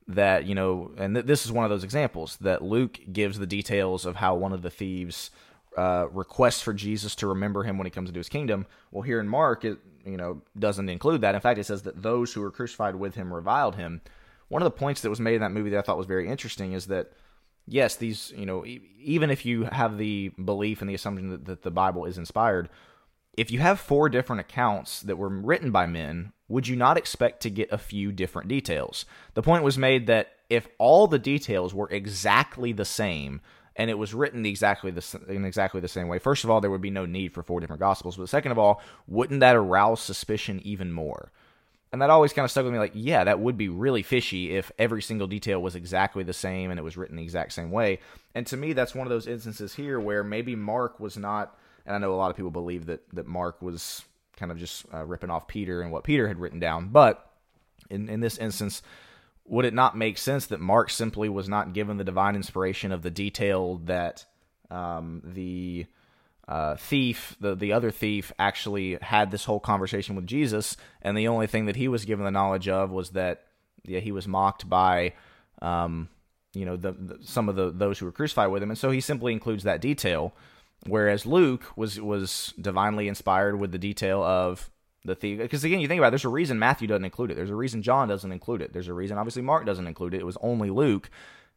That 0.07 0.45
you 0.45 0.53
know 0.53 0.91
and 0.97 1.15
th- 1.15 1.25
this 1.25 1.43
is 1.43 1.51
one 1.51 1.65
of 1.65 1.71
those 1.71 1.83
examples 1.83 2.37
that 2.41 2.61
luke 2.61 2.99
gives 3.11 3.39
the 3.39 3.47
details 3.47 4.05
of 4.05 4.17
how 4.17 4.35
one 4.35 4.53
of 4.53 4.61
the 4.61 4.69
thieves 4.69 5.31
uh, 5.77 6.07
requests 6.11 6.61
for 6.61 6.73
jesus 6.73 7.15
to 7.15 7.27
remember 7.27 7.63
him 7.63 7.77
when 7.77 7.85
he 7.85 7.91
comes 7.91 8.09
into 8.09 8.19
his 8.19 8.29
kingdom. 8.29 8.65
Well 8.91 9.01
here 9.01 9.19
in 9.19 9.27
mark 9.27 9.65
it 9.65 9.77
you 10.05 10.17
know 10.17 10.41
doesn't 10.57 10.89
include 10.89 11.21
that. 11.21 11.35
In 11.35 11.41
fact 11.41 11.59
it 11.59 11.65
says 11.65 11.83
that 11.83 12.01
those 12.01 12.33
who 12.33 12.41
were 12.41 12.51
crucified 12.51 12.95
with 12.95 13.15
him 13.15 13.33
reviled 13.33 13.75
him. 13.75 14.01
One 14.47 14.61
of 14.61 14.65
the 14.65 14.77
points 14.77 15.01
that 15.01 15.09
was 15.09 15.19
made 15.19 15.35
in 15.35 15.41
that 15.41 15.51
movie 15.51 15.71
that 15.71 15.79
i 15.79 15.81
thought 15.81 15.97
was 15.97 16.07
very 16.07 16.27
interesting 16.27 16.73
is 16.73 16.87
that 16.87 17.11
yes 17.67 17.95
these 17.95 18.31
you 18.35 18.45
know 18.45 18.65
e- 18.65 18.81
even 18.99 19.29
if 19.29 19.45
you 19.45 19.63
have 19.65 19.97
the 19.97 20.29
belief 20.43 20.81
and 20.81 20.89
the 20.89 20.93
assumption 20.93 21.29
that, 21.29 21.45
that 21.45 21.63
the 21.63 21.71
bible 21.71 22.05
is 22.05 22.17
inspired 22.17 22.69
if 23.37 23.51
you 23.51 23.59
have 23.59 23.79
four 23.79 24.09
different 24.09 24.39
accounts 24.39 25.01
that 25.01 25.17
were 25.17 25.29
written 25.29 25.71
by 25.71 25.85
men, 25.85 26.31
would 26.47 26.67
you 26.67 26.75
not 26.75 26.97
expect 26.97 27.41
to 27.41 27.49
get 27.49 27.71
a 27.71 27.77
few 27.77 28.11
different 28.11 28.47
details? 28.47 29.05
The 29.33 29.41
point 29.41 29.63
was 29.63 29.77
made 29.77 30.07
that 30.07 30.31
if 30.49 30.67
all 30.77 31.07
the 31.07 31.19
details 31.19 31.73
were 31.73 31.89
exactly 31.89 32.71
the 32.71 32.85
same 32.85 33.41
and 33.75 33.89
it 33.89 33.97
was 33.97 34.13
written 34.13 34.45
exactly 34.45 34.91
the, 34.91 35.21
in 35.27 35.45
exactly 35.45 35.81
the 35.81 35.87
same 35.87 36.07
way, 36.07 36.19
first 36.19 36.43
of 36.43 36.49
all, 36.49 36.61
there 36.61 36.71
would 36.71 36.81
be 36.81 36.89
no 36.89 37.05
need 37.05 37.33
for 37.33 37.43
four 37.43 37.59
different 37.59 37.81
gospels. 37.81 38.17
But 38.17 38.29
second 38.29 38.51
of 38.51 38.59
all, 38.59 38.81
wouldn't 39.07 39.41
that 39.41 39.55
arouse 39.55 40.01
suspicion 40.01 40.61
even 40.63 40.91
more? 40.91 41.31
And 41.91 42.01
that 42.01 42.09
always 42.09 42.33
kind 42.33 42.43
of 42.43 42.51
stuck 42.51 42.65
with 42.65 42.73
me 42.73 42.79
like, 42.79 42.91
yeah, 42.93 43.23
that 43.23 43.39
would 43.39 43.57
be 43.57 43.69
really 43.69 44.03
fishy 44.03 44.55
if 44.55 44.71
every 44.77 45.01
single 45.01 45.27
detail 45.27 45.61
was 45.61 45.75
exactly 45.75 46.23
the 46.23 46.33
same 46.33 46.69
and 46.69 46.79
it 46.79 46.83
was 46.83 46.97
written 46.97 47.15
the 47.15 47.23
exact 47.23 47.53
same 47.53 47.71
way. 47.71 47.99
And 48.33 48.45
to 48.47 48.57
me, 48.57 48.73
that's 48.73 48.95
one 48.95 49.07
of 49.07 49.11
those 49.11 49.27
instances 49.27 49.75
here 49.75 49.99
where 49.99 50.23
maybe 50.23 50.55
Mark 50.55 50.99
was 50.99 51.15
not, 51.15 51.57
and 51.85 51.95
I 51.95 51.99
know 51.99 52.13
a 52.13 52.15
lot 52.15 52.31
of 52.31 52.35
people 52.35 52.51
believe 52.51 52.87
that, 52.87 53.01
that 53.13 53.27
Mark 53.27 53.61
was 53.61 54.03
kind 54.35 54.51
of 54.51 54.57
just 54.57 54.85
uh, 54.93 55.05
ripping 55.05 55.29
off 55.29 55.47
Peter 55.47 55.81
and 55.81 55.91
what 55.91 56.03
Peter 56.03 56.27
had 56.27 56.39
written 56.39 56.59
down. 56.59 56.89
But 56.89 57.29
in, 57.89 58.09
in 58.09 58.19
this 58.19 58.37
instance, 58.37 58.81
would 59.47 59.65
it 59.65 59.73
not 59.73 59.97
make 59.97 60.17
sense 60.17 60.47
that 60.47 60.59
Mark 60.59 60.89
simply 60.89 61.29
was 61.29 61.47
not 61.47 61.73
given 61.73 61.97
the 61.97 62.03
divine 62.03 62.35
inspiration 62.35 62.91
of 62.91 63.03
the 63.03 63.11
detail 63.11 63.77
that 63.85 64.25
um, 64.71 65.21
the 65.23 65.85
uh, 66.47 66.75
thief, 66.75 67.35
the 67.39 67.55
the 67.55 67.71
other 67.73 67.91
thief, 67.91 68.31
actually 68.37 68.97
had 69.01 69.31
this 69.31 69.45
whole 69.45 69.59
conversation 69.59 70.15
with 70.15 70.27
Jesus, 70.27 70.77
and 71.01 71.17
the 71.17 71.27
only 71.27 71.47
thing 71.47 71.65
that 71.65 71.75
he 71.75 71.87
was 71.87 72.05
given 72.05 72.25
the 72.25 72.31
knowledge 72.31 72.67
of 72.67 72.91
was 72.91 73.11
that 73.11 73.43
yeah 73.83 73.99
he 73.99 74.11
was 74.11 74.27
mocked 74.27 74.67
by 74.67 75.13
um, 75.61 76.09
you 76.53 76.65
know 76.65 76.75
the, 76.75 76.91
the 76.93 77.17
some 77.21 77.49
of 77.49 77.55
the 77.55 77.71
those 77.71 77.99
who 77.99 78.05
were 78.05 78.11
crucified 78.11 78.49
with 78.51 78.63
him, 78.63 78.69
and 78.69 78.79
so 78.79 78.91
he 78.91 79.01
simply 79.01 79.31
includes 79.33 79.63
that 79.63 79.81
detail. 79.81 80.33
Whereas 80.87 81.25
Luke 81.25 81.65
was 81.75 81.99
was 81.99 82.53
divinely 82.59 83.07
inspired 83.07 83.59
with 83.59 83.71
the 83.71 83.79
detail 83.79 84.23
of 84.23 84.69
the 85.05 85.15
thief. 85.15 85.39
Because 85.39 85.63
again, 85.63 85.79
you 85.79 85.87
think 85.87 85.99
about 85.99 86.07
it, 86.07 86.11
there's 86.11 86.25
a 86.25 86.29
reason 86.29 86.59
Matthew 86.59 86.87
doesn't 86.87 87.05
include 87.05 87.31
it. 87.31 87.35
There's 87.35 87.49
a 87.49 87.55
reason 87.55 87.81
John 87.81 88.07
doesn't 88.07 88.31
include 88.31 88.61
it. 88.61 88.73
There's 88.73 88.87
a 88.87 88.93
reason 88.93 89.17
obviously 89.17 89.41
Mark 89.41 89.65
doesn't 89.65 89.87
include 89.87 90.13
it. 90.13 90.21
It 90.21 90.25
was 90.25 90.37
only 90.41 90.69
Luke, 90.69 91.09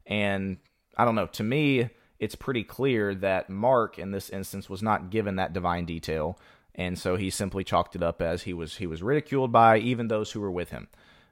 and 0.06 0.58
I 0.96 1.04
don't 1.04 1.14
know. 1.14 1.26
To 1.26 1.42
me, 1.42 1.90
it's 2.18 2.34
pretty 2.34 2.64
clear 2.64 3.14
that 3.16 3.48
Mark 3.48 3.98
in 3.98 4.10
this 4.10 4.30
instance 4.30 4.68
was 4.68 4.82
not 4.82 5.10
given 5.10 5.36
that 5.36 5.52
divine 5.52 5.84
detail, 5.84 6.38
and 6.74 6.98
so 6.98 7.16
he 7.16 7.30
simply 7.30 7.64
chalked 7.64 7.96
it 7.96 8.02
up 8.02 8.20
as 8.20 8.42
he 8.42 8.52
was 8.52 8.76
he 8.76 8.86
was 8.86 9.02
ridiculed 9.02 9.52
by 9.52 9.78
even 9.78 10.08
those 10.08 10.32
who 10.32 10.40
were 10.40 10.50
with 10.50 10.70
him. 10.70 10.88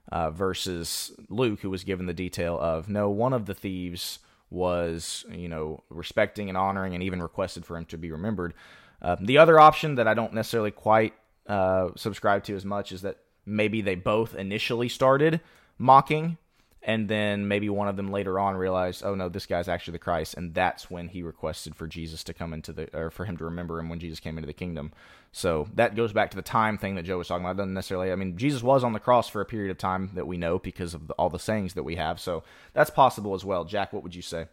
Uh, 0.09 0.29
versus 0.31 1.11
Luke, 1.27 1.59
who 1.59 1.69
was 1.69 1.83
given 1.83 2.05
the 2.05 2.13
detail 2.13 2.57
of 2.57 2.87
no, 2.87 3.09
one 3.09 3.33
of 3.33 3.45
the 3.45 3.53
thieves 3.53 4.19
was 4.49 5.25
you 5.29 5.49
know 5.49 5.83
respecting 5.89 6.47
and 6.47 6.57
honoring 6.57 6.93
and 6.93 7.03
even 7.03 7.21
requested 7.21 7.65
for 7.65 7.75
him 7.75 7.83
to 7.85 7.97
be 7.97 8.09
remembered. 8.09 8.53
Uh, 9.01 9.17
the 9.19 9.37
other 9.37 9.59
option 9.59 9.95
that 9.95 10.07
I 10.07 10.13
don't 10.13 10.33
necessarily 10.33 10.71
quite 10.71 11.13
uh, 11.47 11.89
subscribe 11.95 12.43
to 12.45 12.55
as 12.55 12.65
much 12.65 12.91
is 12.91 13.01
that 13.01 13.17
maybe 13.45 13.81
they 13.81 13.95
both 13.95 14.35
initially 14.35 14.89
started 14.89 15.39
mocking, 15.77 16.37
and 16.83 17.09
then 17.09 17.47
maybe 17.47 17.69
one 17.69 17.87
of 17.87 17.97
them 17.97 18.11
later 18.11 18.39
on 18.39 18.55
realized, 18.55 19.03
oh 19.03 19.15
no, 19.15 19.29
this 19.29 19.45
guy's 19.45 19.67
actually 19.67 19.93
the 19.93 19.99
Christ, 19.99 20.35
and 20.35 20.53
that's 20.53 20.89
when 20.89 21.09
he 21.09 21.21
requested 21.21 21.75
for 21.75 21.87
Jesus 21.87 22.23
to 22.25 22.33
come 22.33 22.53
into 22.53 22.71
the 22.71 22.97
or 22.97 23.09
for 23.09 23.25
him 23.25 23.37
to 23.37 23.45
remember 23.45 23.79
him 23.79 23.89
when 23.89 23.99
Jesus 23.99 24.19
came 24.19 24.37
into 24.37 24.47
the 24.47 24.53
kingdom. 24.53 24.91
So 25.31 25.67
that 25.75 25.95
goes 25.95 26.13
back 26.13 26.31
to 26.31 26.37
the 26.37 26.41
time 26.41 26.77
thing 26.77 26.95
that 26.95 27.03
Joe 27.03 27.17
was 27.17 27.27
talking 27.27 27.45
about. 27.45 27.57
Doesn't 27.57 27.73
necessarily. 27.73 28.11
I 28.11 28.15
mean, 28.15 28.37
Jesus 28.37 28.63
was 28.63 28.83
on 28.83 28.93
the 28.93 28.99
cross 28.99 29.27
for 29.27 29.41
a 29.41 29.45
period 29.45 29.71
of 29.71 29.77
time 29.77 30.11
that 30.15 30.27
we 30.27 30.37
know 30.37 30.59
because 30.59 30.93
of 30.93 31.07
the, 31.07 31.13
all 31.15 31.29
the 31.29 31.39
sayings 31.39 31.73
that 31.73 31.83
we 31.83 31.95
have. 31.95 32.19
So 32.19 32.43
that's 32.73 32.89
possible 32.89 33.35
as 33.35 33.43
well. 33.43 33.65
Jack, 33.65 33.91
what 33.91 34.03
would 34.03 34.15
you 34.15 34.21
say? 34.21 34.47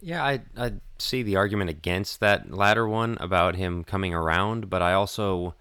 Yeah, 0.00 0.24
I 0.24 0.42
I 0.56 0.74
see 0.98 1.22
the 1.22 1.36
argument 1.36 1.70
against 1.70 2.20
that 2.20 2.52
latter 2.52 2.86
one 2.86 3.16
about 3.20 3.56
him 3.56 3.84
coming 3.84 4.14
around, 4.14 4.70
but 4.70 4.82
I 4.82 4.92
also 4.92 5.54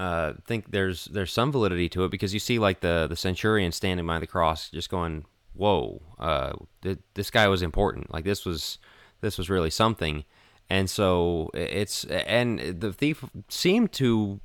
uh, 0.00 0.32
think 0.46 0.70
there's 0.70 1.04
there's 1.06 1.30
some 1.30 1.52
validity 1.52 1.86
to 1.90 2.04
it 2.04 2.10
because 2.10 2.32
you 2.32 2.40
see 2.40 2.58
like 2.58 2.80
the 2.80 3.06
the 3.06 3.16
centurion 3.16 3.70
standing 3.70 4.06
by 4.06 4.18
the 4.18 4.26
cross, 4.26 4.70
just 4.70 4.88
going, 4.88 5.26
"Whoa, 5.52 6.00
uh, 6.18 6.54
th- 6.80 7.00
this 7.12 7.30
guy 7.30 7.46
was 7.48 7.60
important. 7.60 8.10
Like 8.10 8.24
this 8.24 8.46
was 8.46 8.78
this 9.20 9.36
was 9.36 9.50
really 9.50 9.68
something." 9.68 10.24
And 10.70 10.88
so 10.88 11.50
it's 11.52 12.04
and 12.04 12.80
the 12.80 12.94
thief 12.94 13.26
seemed 13.48 13.92
to 13.92 14.40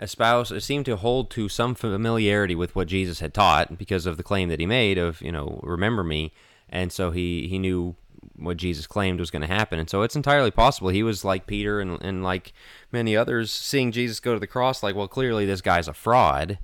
espouse 0.00 0.52
seemed 0.64 0.86
to 0.86 0.96
hold 0.96 1.30
to 1.30 1.48
some 1.48 1.76
familiarity 1.76 2.56
with 2.56 2.74
what 2.74 2.88
Jesus 2.88 3.20
had 3.20 3.32
taught 3.32 3.78
because 3.78 4.04
of 4.04 4.16
the 4.16 4.24
claim 4.24 4.48
that 4.48 4.58
he 4.58 4.66
made 4.66 4.98
of 4.98 5.22
you 5.22 5.30
know 5.30 5.60
remember 5.62 6.02
me, 6.02 6.32
and 6.68 6.90
so 6.90 7.12
he 7.12 7.46
he 7.46 7.56
knew 7.56 7.94
what 8.36 8.56
Jesus 8.56 8.86
claimed 8.86 9.20
was 9.20 9.30
going 9.30 9.42
to 9.42 9.48
happen. 9.48 9.78
And 9.78 9.90
so 9.90 10.02
it's 10.02 10.16
entirely 10.16 10.50
possible 10.50 10.88
he 10.88 11.02
was 11.02 11.24
like 11.24 11.46
Peter 11.46 11.80
and, 11.80 12.00
and 12.02 12.22
like 12.22 12.52
many 12.90 13.16
others, 13.16 13.50
seeing 13.50 13.92
Jesus 13.92 14.20
go 14.20 14.34
to 14.34 14.40
the 14.40 14.46
cross, 14.46 14.82
like, 14.82 14.94
well, 14.94 15.08
clearly 15.08 15.46
this 15.46 15.60
guy's 15.60 15.88
a 15.88 15.94
fraud. 15.94 16.58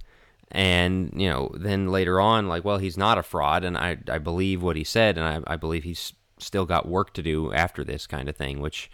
And, 0.50 1.12
you 1.14 1.28
know, 1.28 1.50
then 1.54 1.88
later 1.88 2.20
on, 2.20 2.48
like, 2.48 2.64
well, 2.64 2.78
he's 2.78 2.96
not 2.96 3.18
a 3.18 3.22
fraud. 3.22 3.64
And 3.64 3.76
I, 3.76 3.98
I 4.09 4.18
believe 4.18 4.62
what 4.62 4.76
he 4.76 4.85
said. 4.85 5.18
And 5.18 5.44
I, 5.46 5.52
I 5.52 5.57
believe 5.57 5.85
he's 5.85 6.14
still 6.38 6.64
got 6.64 6.88
work 6.88 7.12
to 7.14 7.22
do 7.22 7.52
after 7.52 7.85
this 7.85 8.07
kind 8.07 8.28
of 8.28 8.37
thing, 8.37 8.61
which 8.61 8.90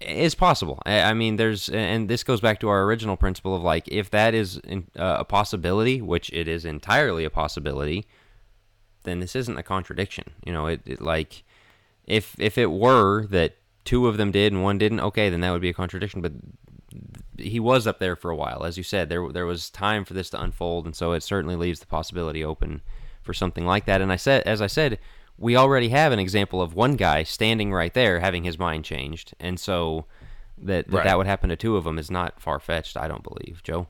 is 0.00 0.34
possible. 0.34 0.80
I 0.86 1.12
mean, 1.12 1.36
there's, 1.36 1.68
and 1.68 2.08
this 2.08 2.24
goes 2.24 2.40
back 2.40 2.60
to 2.60 2.68
our 2.68 2.84
original 2.84 3.18
principle 3.18 3.54
of 3.54 3.62
like, 3.62 3.88
if 3.88 4.08
that 4.10 4.34
is 4.34 4.58
uh, 4.96 5.16
a 5.18 5.24
possibility, 5.24 6.00
which 6.00 6.30
it 6.32 6.48
is 6.48 6.64
entirely 6.64 7.24
a 7.24 7.30
possibility, 7.30 8.06
then 9.02 9.20
this 9.20 9.36
isn't 9.36 9.58
a 9.58 9.62
contradiction. 9.62 10.30
You 10.46 10.52
know, 10.54 10.66
it, 10.66 10.80
it 10.86 11.02
like, 11.02 11.42
if 12.10 12.34
if 12.38 12.58
it 12.58 12.70
were 12.70 13.26
that 13.26 13.56
two 13.84 14.06
of 14.06 14.16
them 14.16 14.30
did 14.30 14.52
and 14.52 14.62
one 14.62 14.78
didn't, 14.78 15.00
okay, 15.00 15.30
then 15.30 15.40
that 15.40 15.52
would 15.52 15.62
be 15.62 15.70
a 15.70 15.74
contradiction. 15.74 16.20
But 16.20 16.32
he 17.38 17.60
was 17.60 17.86
up 17.86 17.98
there 17.98 18.16
for 18.16 18.30
a 18.30 18.36
while, 18.36 18.64
as 18.64 18.76
you 18.76 18.82
said. 18.82 19.08
There 19.08 19.30
there 19.30 19.46
was 19.46 19.70
time 19.70 20.04
for 20.04 20.14
this 20.14 20.30
to 20.30 20.42
unfold, 20.42 20.86
and 20.86 20.94
so 20.94 21.12
it 21.12 21.22
certainly 21.22 21.56
leaves 21.56 21.80
the 21.80 21.86
possibility 21.86 22.44
open 22.44 22.82
for 23.22 23.32
something 23.32 23.64
like 23.64 23.86
that. 23.86 24.00
And 24.00 24.12
I 24.12 24.16
said, 24.16 24.42
as 24.42 24.60
I 24.60 24.66
said, 24.66 24.98
we 25.38 25.56
already 25.56 25.90
have 25.90 26.12
an 26.12 26.18
example 26.18 26.60
of 26.60 26.74
one 26.74 26.96
guy 26.96 27.22
standing 27.22 27.72
right 27.72 27.94
there 27.94 28.20
having 28.20 28.44
his 28.44 28.58
mind 28.58 28.84
changed, 28.84 29.34
and 29.38 29.58
so 29.58 30.06
that 30.58 30.88
that, 30.88 30.92
right. 30.92 31.04
that 31.04 31.16
would 31.16 31.26
happen 31.26 31.48
to 31.50 31.56
two 31.56 31.76
of 31.76 31.84
them 31.84 31.98
is 31.98 32.10
not 32.10 32.40
far 32.40 32.58
fetched. 32.58 32.96
I 32.96 33.08
don't 33.08 33.22
believe, 33.22 33.62
Joe. 33.62 33.86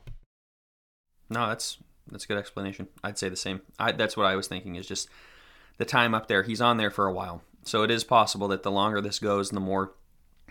No, 1.29 1.47
that's 1.47 1.77
that's 2.11 2.25
a 2.25 2.27
good 2.27 2.37
explanation. 2.37 2.87
I'd 3.03 3.17
say 3.17 3.29
the 3.29 3.35
same. 3.35 3.61
I, 3.79 3.91
that's 3.91 4.15
what 4.15 4.27
I 4.27 4.35
was 4.35 4.47
thinking. 4.47 4.75
Is 4.75 4.87
just 4.87 5.09
the 5.77 5.85
time 5.85 6.13
up 6.13 6.27
there. 6.27 6.43
He's 6.43 6.61
on 6.61 6.77
there 6.77 6.91
for 6.91 7.07
a 7.07 7.13
while. 7.13 7.41
So 7.63 7.83
it 7.83 7.91
is 7.91 8.03
possible 8.03 8.47
that 8.49 8.63
the 8.63 8.71
longer 8.71 9.01
this 9.01 9.19
goes, 9.19 9.49
and 9.49 9.57
the 9.57 9.61
more 9.61 9.93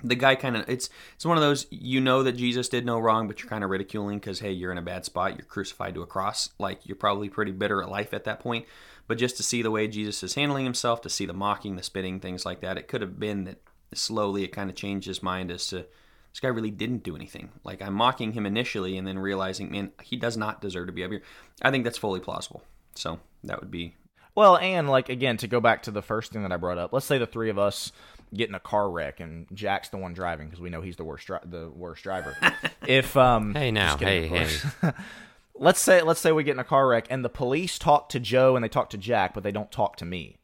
the 0.03 0.15
guy 0.15 0.35
kind 0.35 0.57
of 0.57 0.69
it's 0.69 0.89
it's 1.15 1.27
one 1.27 1.37
of 1.37 1.43
those 1.43 1.67
you 1.71 2.01
know 2.01 2.23
that 2.23 2.33
Jesus 2.33 2.69
did 2.69 2.87
no 2.87 2.99
wrong, 2.99 3.27
but 3.27 3.41
you're 3.41 3.51
kind 3.51 3.65
of 3.65 3.71
ridiculing 3.71 4.19
because 4.19 4.41
hey, 4.41 4.53
you're 4.53 4.73
in 4.73 4.79
a 4.79 4.83
bad 4.83 5.05
spot. 5.05 5.37
You're 5.37 5.47
crucified 5.47 5.95
to 5.95 6.03
a 6.03 6.07
cross. 6.07 6.51
Like 6.59 6.87
you're 6.87 6.97
probably 6.97 7.29
pretty 7.29 7.53
bitter 7.53 7.83
at 7.83 7.91
life 7.91 8.15
at 8.15 8.25
that 8.25 8.41
point. 8.41 8.67
But 9.07 9.19
just 9.19 9.37
to 9.39 9.43
see 9.43 9.61
the 9.61 9.73
way 9.73 9.89
Jesus 9.89 10.23
is 10.23 10.35
handling 10.35 10.65
himself, 10.65 11.01
to 11.03 11.11
see 11.11 11.27
the 11.27 11.33
mocking, 11.33 11.77
the 11.77 11.83
spitting, 11.83 12.21
things 12.21 12.47
like 12.47 12.61
that, 12.61 12.79
it 12.79 12.87
could 12.87 13.01
have 13.01 13.19
been 13.19 13.45
that 13.45 13.61
slowly 13.93 14.45
it 14.45 14.53
kind 14.53 14.71
of 14.71 14.77
changed 14.77 15.09
his 15.09 15.23
mind 15.23 15.51
as 15.51 15.67
to 15.69 15.87
this 16.33 16.41
guy 16.41 16.49
really 16.49 16.71
didn't 16.71 17.03
do 17.03 17.17
anything. 17.17 17.51
Like 17.65 17.83
I'm 17.83 17.95
mocking 17.95 18.33
him 18.33 18.47
initially, 18.47 18.97
and 18.97 19.07
then 19.07 19.19
realizing, 19.19 19.71
man, 19.71 19.91
he 20.01 20.17
does 20.17 20.37
not 20.37 20.61
deserve 20.61 20.87
to 20.87 20.93
be 20.93 21.05
up 21.05 21.11
here. 21.11 21.23
I 21.63 21.71
think 21.71 21.85
that's 21.85 21.99
fully 21.99 22.21
plausible. 22.21 22.63
So 22.95 23.19
that 23.45 23.61
would 23.61 23.71
be 23.71 23.97
well, 24.35 24.57
and 24.57 24.89
like 24.89 25.09
again, 25.09 25.37
to 25.39 25.47
go 25.47 25.61
back 25.61 25.85
to 25.85 25.91
the 25.91 26.03
first 26.03 26.33
thing 26.33 26.43
that 26.43 26.53
I 26.53 26.57
brought 26.57 26.79
up, 26.79 26.93
let's 26.93 27.07
say 27.07 27.19
the 27.19 27.27
three 27.27 27.51
of 27.51 27.59
us 27.59 27.93
get 28.35 28.49
in 28.49 28.55
a 28.55 28.61
car 28.61 28.91
wreck 28.91 29.21
and 29.21 29.47
Jack's 29.53 29.89
the 29.89 29.97
one 29.97 30.13
driving 30.13 30.47
because 30.47 30.61
we 30.61 30.71
know 30.71 30.81
he's 30.81 30.97
the 30.97 31.05
worst 31.05 31.27
dri- 31.27 31.39
the 31.45 31.69
worst 31.69 32.03
driver. 32.03 32.37
if 32.87 33.17
um, 33.17 33.55
hey 33.55 33.71
now, 33.71 33.97
hey 33.97 34.27
hey. 34.27 34.49
let's 35.55 35.81
say 35.81 36.03
let's 36.03 36.21
say 36.21 36.33
we 36.33 36.45
get 36.45 36.53
in 36.53 36.59
a 36.59 36.65
car 36.65 36.89
wreck 36.89 37.07
and 37.11 37.25
the 37.25 37.29
police 37.29 37.79
talk 37.79 38.09
to 38.11 38.21
Joe 38.21 38.57
and 38.57 38.65
they 38.65 38.69
talk 38.69 38.91
to 38.91 38.99
Jack, 38.99 39.35
but 39.35 39.43
they 39.43 39.53
don't 39.53 39.71
talk 39.71 39.97
to 39.97 40.05
me. 40.05 40.37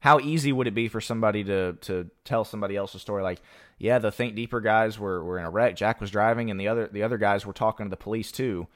How 0.00 0.18
easy 0.18 0.50
would 0.52 0.66
it 0.66 0.74
be 0.74 0.88
for 0.88 1.00
somebody 1.00 1.44
to 1.44 1.74
to 1.82 2.10
tell 2.24 2.44
somebody 2.44 2.76
else's 2.76 3.02
story 3.02 3.22
like, 3.22 3.42
yeah, 3.78 3.98
the 3.98 4.12
think 4.12 4.34
deeper 4.34 4.60
guys 4.60 4.98
were, 4.98 5.22
were 5.24 5.38
in 5.38 5.44
a 5.44 5.50
wreck, 5.50 5.76
Jack 5.76 6.00
was 6.00 6.10
driving, 6.10 6.50
and 6.50 6.58
the 6.58 6.68
other 6.68 6.88
the 6.90 7.02
other 7.02 7.18
guys 7.18 7.44
were 7.44 7.52
talking 7.52 7.86
to 7.86 7.90
the 7.90 7.96
police 7.96 8.32
too. 8.32 8.66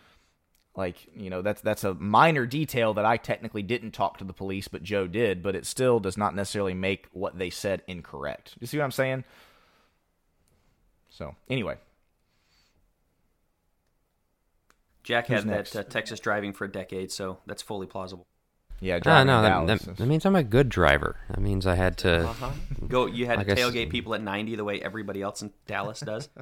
Like, 0.77 0.97
you 1.17 1.31
know, 1.31 1.41
that's 1.41 1.61
that's 1.61 1.85
a 1.85 1.95
minor 1.95 2.47
detail 2.47 2.95
that 2.95 3.05
I 3.05 3.17
technically 3.17 3.63
didn't 3.63 3.93
talk 3.93 4.19
to 4.19 4.25
the 4.25 4.33
police, 4.33 4.67
but 4.67 4.83
Joe 4.83 5.07
did, 5.07 5.43
but 5.43 5.55
it 5.55 5.67
still 5.67 6.01
does 6.01 6.17
not 6.17 6.35
necessarily 6.35 6.75
make 6.75 7.07
what 7.13 7.39
they 7.39 7.51
said 7.51 7.83
incorrect. 7.87 8.55
You 8.61 8.67
see 8.67 8.79
what 8.79 8.85
I'm 8.85 8.91
saying? 8.91 9.25
So, 11.11 11.37
anyway. 11.49 11.77
Jack 15.05 15.29
Who's 15.29 15.41
had 15.41 15.47
next? 15.47 15.73
that 15.75 15.87
uh, 15.87 15.91
Texas 15.91 16.19
driving 16.19 16.53
for 16.53 16.65
a 16.65 16.73
decade, 16.73 17.13
so 17.13 17.39
that's 17.47 17.63
fully 17.63 17.87
plausible. 17.87 18.27
Yeah, 18.81 18.99
driving 18.99 19.29
no, 19.29 19.43
no, 19.43 19.67
that, 19.67 19.81
that, 19.81 19.97
that, 19.99 20.07
means 20.07 20.27
I'm 20.27 20.35
a 20.35 20.43
good 20.43 20.69
driver. 20.69 21.17
That 21.29 21.41
means 21.41 21.67
I 21.67 21.77
had 21.77 21.99
to 21.99 22.29
uh-huh. 22.29 22.51
go. 22.89 23.07
You 23.07 23.27
had 23.27 23.39
like 23.39 23.47
to 23.47 23.55
tailgate 23.55 23.91
people 23.91 24.15
at 24.15 24.23
90 24.23 24.57
the 24.57 24.65
way 24.65 24.81
everybody 24.81 25.23
else 25.23 25.43
in 25.43 25.53
Dallas 25.67 26.01
does. 26.01 26.29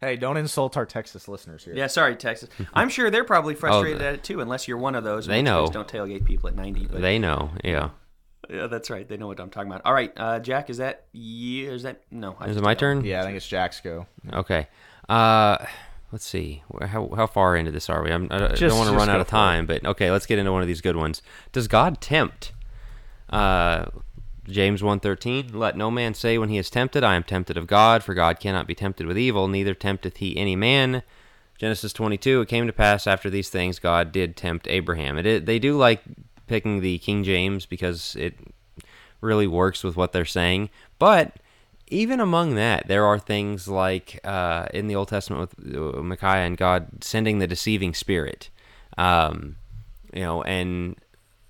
Hey, 0.00 0.16
don't 0.16 0.36
insult 0.36 0.76
our 0.76 0.86
Texas 0.86 1.28
listeners 1.28 1.64
here. 1.64 1.74
Yeah, 1.74 1.86
sorry, 1.86 2.16
Texas. 2.16 2.48
I'm 2.74 2.88
sure 2.88 3.10
they're 3.10 3.24
probably 3.24 3.54
frustrated 3.54 4.02
oh, 4.02 4.06
at 4.06 4.14
it 4.14 4.24
too, 4.24 4.40
unless 4.40 4.68
you're 4.68 4.78
one 4.78 4.94
of 4.94 5.04
those. 5.04 5.26
They 5.26 5.42
know. 5.42 5.68
Don't 5.68 5.88
tailgate 5.88 6.24
people 6.24 6.48
at 6.48 6.56
90. 6.56 6.86
But, 6.86 7.00
they 7.00 7.18
know, 7.18 7.50
yeah. 7.62 7.90
Yeah, 8.50 8.66
that's 8.66 8.90
right. 8.90 9.08
They 9.08 9.16
know 9.16 9.26
what 9.26 9.40
I'm 9.40 9.50
talking 9.50 9.70
about. 9.70 9.82
All 9.84 9.94
right, 9.94 10.12
uh, 10.16 10.38
Jack, 10.38 10.68
is 10.70 10.76
that 10.78 11.06
yeah? 11.12 11.70
Is 11.70 11.84
that 11.84 12.02
no? 12.10 12.36
I 12.38 12.48
is 12.48 12.56
it 12.56 12.62
my 12.62 12.74
turn? 12.74 13.04
Yeah, 13.04 13.20
I 13.20 13.24
think 13.24 13.36
it's 13.36 13.48
Jack's 13.48 13.80
go. 13.80 14.06
Okay. 14.32 14.68
Uh, 15.08 15.64
let's 16.12 16.26
see. 16.26 16.62
How 16.80 17.08
how 17.16 17.26
far 17.26 17.56
into 17.56 17.70
this 17.70 17.88
are 17.88 18.02
we? 18.02 18.10
I'm, 18.10 18.28
I 18.30 18.48
don't 18.48 18.76
want 18.76 18.90
to 18.90 18.96
run 18.96 19.08
out 19.08 19.20
of 19.20 19.28
time, 19.28 19.66
but 19.66 19.84
okay, 19.84 20.10
let's 20.10 20.26
get 20.26 20.38
into 20.38 20.52
one 20.52 20.62
of 20.62 20.68
these 20.68 20.80
good 20.80 20.96
ones. 20.96 21.22
Does 21.52 21.68
God 21.68 22.00
tempt? 22.00 22.52
Uh, 23.30 23.86
James 24.48 24.82
1:13 24.82 25.54
Let 25.54 25.76
no 25.76 25.90
man 25.90 26.14
say 26.14 26.38
when 26.38 26.48
he 26.48 26.58
is 26.58 26.70
tempted 26.70 27.02
I 27.02 27.14
am 27.14 27.22
tempted 27.22 27.56
of 27.56 27.66
God 27.66 28.02
for 28.02 28.14
God 28.14 28.40
cannot 28.40 28.66
be 28.66 28.74
tempted 28.74 29.06
with 29.06 29.18
evil 29.18 29.48
neither 29.48 29.74
tempteth 29.74 30.18
he 30.18 30.36
any 30.36 30.56
man. 30.56 31.02
Genesis 31.58 31.92
22 31.92 32.42
It 32.42 32.48
came 32.48 32.66
to 32.66 32.72
pass 32.72 33.06
after 33.06 33.30
these 33.30 33.48
things 33.48 33.78
God 33.78 34.12
did 34.12 34.36
tempt 34.36 34.68
Abraham. 34.68 35.18
It, 35.18 35.46
they 35.46 35.58
do 35.58 35.76
like 35.76 36.02
picking 36.46 36.80
the 36.80 36.98
King 36.98 37.24
James 37.24 37.66
because 37.66 38.16
it 38.16 38.34
really 39.20 39.46
works 39.46 39.82
with 39.82 39.96
what 39.96 40.12
they're 40.12 40.24
saying 40.24 40.68
but 40.98 41.36
even 41.88 42.20
among 42.20 42.54
that 42.54 42.86
there 42.88 43.04
are 43.04 43.18
things 43.18 43.68
like 43.68 44.20
uh, 44.24 44.66
in 44.74 44.88
the 44.88 44.96
Old 44.96 45.08
Testament 45.08 45.50
with 45.58 45.76
uh, 45.76 46.02
Micaiah 46.02 46.46
and 46.46 46.56
God 46.56 47.02
sending 47.02 47.38
the 47.38 47.46
deceiving 47.46 47.94
spirit. 47.94 48.50
Um, 48.96 49.56
you 50.14 50.20
know 50.20 50.42
and 50.42 50.96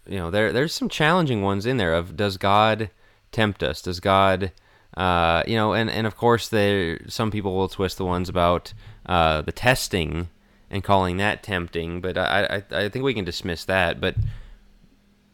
you 0.07 0.19
know 0.19 0.31
there 0.31 0.53
there's 0.53 0.73
some 0.73 0.89
challenging 0.89 1.43
ones 1.43 1.67
in 1.67 1.77
there 1.77 1.95
of 1.95 2.17
does 2.17 2.37
God 2.37 2.91
tempt 3.33 3.63
us? 3.63 3.83
Does 3.83 4.01
God 4.01 4.53
uh, 4.97 5.43
you 5.47 5.57
know, 5.57 5.73
and, 5.73 5.91
and 5.91 6.07
of 6.07 6.17
course 6.17 6.49
there 6.49 7.01
some 7.09 7.31
people 7.31 7.55
will 7.55 7.69
twist 7.69 7.99
the 7.99 8.05
ones 8.05 8.29
about 8.29 8.73
uh, 9.07 9.43
the 9.43 9.53
testing 9.53 10.29
and 10.71 10.85
calling 10.85 11.17
that 11.17 11.43
tempting, 11.43 12.01
but 12.01 12.17
I, 12.17 12.63
I 12.71 12.85
I 12.85 12.89
think 12.89 13.05
we 13.05 13.15
can 13.15 13.25
dismiss 13.25 13.65
that. 13.65 14.01
But 14.01 14.15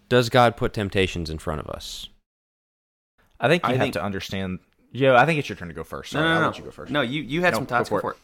does 0.09 0.29
God 0.29 0.57
put 0.57 0.73
temptations 0.73 1.29
in 1.29 1.39
front 1.39 1.61
of 1.61 1.69
us? 1.69 2.09
I 3.39 3.49
think 3.49 3.63
you 3.65 3.71
I 3.71 3.73
have 3.73 3.81
think, 3.81 3.95
to 3.95 4.03
understand. 4.03 4.61
Yeah, 4.93 5.15
I 5.15 5.27
think 5.27 5.39
it's 5.39 5.49
your 5.49 5.57
turn 5.57 5.69
to 5.69 5.75
go 5.75 5.85
first. 5.85 6.13
Sorry, 6.13 6.25
no, 6.25 6.29
no, 6.29 6.35
I'll 6.35 6.41
no. 6.41 6.47
let 6.49 6.59
you 6.59 6.65
go 6.65 6.71
first. 6.71 6.91
No, 6.91 7.03
you 7.03 7.23
you 7.23 7.43
had 7.43 7.53
no, 7.53 7.59
some 7.59 7.67
thoughts 7.67 7.91
before. 7.91 8.17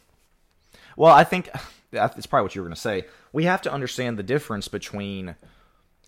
Well, 0.96 1.12
I 1.12 1.24
think 1.24 1.50
it's 1.92 2.26
probably 2.26 2.44
what 2.44 2.54
you 2.54 2.62
were 2.62 2.68
going 2.68 2.74
to 2.74 2.80
say. 2.80 3.04
We 3.32 3.44
have 3.44 3.60
to 3.62 3.72
understand 3.72 4.18
the 4.18 4.22
difference 4.22 4.68
between 4.68 5.36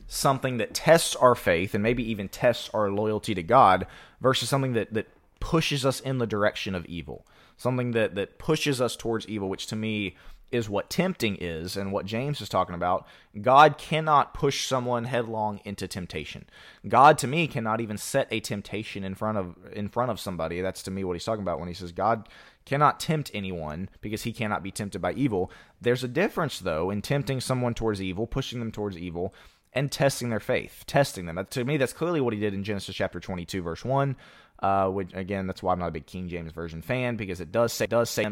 something 0.08 0.56
that 0.56 0.74
tests 0.74 1.14
our 1.14 1.34
faith 1.34 1.74
and 1.74 1.82
maybe 1.82 2.02
even 2.10 2.28
tests 2.28 2.70
our 2.74 2.90
loyalty 2.90 3.34
to 3.34 3.42
God 3.42 3.86
versus 4.20 4.48
something 4.48 4.72
that, 4.72 4.92
that 4.94 5.08
pushes 5.38 5.86
us 5.86 6.00
in 6.00 6.18
the 6.18 6.26
direction 6.26 6.74
of 6.74 6.86
evil. 6.86 7.24
Something 7.56 7.92
that, 7.92 8.14
that 8.14 8.38
pushes 8.38 8.80
us 8.80 8.96
towards 8.96 9.28
evil, 9.28 9.48
which 9.48 9.66
to 9.68 9.76
me 9.76 10.16
is 10.50 10.68
what 10.68 10.88
tempting 10.88 11.36
is 11.40 11.76
and 11.76 11.92
what 11.92 12.06
James 12.06 12.40
is 12.40 12.48
talking 12.48 12.74
about. 12.74 13.06
God 13.40 13.76
cannot 13.76 14.32
push 14.32 14.66
someone 14.66 15.04
headlong 15.04 15.60
into 15.64 15.86
temptation. 15.86 16.46
God 16.86 17.18
to 17.18 17.26
me 17.26 17.46
cannot 17.46 17.80
even 17.82 17.98
set 17.98 18.28
a 18.30 18.40
temptation 18.40 19.04
in 19.04 19.14
front 19.14 19.36
of 19.36 19.56
in 19.72 19.88
front 19.88 20.10
of 20.10 20.18
somebody. 20.18 20.62
That's 20.62 20.82
to 20.84 20.90
me 20.90 21.04
what 21.04 21.14
he's 21.14 21.24
talking 21.24 21.42
about 21.42 21.58
when 21.58 21.68
he 21.68 21.74
says 21.74 21.92
God 21.92 22.28
cannot 22.64 23.00
tempt 23.00 23.30
anyone 23.34 23.90
because 24.00 24.22
he 24.22 24.32
cannot 24.32 24.62
be 24.62 24.70
tempted 24.70 25.00
by 25.00 25.12
evil. 25.12 25.50
There's 25.80 26.04
a 26.04 26.08
difference 26.08 26.58
though 26.58 26.90
in 26.90 27.02
tempting 27.02 27.40
someone 27.42 27.74
towards 27.74 28.00
evil, 28.00 28.26
pushing 28.26 28.58
them 28.58 28.72
towards 28.72 28.96
evil 28.96 29.34
and 29.72 29.92
testing 29.92 30.30
their 30.30 30.40
faith, 30.40 30.84
testing 30.86 31.26
them. 31.26 31.44
To 31.50 31.64
me, 31.64 31.76
that's 31.76 31.92
clearly 31.92 32.20
what 32.20 32.34
he 32.34 32.40
did 32.40 32.54
in 32.54 32.64
Genesis 32.64 32.94
chapter 32.94 33.20
22, 33.20 33.62
verse 33.62 33.84
1. 33.84 34.16
Uh, 34.60 34.88
which 34.88 35.12
again, 35.14 35.46
that's 35.46 35.62
why 35.62 35.72
I'm 35.72 35.78
not 35.78 35.88
a 35.88 35.92
big 35.92 36.06
King 36.06 36.28
James 36.28 36.50
version 36.50 36.82
fan 36.82 37.14
because 37.14 37.40
it 37.40 37.52
does 37.52 37.72
say 37.72 37.86
does 37.86 38.10
say 38.10 38.26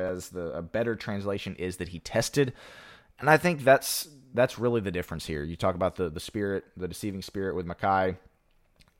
as 0.00 0.30
the 0.30 0.52
a 0.52 0.62
better 0.62 0.96
translation 0.96 1.54
is 1.56 1.76
that 1.76 1.88
he 1.88 1.98
tested, 1.98 2.54
and 3.20 3.28
I 3.28 3.36
think 3.36 3.62
that's 3.62 4.08
that's 4.32 4.58
really 4.58 4.80
the 4.80 4.90
difference 4.90 5.26
here. 5.26 5.44
You 5.44 5.54
talk 5.54 5.74
about 5.74 5.96
the 5.96 6.08
the 6.08 6.20
spirit, 6.20 6.64
the 6.78 6.88
deceiving 6.88 7.20
spirit 7.20 7.54
with 7.54 7.66
Micaiah. 7.66 8.16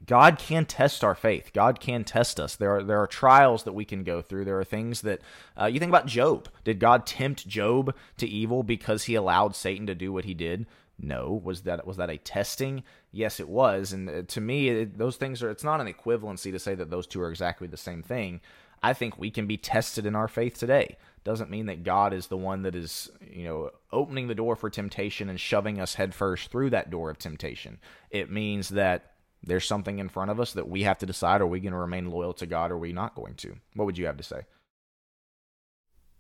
God 0.05 0.39
can 0.39 0.66
test 0.66 1.03
our 1.03 1.14
faith. 1.14 1.53
God 1.55 1.80
can 1.80 2.05
test 2.05 2.39
us. 2.39 2.57
There 2.57 2.76
are 2.76 2.82
there 2.82 3.01
are 3.01 3.07
trials 3.07 3.62
that 3.64 3.72
we 3.72 3.87
can 3.87 4.05
go 4.05 4.20
through. 4.20 4.45
There 4.45 4.61
are 4.61 4.64
things 4.64 5.01
that 5.01 5.20
uh, 5.59 5.66
you 5.66 5.78
think 5.78 5.89
about 5.89 6.07
Job. 6.07 6.51
Did 6.64 6.78
God 6.78 7.07
tempt 7.07 7.49
Job 7.49 7.95
to 8.18 8.28
evil 8.28 8.62
because 8.62 9.05
he 9.05 9.14
allowed 9.14 9.57
Satan 9.57 9.87
to 9.87 9.95
do 9.95 10.12
what 10.12 10.26
he 10.26 10.34
did? 10.34 10.66
No. 10.99 11.40
Was 11.44 11.62
that 11.62 11.86
was 11.86 11.97
that 11.99 12.11
a 12.11 12.18
testing? 12.18 12.82
Yes, 13.12 13.40
it 13.40 13.49
was. 13.49 13.92
And 13.92 14.09
uh, 14.09 14.22
to 14.22 14.40
me, 14.40 14.68
it, 14.68 14.99
those 14.99 15.16
things 15.16 15.42
are. 15.42 15.51
It's 15.51 15.64
not 15.64 15.80
an 15.80 15.92
equivalency 15.92 16.51
to 16.53 16.59
say 16.59 16.74
that 16.74 16.90
those 16.90 17.07
two 17.07 17.20
are 17.20 17.30
exactly 17.30 17.66
the 17.66 17.76
same 17.76 18.03
thing. 18.03 18.40
I 18.82 18.92
think 18.92 19.18
we 19.18 19.30
can 19.30 19.47
be 19.47 19.57
tested 19.57 20.07
in 20.07 20.14
our 20.14 20.28
faith 20.28 20.59
today. 20.59 20.97
Doesn't 21.24 21.51
mean 21.51 21.66
that 21.66 21.82
God 21.82 22.12
is 22.12 22.28
the 22.28 22.36
one 22.36 22.62
that 22.62 22.76
is, 22.76 23.11
you 23.28 23.44
know, 23.44 23.70
opening 23.92 24.28
the 24.28 24.34
door 24.34 24.55
for 24.55 24.70
temptation 24.70 25.28
and 25.28 25.40
shoving 25.40 25.80
us 25.80 25.94
headfirst 25.94 26.51
through 26.51 26.70
that 26.70 26.90
door 26.90 27.11
of 27.11 27.18
temptation. 27.18 27.78
It 28.11 28.30
means 28.30 28.68
that 28.70 29.12
there's 29.42 29.66
something 29.66 29.99
in 29.99 30.09
front 30.09 30.30
of 30.30 30.40
us 30.40 30.53
that 30.53 30.68
we 30.68 30.82
have 30.82 30.99
to 30.99 31.07
decide 31.07 31.40
are 31.40 31.47
we 31.47 31.61
going 31.61 31.72
to 31.72 31.78
remain 31.78 32.11
loyal 32.11 32.32
to 32.34 32.47
God 32.47 32.70
or 32.70 32.74
are 32.74 32.78
we 32.78 32.92
not 32.92 33.14
going 33.14 33.34
to? 33.36 33.57
What 33.74 33.86
would 33.86 33.99
you 33.99 34.07
have 34.07 34.18
to 34.18 34.22
say? 34.22 34.42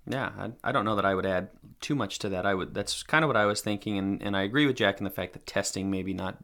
Yeah, 0.08 0.30
I, 0.38 0.50
I, 0.62 0.72
don't 0.72 0.84
know 0.84 0.96
that 0.96 1.04
I 1.04 1.14
would 1.14 1.26
add 1.26 1.48
too 1.80 1.94
much 1.94 2.20
to 2.20 2.28
that. 2.28 2.46
I 2.46 2.54
would 2.54 2.74
that's 2.74 3.02
kind 3.02 3.24
of 3.24 3.28
what 3.28 3.36
I 3.36 3.46
was 3.46 3.60
thinking, 3.60 3.98
and, 3.98 4.22
and 4.22 4.36
I 4.36 4.42
agree 4.42 4.66
with 4.66 4.76
Jack 4.76 4.98
in 4.98 5.04
the 5.04 5.10
fact 5.10 5.32
that 5.32 5.46
testing 5.46 5.90
maybe 5.90 6.14
not 6.14 6.38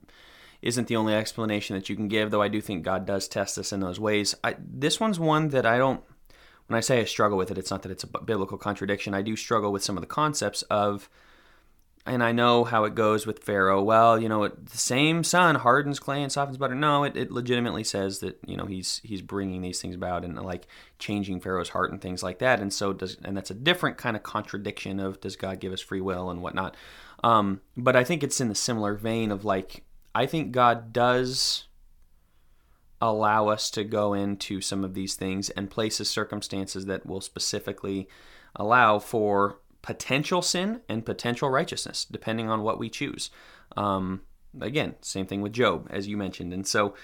isn't 0.63 0.89
the 0.89 0.97
only 0.97 1.15
explanation 1.15 1.77
that 1.77 1.89
you 1.89 1.95
can 1.95 2.09
give. 2.09 2.31
Though 2.31 2.43
I 2.43 2.49
do 2.49 2.61
think 2.61 2.83
God 2.83 3.07
does 3.07 3.29
test 3.29 3.59
us 3.59 3.73
in 3.73 3.81
those 3.81 4.01
ways. 4.01 4.35
I, 4.43 4.57
this 4.59 4.99
one's 4.99 5.21
one 5.21 5.49
that 5.49 5.65
I 5.65 5.79
don't. 5.79 6.03
When 6.67 6.77
I 6.77 6.81
say 6.81 7.01
I 7.01 7.05
struggle 7.05 7.39
with 7.39 7.51
it, 7.51 7.59
it's 7.59 7.71
not 7.71 7.83
that 7.83 7.93
it's 7.93 8.05
a 8.05 8.07
biblical 8.07 8.59
contradiction. 8.59 9.15
I 9.15 9.23
do 9.23 9.37
struggle 9.37 9.73
with 9.73 9.85
some 9.85 9.97
of 9.97 10.01
the 10.01 10.07
concepts 10.07 10.63
of 10.63 11.09
and 12.05 12.23
I 12.23 12.33
know 12.33 12.65
how 12.65 12.85
it 12.85 12.97
goes 12.97 13.27
with 13.27 13.45
Pharaoh. 13.45 13.83
Well, 13.83 14.21
you 14.21 14.29
know, 14.29 14.49
the 14.49 14.79
same 14.79 15.23
sun 15.23 15.55
hardens 15.55 16.01
clay 16.01 16.23
and 16.23 16.33
softens 16.33 16.59
butter. 16.59 16.75
No, 16.75 17.05
it, 17.05 17.17
it 17.17 17.31
legitimately 17.31 17.85
says 17.85 18.19
that 18.21 18.39
you 18.45 18.57
know 18.57 18.67
he's 18.67 19.01
he's 19.05 19.23
bringing 19.23 19.63
these 19.63 19.81
things 19.81 19.95
about 19.95 20.25
and 20.25 20.37
like 20.41 20.67
changing 20.99 21.41
Pharaoh's 21.41 21.69
heart 21.69 21.93
and 21.93 22.01
things 22.01 22.23
like 22.23 22.41
that. 22.41 22.61
And 22.61 22.73
so 22.73 22.93
does 22.93 23.17
and 23.25 23.37
that's 23.37 23.51
a 23.53 23.55
different 23.55 23.99
kind 23.99 24.17
of 24.17 24.25
contradiction 24.25 24.99
of 24.99 25.21
does 25.21 25.37
God 25.37 25.61
give 25.61 25.73
us 25.73 25.81
free 25.81 26.01
will 26.01 26.29
and 26.29 26.43
whatnot. 26.43 26.77
Um, 27.23 27.61
but 27.77 27.95
I 27.95 28.03
think 28.03 28.25
it's 28.25 28.41
in 28.41 28.49
the 28.49 28.55
similar 28.57 28.95
vein 28.95 29.31
of 29.31 29.45
like 29.45 29.85
I 30.15 30.27
think 30.27 30.51
God 30.51 30.93
does 30.93 31.69
allow 33.01 33.49
us 33.49 33.71
to 33.71 33.85
go 33.85 34.13
into 34.13 34.61
some 34.61 34.85
of 34.85 34.95
these 34.95 35.15
things 35.15 35.51
and 35.51 35.71
places 35.71 36.11
circumstances 36.11 36.87
that 36.87 37.07
will 37.07 37.21
specifically 37.21 38.09
allow 38.57 38.99
for 38.99 39.59
potential 39.83 40.43
sin 40.43 40.81
and 40.89 41.05
potential 41.05 41.51
righteousness, 41.51 42.07
depending 42.09 42.49
on 42.49 42.63
what 42.63 42.79
we 42.79 42.89
choose. 42.89 43.31
Um, 43.77 44.23
again, 44.61 44.95
same 45.01 45.27
thing 45.27 45.43
with 45.43 45.53
Job, 45.53 45.89
as 45.91 46.07
you 46.09 46.17
mentioned. 46.17 46.53
And 46.53 46.67
so, 46.67 46.95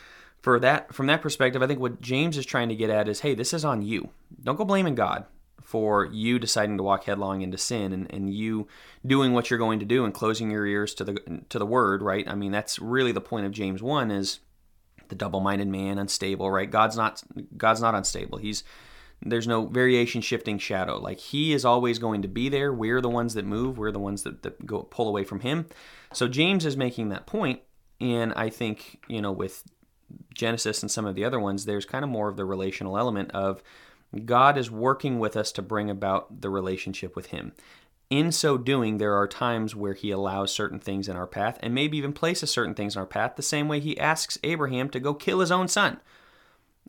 for 0.40 0.60
that, 0.60 0.94
from 0.94 1.06
that 1.06 1.20
perspective, 1.20 1.62
I 1.62 1.66
think 1.66 1.80
what 1.80 2.00
James 2.00 2.38
is 2.38 2.46
trying 2.46 2.68
to 2.68 2.76
get 2.76 2.90
at 2.90 3.08
is, 3.08 3.20
hey, 3.20 3.34
this 3.34 3.52
is 3.52 3.64
on 3.64 3.82
you. 3.82 4.10
Don't 4.44 4.56
go 4.56 4.64
blaming 4.64 4.94
God 4.94 5.26
for 5.68 6.06
you 6.06 6.38
deciding 6.38 6.78
to 6.78 6.82
walk 6.82 7.04
headlong 7.04 7.42
into 7.42 7.58
sin 7.58 7.92
and, 7.92 8.10
and 8.10 8.32
you 8.32 8.66
doing 9.04 9.32
what 9.32 9.50
you're 9.50 9.58
going 9.58 9.80
to 9.80 9.84
do 9.84 10.04
and 10.04 10.14
closing 10.14 10.50
your 10.50 10.64
ears 10.64 10.94
to 10.94 11.04
the 11.04 11.42
to 11.50 11.58
the 11.58 11.66
word, 11.66 12.00
right? 12.00 12.26
I 12.26 12.34
mean, 12.34 12.52
that's 12.52 12.78
really 12.78 13.12
the 13.12 13.20
point 13.20 13.44
of 13.44 13.52
James 13.52 13.82
one 13.82 14.10
is 14.10 14.38
the 15.08 15.14
double-minded 15.14 15.68
man, 15.68 15.98
unstable, 15.98 16.50
right? 16.50 16.70
God's 16.70 16.96
not 16.96 17.22
God's 17.56 17.82
not 17.82 17.94
unstable. 17.94 18.38
He's 18.38 18.64
there's 19.22 19.48
no 19.48 19.66
variation 19.66 20.20
shifting 20.20 20.58
shadow. 20.58 20.98
Like 20.98 21.18
he 21.18 21.52
is 21.52 21.64
always 21.64 21.98
going 21.98 22.22
to 22.22 22.28
be 22.28 22.48
there. 22.48 22.72
We're 22.72 23.00
the 23.00 23.08
ones 23.08 23.34
that 23.34 23.44
move. 23.44 23.76
We're 23.76 23.92
the 23.92 23.98
ones 23.98 24.22
that, 24.22 24.42
that 24.42 24.64
go 24.64 24.82
pull 24.82 25.08
away 25.08 25.24
from 25.24 25.40
him. 25.40 25.66
So 26.12 26.28
james 26.28 26.64
is 26.64 26.76
making 26.76 27.10
that 27.10 27.26
point 27.26 27.60
and 28.00 28.32
i 28.34 28.48
think 28.48 29.00
you 29.08 29.20
know 29.20 29.32
with 29.32 29.64
genesis 30.32 30.82
and 30.82 30.90
some 30.90 31.04
of 31.04 31.14
the 31.14 31.24
other 31.24 31.40
ones 31.40 31.64
there's 31.64 31.84
kind 31.84 32.04
of 32.04 32.08
more 32.10 32.28
of 32.28 32.36
the 32.36 32.44
relational 32.44 32.96
element 32.96 33.30
of 33.32 33.62
god 34.24 34.56
is 34.56 34.70
working 34.70 35.18
with 35.18 35.36
us 35.36 35.52
to 35.52 35.62
bring 35.62 35.90
about 35.90 36.40
the 36.40 36.50
relationship 36.50 37.14
with 37.14 37.26
him. 37.26 37.52
In 38.10 38.32
so 38.32 38.56
doing, 38.56 38.96
there 38.96 39.14
are 39.14 39.28
times 39.28 39.76
where 39.76 39.92
he 39.92 40.10
allows 40.10 40.50
certain 40.50 40.78
things 40.80 41.08
in 41.08 41.16
our 41.16 41.26
path 41.26 41.58
and 41.60 41.74
maybe 41.74 41.98
even 41.98 42.14
places 42.14 42.50
certain 42.50 42.74
things 42.74 42.96
in 42.96 43.00
our 43.00 43.06
path, 43.06 43.36
the 43.36 43.42
same 43.42 43.68
way 43.68 43.80
he 43.80 44.00
asks 44.00 44.38
Abraham 44.42 44.88
to 44.90 45.00
go 45.00 45.12
kill 45.12 45.40
his 45.40 45.50
own 45.50 45.68
son 45.68 46.00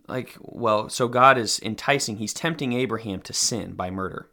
like 0.10 0.36
well 0.42 0.90
so 0.90 1.08
god 1.08 1.38
is 1.38 1.60
enticing 1.64 2.18
he's 2.18 2.34
tempting 2.34 2.74
abraham 2.74 3.22
to 3.22 3.34
sin 3.34 3.74
by 3.74 3.90
murder. 3.90 4.30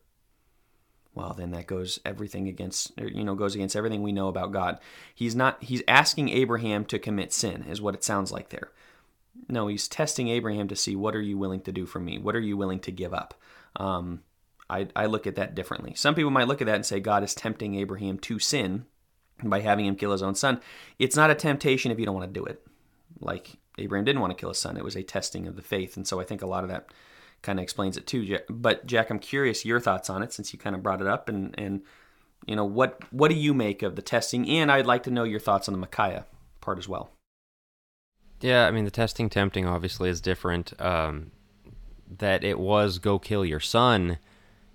Well 1.15 1.35
then 1.37 1.51
that 1.53 1.67
goes 1.67 1.99
everything 2.05 2.49
against 2.49 2.93
you 2.99 3.25
know 3.25 3.35
goes 3.35 3.55
against 3.55 3.77
everything 3.77 4.03
we 4.03 4.13
know 4.13 4.29
about 4.29 4.53
god. 4.53 4.79
He's 5.15 5.37
not 5.37 5.63
he's 5.63 5.83
asking 5.87 6.31
abraham 6.31 6.85
to 6.87 6.99
commit 6.99 7.33
sin 7.33 7.65
is 7.69 7.81
what 7.81 7.95
it 7.95 8.05
sounds 8.05 8.33
like 8.33 8.49
there. 8.49 8.71
No 9.49 9.67
he's 9.67 9.89
testing 9.89 10.29
abraham 10.29 10.69
to 10.69 10.77
see 10.77 10.97
what 10.97 11.15
are 11.15 11.23
you 11.23 11.39
willing 11.39 11.61
to 11.63 11.73
do 11.73 11.87
for 11.87 12.01
me? 12.01 12.19
What 12.19 12.37
are 12.37 12.41
you 12.41 12.57
willing 12.57 12.81
to 12.81 12.93
give 12.93 13.15
up? 13.15 13.35
Um, 13.77 14.23
I, 14.69 14.89
I 14.97 15.07
look 15.07 15.27
at 15.27 15.37
that 15.37 15.55
differently. 15.55 15.95
Some 15.95 16.15
people 16.15 16.31
might 16.31 16.49
look 16.49 16.61
at 16.61 16.67
that 16.67 16.75
and 16.75 16.87
say 16.87 17.01
god 17.01 17.23
is 17.23 17.35
tempting 17.35 17.75
abraham 17.77 18.19
to 18.21 18.39
sin 18.39 18.87
by 19.43 19.61
having 19.61 19.87
him 19.87 19.97
kill 19.97 20.13
his 20.13 20.23
own 20.23 20.35
son. 20.35 20.61
It's 20.99 21.17
not 21.17 21.31
a 21.31 21.35
temptation 21.35 21.91
if 21.91 21.99
you 21.99 22.07
don't 22.07 22.15
want 22.15 22.33
to 22.33 22.41
do 22.41 22.45
it. 22.45 22.67
Like 23.21 23.57
Abraham 23.79 24.05
didn't 24.05 24.21
want 24.21 24.37
to 24.37 24.41
kill 24.41 24.51
his 24.51 24.59
son. 24.59 24.77
It 24.77 24.85
was 24.85 24.97
a 24.97 25.03
testing 25.03 25.47
of 25.47 25.57
the 25.57 25.63
faith. 25.63 25.97
And 25.97 26.07
so 26.07 26.21
I 26.21 26.25
think 26.25 26.43
a 26.43 26.47
lot 26.47 26.65
of 26.65 26.71
that 26.71 26.89
kind 27.43 27.59
of 27.59 27.63
explains 27.63 27.97
it 27.97 28.07
too. 28.07 28.39
But 28.49 28.87
Jack, 28.87 29.11
I'm 29.11 29.19
curious 29.19 29.65
your 29.65 29.81
thoughts 29.81 30.09
on 30.09 30.23
it 30.23 30.33
since 30.33 30.53
you 30.53 30.59
kind 30.59 30.75
of 30.75 30.83
brought 30.83 31.01
it 31.01 31.07
up 31.07 31.29
and, 31.29 31.55
and 31.59 31.83
you 32.47 32.57
know, 32.57 32.65
what, 32.65 33.01
what 33.13 33.29
do 33.29 33.37
you 33.37 33.53
make 33.55 33.83
of 33.83 33.97
the 33.97 34.03
testing? 34.03 34.49
And 34.49 34.71
I'd 34.71 34.87
like 34.87 35.03
to 35.05 35.11
know 35.11 35.25
your 35.25 35.41
thoughts 35.41 35.69
on 35.69 35.73
the 35.73 35.79
Micaiah 35.79 36.25
part 36.61 36.79
as 36.79 36.89
well. 36.89 37.11
Yeah, 38.41 38.67
I 38.67 38.71
mean, 38.71 38.85
the 38.85 38.91
testing 38.91 39.31
tempting 39.31 39.67
obviously 39.67 40.11
is 40.11 40.21
different. 40.21 40.79
Um, 40.81 41.33
that 42.19 42.45
it 42.45 42.59
was 42.59 42.99
go 42.99 43.19
kill 43.19 43.45
your 43.45 43.61
son 43.61 44.19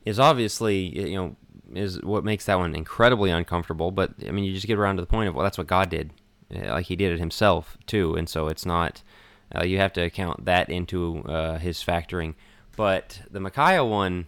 is 0.05 0.19
obviously, 0.19 0.99
you 1.09 1.15
know, 1.15 1.35
is 1.73 2.01
what 2.01 2.25
makes 2.25 2.45
that 2.45 2.57
one 2.57 2.75
incredibly 2.75 3.29
uncomfortable. 3.31 3.91
But 3.91 4.13
I 4.27 4.31
mean, 4.31 4.43
you 4.43 4.53
just 4.53 4.67
get 4.67 4.77
around 4.77 4.97
to 4.97 5.01
the 5.01 5.07
point 5.07 5.29
of, 5.29 5.35
well, 5.35 5.43
that's 5.43 5.57
what 5.57 5.67
God 5.67 5.89
did. 5.89 6.11
Uh, 6.53 6.71
like 6.71 6.85
he 6.87 6.95
did 6.95 7.11
it 7.11 7.19
himself 7.19 7.77
too, 7.85 8.15
and 8.15 8.27
so 8.27 8.47
it's 8.47 8.65
not. 8.65 9.01
Uh, 9.53 9.63
you 9.63 9.77
have 9.77 9.93
to 9.93 10.01
account 10.01 10.45
that 10.45 10.69
into 10.69 11.19
uh, 11.25 11.57
his 11.57 11.83
factoring. 11.83 12.35
But 12.77 13.21
the 13.29 13.39
Micaiah 13.39 13.83
one, 13.83 14.27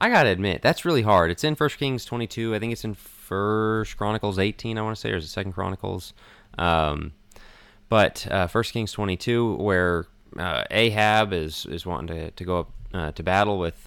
I 0.00 0.08
gotta 0.08 0.30
admit, 0.30 0.62
that's 0.62 0.84
really 0.84 1.02
hard. 1.02 1.30
It's 1.30 1.44
in 1.44 1.54
First 1.54 1.78
Kings 1.78 2.04
22. 2.04 2.54
I 2.54 2.58
think 2.58 2.72
it's 2.72 2.84
in 2.84 2.94
First 2.94 3.96
Chronicles 3.96 4.38
18. 4.38 4.78
I 4.78 4.82
want 4.82 4.96
to 4.96 5.00
say, 5.00 5.10
or 5.12 5.16
is 5.16 5.24
it 5.24 5.28
Second 5.28 5.52
Chronicles? 5.52 6.14
Um, 6.56 7.12
but 7.88 8.26
uh, 8.30 8.46
First 8.46 8.72
Kings 8.72 8.92
22, 8.92 9.56
where 9.56 10.06
uh, 10.38 10.64
Ahab 10.70 11.32
is 11.32 11.66
is 11.66 11.84
wanting 11.86 12.16
to, 12.16 12.30
to 12.30 12.44
go 12.44 12.60
up 12.60 12.70
uh, 12.92 13.12
to 13.12 13.22
battle 13.22 13.58
with, 13.58 13.86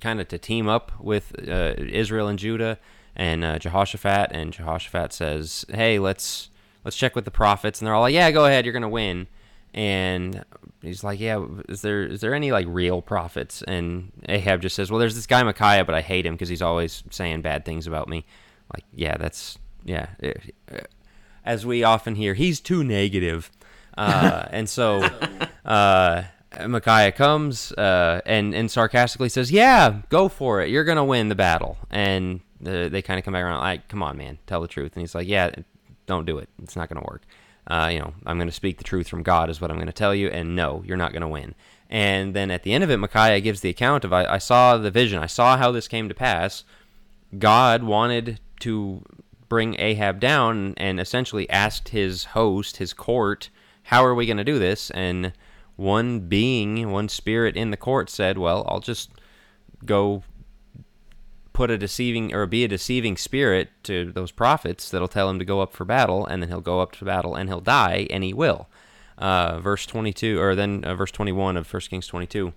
kind 0.00 0.20
of 0.20 0.28
to 0.28 0.38
team 0.38 0.68
up 0.68 0.92
with 1.00 1.34
Israel 1.38 2.28
and 2.28 2.38
Judah 2.38 2.78
and 3.16 3.60
Jehoshaphat, 3.60 4.30
and 4.32 4.52
Jehoshaphat 4.52 5.12
says, 5.12 5.64
"Hey, 5.70 5.98
let's 5.98 6.50
let's 6.84 6.96
check 6.96 7.14
with 7.14 7.24
the 7.24 7.30
prophets 7.30 7.80
and 7.80 7.86
they're 7.86 7.94
all 7.94 8.02
like 8.02 8.14
yeah 8.14 8.30
go 8.30 8.44
ahead 8.44 8.64
you're 8.64 8.72
gonna 8.72 8.88
win 8.88 9.26
and 9.72 10.44
he's 10.82 11.02
like 11.02 11.18
yeah 11.18 11.44
is 11.68 11.82
there 11.82 12.04
is 12.04 12.20
there 12.20 12.34
any 12.34 12.52
like 12.52 12.66
real 12.68 13.02
prophets 13.02 13.62
and 13.62 14.12
ahab 14.28 14.60
just 14.60 14.76
says 14.76 14.90
well 14.90 15.00
there's 15.00 15.14
this 15.14 15.26
guy 15.26 15.42
micaiah 15.42 15.84
but 15.84 15.94
i 15.94 16.00
hate 16.00 16.24
him 16.24 16.34
because 16.34 16.48
he's 16.48 16.62
always 16.62 17.02
saying 17.10 17.42
bad 17.42 17.64
things 17.64 17.86
about 17.86 18.08
me 18.08 18.24
like 18.72 18.84
yeah 18.92 19.16
that's 19.16 19.58
yeah 19.84 20.08
as 21.44 21.66
we 21.66 21.82
often 21.82 22.14
hear 22.14 22.34
he's 22.34 22.60
too 22.60 22.84
negative 22.84 23.50
uh, 23.96 24.46
and 24.50 24.68
so 24.68 25.08
uh, 25.64 26.22
Micaiah 26.66 27.12
comes 27.12 27.72
uh, 27.72 28.20
and 28.26 28.54
and 28.54 28.70
sarcastically 28.70 29.28
says, 29.28 29.50
"Yeah, 29.50 30.02
go 30.08 30.28
for 30.28 30.62
it. 30.62 30.70
You're 30.70 30.84
gonna 30.84 31.04
win 31.04 31.28
the 31.28 31.34
battle." 31.34 31.76
And 31.90 32.40
uh, 32.64 32.88
they 32.88 33.02
kind 33.02 33.18
of 33.18 33.24
come 33.24 33.34
back 33.34 33.44
around 33.44 33.60
like, 33.60 33.88
"Come 33.88 34.02
on, 34.02 34.16
man, 34.16 34.38
tell 34.46 34.60
the 34.60 34.68
truth." 34.68 34.92
And 34.94 35.02
he's 35.02 35.14
like, 35.14 35.28
"Yeah, 35.28 35.50
don't 36.06 36.26
do 36.26 36.38
it. 36.38 36.48
It's 36.62 36.76
not 36.76 36.88
going 36.88 37.02
to 37.02 37.10
work. 37.10 37.22
Uh, 37.66 37.88
you 37.92 37.98
know, 37.98 38.12
I'm 38.26 38.36
going 38.36 38.48
to 38.48 38.54
speak 38.54 38.78
the 38.78 38.84
truth 38.84 39.08
from 39.08 39.22
God, 39.22 39.48
is 39.48 39.60
what 39.60 39.70
I'm 39.70 39.78
going 39.78 39.86
to 39.86 39.92
tell 39.92 40.14
you, 40.14 40.28
and 40.28 40.54
no, 40.54 40.82
you're 40.86 40.96
not 40.98 41.12
going 41.12 41.22
to 41.22 41.28
win. 41.28 41.54
And 41.88 42.34
then 42.34 42.50
at 42.50 42.62
the 42.62 42.72
end 42.72 42.84
of 42.84 42.90
it, 42.90 42.98
Micaiah 42.98 43.40
gives 43.40 43.60
the 43.60 43.70
account 43.70 44.04
of 44.04 44.12
I, 44.12 44.24
I 44.26 44.38
saw 44.38 44.76
the 44.76 44.90
vision, 44.90 45.22
I 45.22 45.26
saw 45.26 45.56
how 45.56 45.70
this 45.70 45.88
came 45.88 46.08
to 46.08 46.14
pass. 46.14 46.64
God 47.38 47.82
wanted 47.82 48.38
to 48.60 49.02
bring 49.48 49.78
Ahab 49.78 50.20
down 50.20 50.74
and 50.76 51.00
essentially 51.00 51.48
asked 51.48 51.90
his 51.90 52.24
host, 52.24 52.76
his 52.78 52.92
court, 52.92 53.50
how 53.84 54.04
are 54.04 54.14
we 54.14 54.26
going 54.26 54.38
to 54.38 54.44
do 54.44 54.58
this? 54.58 54.90
And 54.90 55.32
one 55.76 56.20
being, 56.20 56.90
one 56.90 57.08
spirit 57.08 57.56
in 57.56 57.70
the 57.70 57.76
court 57.76 58.10
said, 58.10 58.38
well, 58.38 58.64
I'll 58.68 58.80
just 58.80 59.10
go 59.84 60.22
put 61.54 61.70
a 61.70 61.78
deceiving 61.78 62.34
or 62.34 62.44
be 62.44 62.64
a 62.64 62.68
deceiving 62.68 63.16
spirit 63.16 63.70
to 63.84 64.12
those 64.12 64.32
prophets 64.32 64.90
that'll 64.90 65.08
tell 65.08 65.30
him 65.30 65.38
to 65.38 65.44
go 65.44 65.62
up 65.62 65.72
for 65.72 65.86
battle, 65.86 66.26
and 66.26 66.42
then 66.42 66.50
he'll 66.50 66.60
go 66.60 66.80
up 66.80 66.92
to 66.92 67.04
battle 67.06 67.34
and 67.34 67.48
he'll 67.48 67.60
die, 67.60 68.06
and 68.10 68.22
he 68.22 68.34
will. 68.34 68.68
Uh, 69.16 69.60
verse 69.60 69.86
22, 69.86 70.38
or 70.38 70.54
then 70.54 70.84
uh, 70.84 70.94
verse 70.94 71.12
21 71.12 71.56
of 71.56 71.72
1 71.72 71.80
Kings 71.82 72.08
22. 72.08 72.52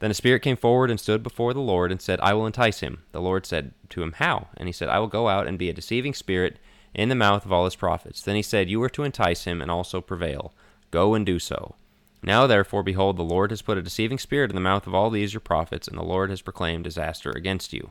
Then 0.00 0.10
a 0.10 0.14
spirit 0.14 0.40
came 0.42 0.56
forward 0.56 0.90
and 0.90 0.98
stood 0.98 1.22
before 1.22 1.54
the 1.54 1.60
Lord 1.60 1.92
and 1.92 2.02
said, 2.02 2.18
I 2.20 2.34
will 2.34 2.44
entice 2.44 2.80
him. 2.80 3.04
The 3.12 3.20
Lord 3.20 3.46
said 3.46 3.72
to 3.90 4.02
him, 4.02 4.14
How? 4.16 4.48
And 4.56 4.68
he 4.68 4.72
said, 4.72 4.88
I 4.88 4.98
will 4.98 5.06
go 5.06 5.28
out 5.28 5.46
and 5.46 5.56
be 5.56 5.70
a 5.70 5.72
deceiving 5.72 6.12
spirit 6.12 6.58
in 6.92 7.08
the 7.08 7.14
mouth 7.14 7.44
of 7.44 7.52
all 7.52 7.64
his 7.64 7.76
prophets. 7.76 8.20
Then 8.20 8.34
he 8.34 8.42
said, 8.42 8.68
You 8.68 8.82
are 8.82 8.88
to 8.90 9.04
entice 9.04 9.44
him 9.44 9.62
and 9.62 9.70
also 9.70 10.00
prevail. 10.00 10.52
Go 10.90 11.14
and 11.14 11.24
do 11.24 11.38
so. 11.38 11.76
Now, 12.20 12.48
therefore, 12.48 12.82
behold, 12.82 13.16
the 13.16 13.22
Lord 13.22 13.50
has 13.50 13.62
put 13.62 13.78
a 13.78 13.82
deceiving 13.82 14.18
spirit 14.18 14.50
in 14.50 14.56
the 14.56 14.60
mouth 14.60 14.88
of 14.88 14.94
all 14.94 15.10
these 15.10 15.34
your 15.34 15.40
prophets, 15.40 15.86
and 15.86 15.96
the 15.96 16.02
Lord 16.02 16.30
has 16.30 16.42
proclaimed 16.42 16.82
disaster 16.82 17.30
against 17.30 17.72
you. 17.72 17.90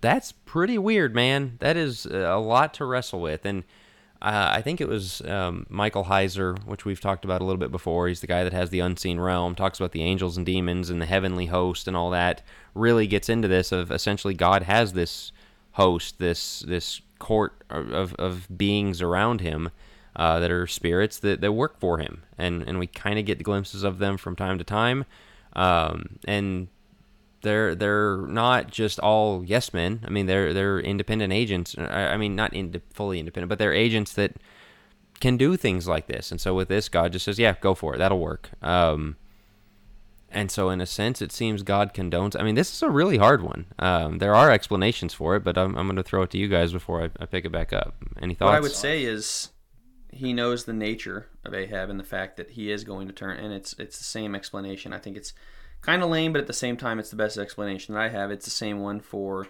That's 0.00 0.32
pretty 0.32 0.78
weird, 0.78 1.14
man. 1.14 1.56
That 1.60 1.76
is 1.76 2.06
a 2.06 2.36
lot 2.36 2.74
to 2.74 2.84
wrestle 2.84 3.20
with. 3.20 3.44
And 3.44 3.64
uh, 4.20 4.50
I 4.52 4.62
think 4.62 4.80
it 4.80 4.88
was 4.88 5.20
um, 5.22 5.66
Michael 5.68 6.04
Heiser, 6.04 6.58
which 6.64 6.84
we've 6.84 7.00
talked 7.00 7.24
about 7.24 7.40
a 7.40 7.44
little 7.44 7.58
bit 7.58 7.70
before. 7.70 8.08
He's 8.08 8.20
the 8.20 8.26
guy 8.26 8.44
that 8.44 8.52
has 8.52 8.70
the 8.70 8.80
unseen 8.80 9.20
realm, 9.20 9.54
talks 9.54 9.78
about 9.78 9.92
the 9.92 10.02
angels 10.02 10.36
and 10.36 10.44
demons 10.44 10.90
and 10.90 11.00
the 11.00 11.06
heavenly 11.06 11.46
host 11.46 11.86
and 11.86 11.96
all 11.96 12.10
that. 12.10 12.42
Really 12.74 13.06
gets 13.06 13.28
into 13.28 13.48
this 13.48 13.70
of 13.72 13.90
essentially 13.90 14.34
God 14.34 14.64
has 14.64 14.92
this 14.92 15.32
host, 15.72 16.18
this 16.18 16.60
this 16.60 17.00
court 17.18 17.62
of, 17.70 18.14
of 18.14 18.48
beings 18.56 19.02
around 19.02 19.40
him 19.40 19.70
uh, 20.16 20.40
that 20.40 20.50
are 20.50 20.66
spirits 20.66 21.18
that, 21.20 21.40
that 21.40 21.52
work 21.52 21.78
for 21.78 21.98
him, 21.98 22.22
and 22.36 22.62
and 22.62 22.78
we 22.78 22.86
kind 22.88 23.18
of 23.18 23.24
get 23.24 23.42
glimpses 23.42 23.84
of 23.84 23.98
them 23.98 24.16
from 24.16 24.34
time 24.34 24.58
to 24.58 24.64
time, 24.64 25.04
um, 25.54 26.18
and 26.26 26.68
they're 27.42 27.74
they're 27.74 28.18
not 28.18 28.70
just 28.70 28.98
all 29.00 29.44
yes 29.44 29.72
men. 29.72 30.00
I 30.06 30.10
mean, 30.10 30.26
they're 30.26 30.52
they're 30.52 30.80
independent 30.80 31.32
agents. 31.32 31.76
I, 31.78 32.08
I 32.08 32.16
mean, 32.16 32.34
not 32.34 32.52
ind- 32.54 32.80
fully 32.92 33.18
independent, 33.18 33.48
but 33.48 33.58
they're 33.58 33.72
agents 33.72 34.12
that 34.14 34.36
can 35.20 35.36
do 35.36 35.56
things 35.56 35.88
like 35.88 36.06
this. 36.06 36.30
And 36.30 36.40
so 36.40 36.54
with 36.54 36.68
this, 36.68 36.88
God 36.88 37.12
just 37.12 37.24
says, 37.24 37.38
"Yeah, 37.38 37.54
go 37.60 37.74
for 37.74 37.94
it. 37.94 37.98
That'll 37.98 38.18
work." 38.18 38.50
Um, 38.62 39.16
and 40.30 40.50
so, 40.50 40.68
in 40.68 40.80
a 40.80 40.86
sense, 40.86 41.22
it 41.22 41.32
seems 41.32 41.62
God 41.62 41.94
condones. 41.94 42.38
I 42.38 42.42
mean, 42.42 42.54
this 42.54 42.72
is 42.72 42.82
a 42.82 42.90
really 42.90 43.16
hard 43.16 43.42
one. 43.42 43.66
Um, 43.78 44.18
there 44.18 44.34
are 44.34 44.50
explanations 44.50 45.14
for 45.14 45.36
it, 45.36 45.44
but 45.44 45.56
I'm, 45.56 45.74
I'm 45.76 45.86
going 45.86 45.96
to 45.96 46.02
throw 46.02 46.22
it 46.22 46.30
to 46.30 46.38
you 46.38 46.48
guys 46.48 46.72
before 46.72 47.02
I, 47.02 47.10
I 47.18 47.26
pick 47.26 47.46
it 47.46 47.52
back 47.52 47.72
up. 47.72 47.94
Any 48.20 48.34
thoughts? 48.34 48.48
What 48.48 48.56
I 48.56 48.60
would 48.60 48.72
say 48.72 49.04
is 49.04 49.50
he 50.10 50.34
knows 50.34 50.64
the 50.64 50.74
nature 50.74 51.28
of 51.44 51.54
Ahab 51.54 51.88
and 51.88 51.98
the 51.98 52.04
fact 52.04 52.36
that 52.36 52.50
he 52.50 52.70
is 52.70 52.84
going 52.84 53.06
to 53.08 53.14
turn, 53.14 53.38
and 53.38 53.54
it's 53.54 53.74
it's 53.78 53.96
the 53.96 54.04
same 54.04 54.34
explanation. 54.34 54.92
I 54.92 54.98
think 54.98 55.16
it's 55.16 55.32
kind 55.82 56.02
of 56.02 56.10
lame, 56.10 56.32
but 56.32 56.40
at 56.40 56.46
the 56.46 56.52
same 56.52 56.76
time, 56.76 56.98
it's 56.98 57.10
the 57.10 57.16
best 57.16 57.38
explanation 57.38 57.94
that 57.94 58.00
I 58.00 58.08
have. 58.08 58.30
It's 58.30 58.44
the 58.44 58.50
same 58.50 58.80
one 58.80 59.00
for 59.00 59.48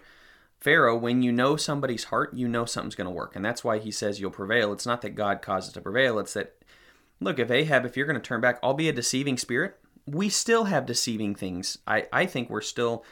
Pharaoh. 0.59 0.97
When 0.97 1.21
you 1.21 1.31
know 1.31 1.55
somebody's 1.55 2.05
heart, 2.05 2.33
you 2.33 2.47
know 2.47 2.65
something's 2.65 2.95
going 2.95 3.05
to 3.05 3.11
work, 3.11 3.35
and 3.35 3.43
that's 3.43 3.63
why 3.63 3.79
he 3.79 3.91
says 3.91 4.19
you'll 4.19 4.31
prevail. 4.31 4.71
It's 4.73 4.85
not 4.85 5.01
that 5.01 5.15
God 5.15 5.41
causes 5.41 5.73
to 5.73 5.81
prevail. 5.81 6.19
It's 6.19 6.33
that 6.33 6.55
look, 7.19 7.39
if 7.39 7.51
Ahab, 7.51 7.85
if 7.85 7.97
you're 7.97 8.05
going 8.05 8.19
to 8.19 8.27
turn 8.27 8.41
back, 8.41 8.59
I'll 8.61 8.73
be 8.73 8.89
a 8.89 8.93
deceiving 8.93 9.37
spirit. 9.37 9.77
We 10.05 10.29
still 10.29 10.65
have 10.65 10.85
deceiving 10.85 11.35
things. 11.35 11.77
I 11.87 12.07
I 12.11 12.25
think 12.25 12.49
we're 12.49 12.61
still 12.61 13.03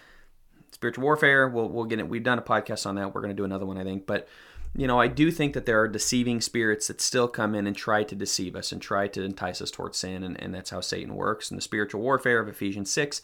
spiritual 0.72 1.04
warfare. 1.04 1.48
We'll 1.48 1.70
we'll 1.70 1.86
get 1.86 2.00
it. 2.00 2.10
We've 2.10 2.24
done 2.24 2.40
a 2.40 2.44
podcast 2.44 2.86
on 2.86 2.96
that. 2.96 3.14
We're 3.14 3.22
going 3.22 3.36
to 3.36 3.36
do 3.36 3.46
another 3.46 3.66
one, 3.66 3.78
I 3.78 3.84
think, 3.84 4.06
but 4.06 4.28
you 4.76 4.88
know, 4.88 5.00
I 5.00 5.08
do 5.08 5.32
think 5.32 5.54
that 5.54 5.66
there 5.66 5.82
are 5.82 5.88
deceiving 5.88 6.42
spirits 6.42 6.88
that 6.88 7.02
still 7.02 7.28
come 7.28 7.56
in 7.56 7.68
and 7.68 7.76
try 7.76 8.04
to 8.04 8.16
deceive 8.16 8.56
us 8.56 8.72
and 8.72 8.82
try 8.82 9.08
to 9.08 9.24
entice 9.24 9.62
us 9.62 9.72
towards 9.72 9.98
sin, 9.98 10.24
and, 10.24 10.40
and 10.42 10.54
that's 10.54 10.70
how 10.70 10.82
Satan 10.82 11.16
works. 11.16 11.50
And 11.50 11.58
the 11.58 11.64
spiritual 11.64 12.02
warfare 12.02 12.40
of 12.40 12.48
Ephesians 12.48 12.92
6, 12.92 13.22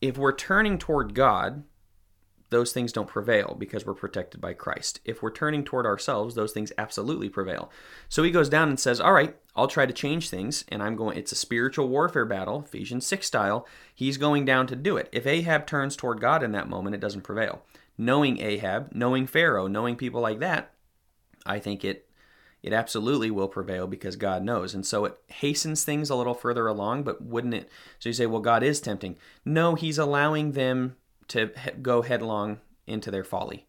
if 0.00 0.18
we're 0.18 0.34
turning 0.34 0.78
toward 0.78 1.14
God, 1.14 1.64
those 2.50 2.72
things 2.72 2.92
don't 2.92 3.08
prevail 3.08 3.56
because 3.58 3.86
we're 3.86 3.94
protected 3.94 4.40
by 4.40 4.52
Christ. 4.52 5.00
If 5.06 5.22
we're 5.22 5.32
turning 5.32 5.64
toward 5.64 5.86
ourselves, 5.86 6.34
those 6.34 6.52
things 6.52 6.70
absolutely 6.76 7.30
prevail. 7.30 7.70
So 8.10 8.22
he 8.22 8.30
goes 8.30 8.50
down 8.50 8.68
and 8.68 8.78
says, 8.78 9.00
All 9.00 9.14
right, 9.14 9.34
I'll 9.56 9.68
try 9.68 9.86
to 9.86 9.92
change 9.92 10.28
things, 10.28 10.64
and 10.68 10.82
I'm 10.82 10.94
going, 10.94 11.16
it's 11.16 11.32
a 11.32 11.36
spiritual 11.36 11.88
warfare 11.88 12.26
battle, 12.26 12.62
Ephesians 12.66 13.06
6 13.06 13.26
style. 13.26 13.66
He's 13.94 14.18
going 14.18 14.44
down 14.44 14.66
to 14.66 14.76
do 14.76 14.98
it. 14.98 15.08
If 15.12 15.26
Ahab 15.26 15.66
turns 15.66 15.96
toward 15.96 16.20
God 16.20 16.42
in 16.42 16.52
that 16.52 16.68
moment, 16.68 16.94
it 16.94 17.00
doesn't 17.00 17.22
prevail 17.22 17.62
knowing 17.98 18.40
Ahab, 18.40 18.90
knowing 18.94 19.26
Pharaoh, 19.26 19.66
knowing 19.66 19.96
people 19.96 20.20
like 20.20 20.40
that, 20.40 20.72
I 21.44 21.58
think 21.58 21.84
it 21.84 22.08
it 22.62 22.72
absolutely 22.72 23.30
will 23.30 23.48
prevail 23.48 23.88
because 23.88 24.14
God 24.14 24.44
knows. 24.44 24.72
And 24.72 24.86
so 24.86 25.04
it 25.04 25.18
hastens 25.26 25.84
things 25.84 26.10
a 26.10 26.14
little 26.14 26.34
further 26.34 26.68
along, 26.68 27.02
but 27.02 27.20
wouldn't 27.20 27.54
it? 27.54 27.68
So 27.98 28.08
you 28.08 28.12
say, 28.12 28.26
well, 28.26 28.40
God 28.40 28.62
is 28.62 28.80
tempting. 28.80 29.16
No, 29.44 29.74
he's 29.74 29.98
allowing 29.98 30.52
them 30.52 30.96
to 31.28 31.50
go 31.82 32.02
headlong 32.02 32.60
into 32.86 33.10
their 33.10 33.24
folly. 33.24 33.66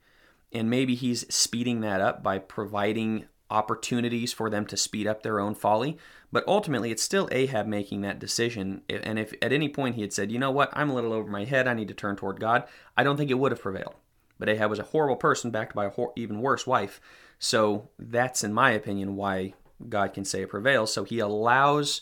And 0.52 0.70
maybe 0.70 0.94
he's 0.94 1.34
speeding 1.34 1.82
that 1.82 2.02
up 2.02 2.22
by 2.22 2.38
providing 2.38 3.26
opportunities 3.50 4.32
for 4.32 4.50
them 4.50 4.66
to 4.68 4.78
speed 4.78 5.08
up 5.08 5.24
their 5.24 5.40
own 5.40 5.56
folly. 5.56 5.98
But 6.32 6.48
ultimately, 6.48 6.92
it's 6.92 7.04
still 7.04 7.30
Ahab 7.32 7.66
making 7.66 8.02
that 8.02 8.20
decision. 8.20 8.84
And 8.90 9.18
if 9.18 9.34
at 9.42 9.54
any 9.54 9.70
point 9.70 9.96
he 9.96 10.02
had 10.02 10.14
said, 10.14 10.32
you 10.32 10.38
know 10.38 10.52
what, 10.52 10.70
I'm 10.74 10.92
a 10.92 10.96
little 10.96 11.14
over 11.14 11.30
my 11.30 11.46
head, 11.46 11.68
I 11.68 11.74
need 11.74 11.88
to 11.88 11.94
turn 11.96 12.16
toward 12.16 12.40
God, 12.40 12.64
I 12.96 13.04
don't 13.04 13.18
think 13.18 13.32
it 13.32 13.40
would 13.40 13.52
have 13.52 13.62
prevailed. 13.62 13.96
But 14.40 14.50
Ahab 14.50 14.70
was 14.70 14.80
a 14.80 14.84
horrible 14.84 15.16
person 15.16 15.52
backed 15.52 15.76
by 15.76 15.86
a 15.86 15.90
hor- 15.90 16.14
even 16.16 16.42
worse 16.42 16.68
wife. 16.68 17.00
So 17.40 17.90
that's, 18.00 18.44
in 18.44 18.54
my 18.54 18.72
opinion, 18.72 19.16
why 19.16 19.54
God 19.90 20.14
can 20.14 20.26
say 20.26 20.42
it 20.42 20.50
prevails. 20.50 20.94
So 20.94 21.04
he 21.04 21.20
allows 21.20 22.02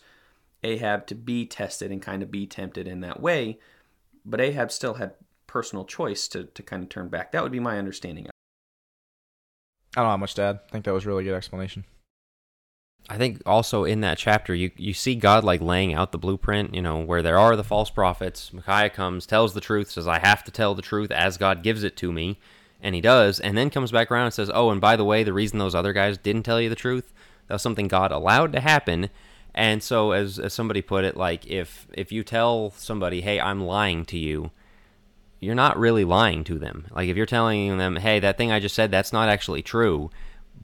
Ahab 0.64 1.08
to 1.08 1.16
be 1.16 1.46
tested 1.46 1.92
and 1.92 2.02
kind 2.02 2.24
of 2.24 2.32
be 2.32 2.48
tempted 2.48 2.88
in 2.88 3.02
that 3.02 3.22
way. 3.22 3.60
But 4.24 4.42
Ahab 4.42 4.72
still 4.72 4.96
had 4.96 5.14
personal 5.48 5.86
choice 5.86 6.28
to, 6.30 6.46
to 6.46 6.64
kind 6.64 6.84
of 6.84 6.90
turn 6.90 7.10
back. 7.10 7.32
That 7.32 7.44
would 7.44 7.52
be 7.52 7.60
my 7.60 7.78
understanding. 7.78 8.28
I 9.96 10.02
don't 10.02 10.10
how 10.10 10.18
much 10.18 10.36
to 10.36 10.44
add. 10.44 10.60
I 10.68 10.72
think 10.72 10.86
that 10.86 10.94
was 10.94 11.06
really 11.06 11.24
good 11.24 11.34
explanation. 11.34 11.84
I 13.12 13.18
think 13.18 13.42
also 13.46 13.84
in 13.84 14.00
that 14.02 14.18
chapter 14.18 14.56
you 14.56 14.72
you 14.78 14.94
see 14.94 15.16
God 15.16 15.44
like 15.44 15.60
laying 15.60 15.94
out 15.94 16.14
the 16.14 16.18
blueprint, 16.18 16.74
you 16.74 16.82
know, 16.82 17.02
where 17.02 17.22
there 17.22 17.38
are 17.38 17.58
the 17.58 17.64
false 17.64 17.90
prophets. 17.90 18.54
Micaiah 18.54 18.90
comes, 18.90 19.26
tells 19.26 19.54
the 19.54 19.60
truth, 19.60 19.92
says 19.92 20.08
I 20.08 20.20
have 20.20 20.46
to 20.46 20.52
tell 20.52 20.76
the 20.76 20.82
truth 20.82 21.12
as 21.12 21.38
God 21.38 21.62
gives 21.62 21.84
it 21.84 21.98
to 21.98 22.14
me, 22.14 22.40
and 22.82 22.96
he 22.96 23.02
does, 23.02 23.42
and 23.42 23.58
then 23.58 23.70
comes 23.70 23.92
back 23.92 24.10
around 24.10 24.28
and 24.28 24.34
says, 24.34 24.50
"Oh, 24.54 24.70
and 24.70 24.80
by 24.80 24.96
the 24.96 25.04
way, 25.04 25.24
the 25.26 25.34
reason 25.34 25.60
those 25.60 25.76
other 25.76 25.92
guys 25.92 26.18
didn't 26.18 26.44
tell 26.44 26.62
you 26.62 26.70
the 26.70 26.76
truth, 26.76 27.12
that 27.48 27.56
was 27.56 27.62
something 27.62 27.90
God 27.90 28.14
allowed 28.14 28.54
to 28.54 28.62
happen." 28.62 29.10
And 29.54 29.84
so 29.84 30.14
as 30.14 30.40
as 30.40 30.54
somebody 30.54 30.82
put 30.82 31.04
it, 31.04 31.18
like 31.18 31.46
if 31.48 31.88
if 31.92 32.14
you 32.14 32.24
tell 32.24 32.72
somebody, 32.78 33.20
"Hey, 33.20 33.42
I'm 33.42 33.60
lying 33.60 34.06
to 34.06 34.18
you," 34.18 34.52
you're 35.42 35.54
not 35.54 35.78
really 35.78 36.06
lying 36.06 36.46
to 36.46 36.58
them. 36.58 36.88
Like 36.96 37.10
if 37.10 37.18
you're 37.18 37.26
telling 37.26 37.78
them, 37.78 37.98
"Hey, 37.98 38.22
that 38.22 38.38
thing 38.38 38.54
I 38.54 38.62
just 38.62 38.76
said, 38.76 38.90
that's 38.90 39.12
not 39.12 39.28
actually 39.28 39.64
true." 39.64 40.12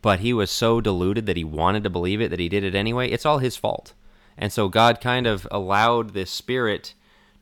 But 0.01 0.19
he 0.19 0.33
was 0.33 0.51
so 0.51 0.81
deluded 0.81 1.25
that 1.25 1.37
he 1.37 1.43
wanted 1.43 1.83
to 1.83 1.89
believe 1.89 2.21
it 2.21 2.29
that 2.29 2.39
he 2.39 2.49
did 2.49 2.63
it 2.63 2.75
anyway. 2.75 3.09
It's 3.09 3.25
all 3.25 3.39
his 3.39 3.55
fault. 3.55 3.93
And 4.37 4.51
so 4.51 4.69
God 4.69 5.01
kind 5.01 5.25
of 5.25 5.47
allowed 5.49 6.13
this 6.13 6.29
spirit 6.29 6.93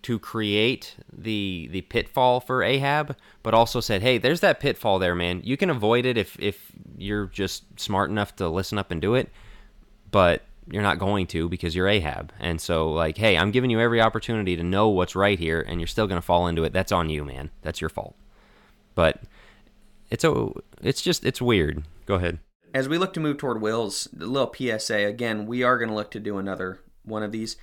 to 0.04 0.20
create 0.20 0.96
the 1.12 1.68
the 1.72 1.82
pitfall 1.82 2.40
for 2.40 2.64
Ahab, 2.64 3.18
but 3.44 3.54
also 3.54 3.80
said, 3.80 4.02
"Hey, 4.02 4.18
there's 4.18 4.40
that 4.42 4.60
pitfall 4.60 5.00
there, 5.00 5.16
man. 5.16 5.42
You 5.44 5.58
can 5.58 5.70
avoid 5.70 6.06
it 6.06 6.18
if 6.18 6.40
if 6.40 6.72
you're 6.96 7.26
just 7.26 7.80
smart 7.80 8.10
enough 8.10 8.36
to 8.38 8.48
listen 8.48 8.78
up 8.78 8.92
and 8.92 9.02
do 9.02 9.16
it, 9.16 9.30
but 10.12 10.44
you're 10.72 10.84
not 10.84 11.00
going 11.00 11.28
to 11.28 11.50
because 11.50 11.76
you're 11.76 11.88
Ahab." 11.88 12.32
And 12.40 12.62
so 12.62 12.92
like, 12.92 13.18
"Hey, 13.18 13.36
I'm 13.36 13.52
giving 13.52 13.72
you 13.72 13.80
every 13.80 14.00
opportunity 14.00 14.56
to 14.56 14.64
know 14.64 14.90
what's 14.90 15.16
right 15.16 15.40
here 15.40 15.66
and 15.68 15.80
you're 15.80 15.88
still 15.88 16.08
going 16.08 16.22
to 16.22 16.26
fall 16.26 16.48
into 16.48 16.64
it. 16.64 16.72
That's 16.72 16.92
on 16.92 17.10
you, 17.10 17.26
man. 17.26 17.50
That's 17.64 17.82
your 17.82 17.90
fault." 17.90 18.16
But 18.94 19.24
it's 20.12 20.24
a 20.24 20.50
it's 20.82 21.02
just 21.02 21.26
it's 21.26 21.42
weird. 21.42 21.84
Go 22.06 22.16
ahead 22.16 22.40
as 22.76 22.90
we 22.90 22.98
look 22.98 23.14
to 23.14 23.22
move 23.22 23.38
toward 23.38 23.62
Will's 23.62 24.10
a 24.20 24.26
little 24.26 24.54
PSA, 24.54 25.06
again, 25.06 25.46
we 25.46 25.64
are 25.64 25.78
going 25.78 25.88
to 25.88 25.96
look 25.96 26.12
to 26.12 26.20
do 26.20 26.38
another 26.38 26.82
one 27.04 27.24
of 27.24 27.32
these. 27.32 27.56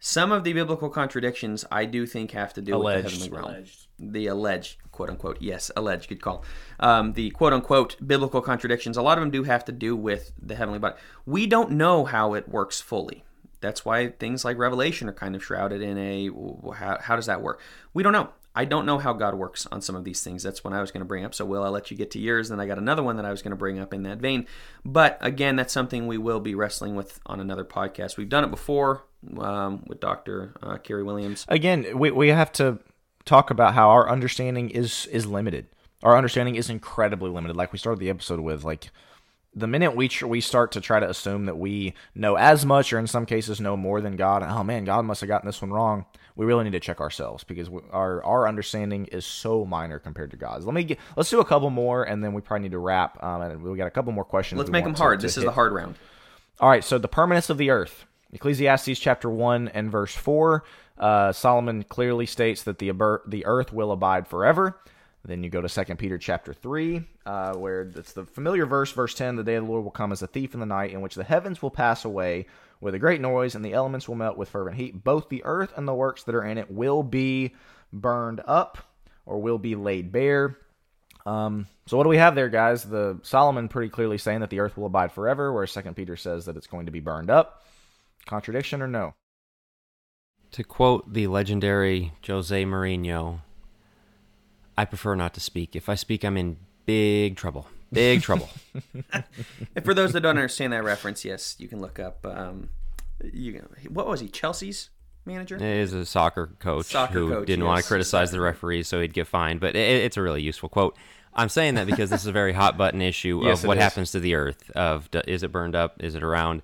Some 0.00 0.32
of 0.32 0.42
the 0.42 0.52
biblical 0.52 0.90
contradictions 0.90 1.64
I 1.70 1.84
do 1.84 2.04
think 2.04 2.32
have 2.32 2.52
to 2.54 2.60
do 2.60 2.74
alleged. 2.74 3.04
with 3.04 3.12
the 3.12 3.18
heavenly 3.18 3.38
realm. 3.38 3.54
Alleged. 3.54 3.86
The 4.00 4.26
alleged, 4.26 4.78
quote 4.90 5.08
unquote, 5.08 5.38
yes, 5.40 5.70
alleged, 5.76 6.08
good 6.08 6.20
call. 6.20 6.44
Um, 6.80 7.12
the 7.12 7.30
quote 7.30 7.52
unquote 7.52 7.96
biblical 8.04 8.42
contradictions, 8.42 8.96
a 8.96 9.02
lot 9.02 9.18
of 9.18 9.22
them 9.22 9.30
do 9.30 9.44
have 9.44 9.64
to 9.66 9.72
do 9.72 9.94
with 9.94 10.32
the 10.42 10.56
heavenly 10.56 10.80
body. 10.80 10.96
We 11.24 11.46
don't 11.46 11.70
know 11.70 12.04
how 12.04 12.34
it 12.34 12.48
works 12.48 12.80
fully. 12.80 13.22
That's 13.60 13.84
why 13.84 14.08
things 14.08 14.44
like 14.44 14.58
Revelation 14.58 15.08
are 15.08 15.14
kind 15.14 15.36
of 15.36 15.44
shrouded 15.44 15.80
in 15.80 15.96
a 15.96 16.28
how, 16.74 16.98
how 17.00 17.14
does 17.14 17.26
that 17.26 17.40
work? 17.40 17.60
We 17.94 18.02
don't 18.02 18.12
know. 18.12 18.30
I 18.56 18.64
don't 18.64 18.86
know 18.86 18.98
how 18.98 19.12
God 19.12 19.34
works 19.34 19.66
on 19.70 19.82
some 19.82 19.94
of 19.94 20.04
these 20.04 20.22
things. 20.22 20.42
That's 20.42 20.64
what 20.64 20.72
I 20.72 20.80
was 20.80 20.90
going 20.90 21.02
to 21.02 21.06
bring 21.06 21.24
up. 21.24 21.34
So, 21.34 21.44
Will, 21.44 21.62
I'll 21.62 21.70
let 21.70 21.90
you 21.90 21.96
get 21.96 22.10
to 22.12 22.18
yours. 22.18 22.48
Then 22.48 22.58
I 22.58 22.66
got 22.66 22.78
another 22.78 23.02
one 23.02 23.16
that 23.16 23.26
I 23.26 23.30
was 23.30 23.42
going 23.42 23.50
to 23.50 23.56
bring 23.56 23.78
up 23.78 23.92
in 23.92 24.02
that 24.04 24.18
vein. 24.18 24.46
But 24.84 25.18
again, 25.20 25.56
that's 25.56 25.72
something 25.72 26.06
we 26.06 26.16
will 26.16 26.40
be 26.40 26.54
wrestling 26.54 26.96
with 26.96 27.20
on 27.26 27.38
another 27.38 27.64
podcast. 27.64 28.16
We've 28.16 28.28
done 28.28 28.44
it 28.44 28.50
before 28.50 29.04
um, 29.38 29.84
with 29.86 30.00
Dr. 30.00 30.54
Uh, 30.62 30.78
Kerry 30.78 31.02
Williams. 31.02 31.44
Again, 31.48 31.98
we, 31.98 32.10
we 32.10 32.28
have 32.28 32.50
to 32.54 32.78
talk 33.26 33.50
about 33.50 33.74
how 33.74 33.90
our 33.90 34.08
understanding 34.08 34.70
is 34.70 35.06
is 35.06 35.26
limited. 35.26 35.66
Our 36.02 36.16
understanding 36.16 36.56
is 36.56 36.70
incredibly 36.70 37.30
limited. 37.30 37.56
Like 37.56 37.72
we 37.72 37.78
started 37.78 38.00
the 38.00 38.10
episode 38.10 38.40
with, 38.40 38.64
like 38.64 38.90
the 39.56 39.66
minute 39.66 39.96
we 39.96 40.08
tr- 40.08 40.26
we 40.26 40.42
start 40.42 40.72
to 40.72 40.82
try 40.82 41.00
to 41.00 41.08
assume 41.08 41.46
that 41.46 41.56
we 41.56 41.94
know 42.14 42.36
as 42.36 42.66
much, 42.66 42.92
or 42.92 42.98
in 42.98 43.06
some 43.06 43.24
cases 43.24 43.60
know 43.60 43.76
more 43.76 44.02
than 44.02 44.14
God, 44.14 44.42
oh 44.42 44.62
man, 44.62 44.84
God 44.84 45.06
must 45.06 45.22
have 45.22 45.28
gotten 45.28 45.46
this 45.46 45.62
one 45.62 45.72
wrong. 45.72 46.04
We 46.36 46.44
really 46.44 46.64
need 46.64 46.72
to 46.72 46.80
check 46.80 47.00
ourselves 47.00 47.42
because 47.42 47.70
we, 47.70 47.80
our 47.90 48.22
our 48.22 48.46
understanding 48.46 49.06
is 49.06 49.24
so 49.24 49.64
minor 49.64 49.98
compared 49.98 50.30
to 50.32 50.36
God's. 50.36 50.66
Let 50.66 50.74
me 50.74 50.84
get 50.84 50.98
let's 51.16 51.30
do 51.30 51.40
a 51.40 51.44
couple 51.44 51.70
more, 51.70 52.04
and 52.04 52.22
then 52.22 52.34
we 52.34 52.42
probably 52.42 52.64
need 52.64 52.72
to 52.72 52.78
wrap. 52.78 53.22
Um, 53.24 53.40
and 53.40 53.62
we 53.62 53.78
got 53.78 53.86
a 53.86 53.90
couple 53.90 54.12
more 54.12 54.24
questions. 54.24 54.58
Let's 54.58 54.70
make 54.70 54.84
them 54.84 54.94
hard. 54.94 55.22
This 55.22 55.38
is 55.38 55.44
the 55.44 55.50
hard 55.50 55.72
round. 55.72 55.94
All 56.60 56.68
right. 56.68 56.84
So 56.84 56.98
the 56.98 57.08
permanence 57.08 57.48
of 57.48 57.56
the 57.56 57.70
earth. 57.70 58.04
Ecclesiastes 58.32 58.98
chapter 58.98 59.30
one 59.30 59.68
and 59.68 59.90
verse 59.90 60.14
four. 60.14 60.64
Uh, 60.98 61.32
Solomon 61.32 61.82
clearly 61.84 62.26
states 62.26 62.62
that 62.64 62.78
the 62.78 62.92
the 63.26 63.46
earth 63.46 63.72
will 63.72 63.90
abide 63.90 64.28
forever 64.28 64.78
Then 65.26 65.42
you 65.42 65.50
go 65.50 65.60
to 65.60 65.68
Second 65.68 65.96
Peter 65.96 66.18
chapter 66.18 66.54
three, 66.54 67.04
uh, 67.26 67.54
where 67.54 67.90
it's 67.96 68.12
the 68.12 68.24
familiar 68.24 68.64
verse, 68.64 68.92
verse 68.92 69.12
ten: 69.12 69.34
"The 69.34 69.42
day 69.42 69.56
of 69.56 69.64
the 69.64 69.70
Lord 69.70 69.82
will 69.82 69.90
come 69.90 70.12
as 70.12 70.22
a 70.22 70.28
thief 70.28 70.54
in 70.54 70.60
the 70.60 70.66
night, 70.66 70.92
in 70.92 71.00
which 71.00 71.16
the 71.16 71.24
heavens 71.24 71.60
will 71.60 71.70
pass 71.70 72.04
away 72.04 72.46
with 72.80 72.94
a 72.94 72.98
great 73.00 73.20
noise, 73.20 73.56
and 73.56 73.64
the 73.64 73.72
elements 73.72 74.08
will 74.08 74.14
melt 74.14 74.36
with 74.36 74.50
fervent 74.50 74.76
heat. 74.76 75.02
Both 75.02 75.28
the 75.28 75.44
earth 75.44 75.72
and 75.76 75.88
the 75.88 75.94
works 75.94 76.22
that 76.22 76.34
are 76.36 76.44
in 76.44 76.58
it 76.58 76.70
will 76.70 77.02
be 77.02 77.56
burned 77.92 78.40
up, 78.46 78.78
or 79.24 79.40
will 79.40 79.58
be 79.58 79.74
laid 79.74 80.12
bare." 80.12 80.58
Um, 81.24 81.66
so 81.86 81.96
what 81.96 82.04
do 82.04 82.10
we 82.10 82.18
have 82.18 82.36
there, 82.36 82.48
guys? 82.48 82.84
The 82.84 83.18
Solomon 83.24 83.68
pretty 83.68 83.90
clearly 83.90 84.18
saying 84.18 84.40
that 84.40 84.50
the 84.50 84.60
earth 84.60 84.76
will 84.76 84.86
abide 84.86 85.10
forever, 85.10 85.52
whereas 85.52 85.72
Second 85.72 85.94
Peter 85.94 86.14
says 86.14 86.44
that 86.44 86.56
it's 86.56 86.68
going 86.68 86.86
to 86.86 86.92
be 86.92 87.00
burned 87.00 87.30
up. 87.30 87.64
Contradiction 88.26 88.80
or 88.80 88.86
no? 88.86 89.14
To 90.52 90.62
quote 90.62 91.12
the 91.12 91.26
legendary 91.26 92.12
Jose 92.24 92.64
Mourinho, 92.64 93.40
I 94.78 94.84
prefer 94.84 95.14
not 95.14 95.34
to 95.34 95.40
speak. 95.40 95.74
If 95.74 95.88
I 95.88 95.94
speak, 95.94 96.24
I'm 96.24 96.36
in 96.36 96.58
big 96.84 97.36
trouble. 97.36 97.66
Big 97.92 98.22
trouble. 98.22 98.48
And 99.74 99.84
for 99.84 99.94
those 99.94 100.12
that 100.12 100.20
don't 100.20 100.36
understand 100.36 100.72
that 100.72 100.84
reference, 100.84 101.24
yes, 101.24 101.56
you 101.58 101.68
can 101.68 101.80
look 101.80 101.98
up. 101.98 102.26
Um, 102.26 102.70
you 103.32 103.66
what 103.88 104.06
was 104.06 104.20
he? 104.20 104.28
Chelsea's 104.28 104.90
manager. 105.24 105.56
Is 105.56 105.92
a 105.92 106.04
soccer 106.04 106.50
coach 106.58 106.86
Soccer 106.86 107.12
who 107.12 107.28
coach, 107.30 107.46
didn't 107.46 107.64
want 107.64 107.80
to 107.82 107.86
criticize 107.86 108.30
the 108.30 108.40
referees, 108.40 108.88
so 108.88 109.00
he'd 109.00 109.14
get 109.14 109.26
fined. 109.26 109.60
But 109.60 109.76
it, 109.76 110.04
it's 110.04 110.16
a 110.16 110.22
really 110.22 110.42
useful 110.42 110.68
quote. 110.68 110.96
I'm 111.34 111.48
saying 111.48 111.74
that 111.74 111.86
because 111.86 112.10
this 112.10 112.22
is 112.22 112.26
a 112.26 112.32
very 112.32 112.52
hot 112.52 112.78
button 112.78 113.02
issue 113.02 113.40
of 113.48 113.64
it 113.64 113.66
what 113.66 113.76
is. 113.76 113.82
happens 113.82 114.10
to 114.12 114.20
the 114.20 114.34
Earth. 114.34 114.70
Of 114.72 115.08
is 115.26 115.42
it 115.42 115.52
burned 115.52 115.74
up? 115.74 116.02
Is 116.02 116.14
it 116.14 116.22
around? 116.22 116.62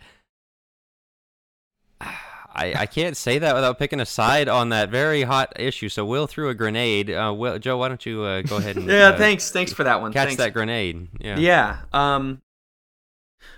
I, 2.55 2.74
I 2.80 2.86
can't 2.86 3.16
say 3.16 3.38
that 3.38 3.55
without 3.55 3.78
picking 3.78 3.98
a 4.00 4.07
side 4.07 4.48
on 4.48 4.68
that 4.70 4.90
very 4.90 5.22
hot 5.22 5.53
issue. 5.59 5.88
So 5.88 6.05
Will 6.05 6.26
threw 6.26 6.48
a 6.50 6.55
grenade. 6.55 7.11
Uh, 7.11 7.32
Will, 7.36 7.59
Joe, 7.59 7.78
why 7.78 7.88
don't 7.88 8.05
you 8.05 8.22
uh, 8.22 8.42
go 8.42 8.57
ahead 8.59 8.76
and 8.76 8.86
Yeah, 8.90 9.09
uh, 9.09 9.16
thanks, 9.18 9.50
thanks 9.50 9.72
for 9.72 9.84
that 9.84 10.00
one. 10.00 10.12
catch 10.12 10.28
thanks. 10.28 10.42
that 10.42 10.53
grenade? 10.53 11.09
Yeah. 11.18 11.38
Yeah. 11.38 11.78
Um, 11.92 12.42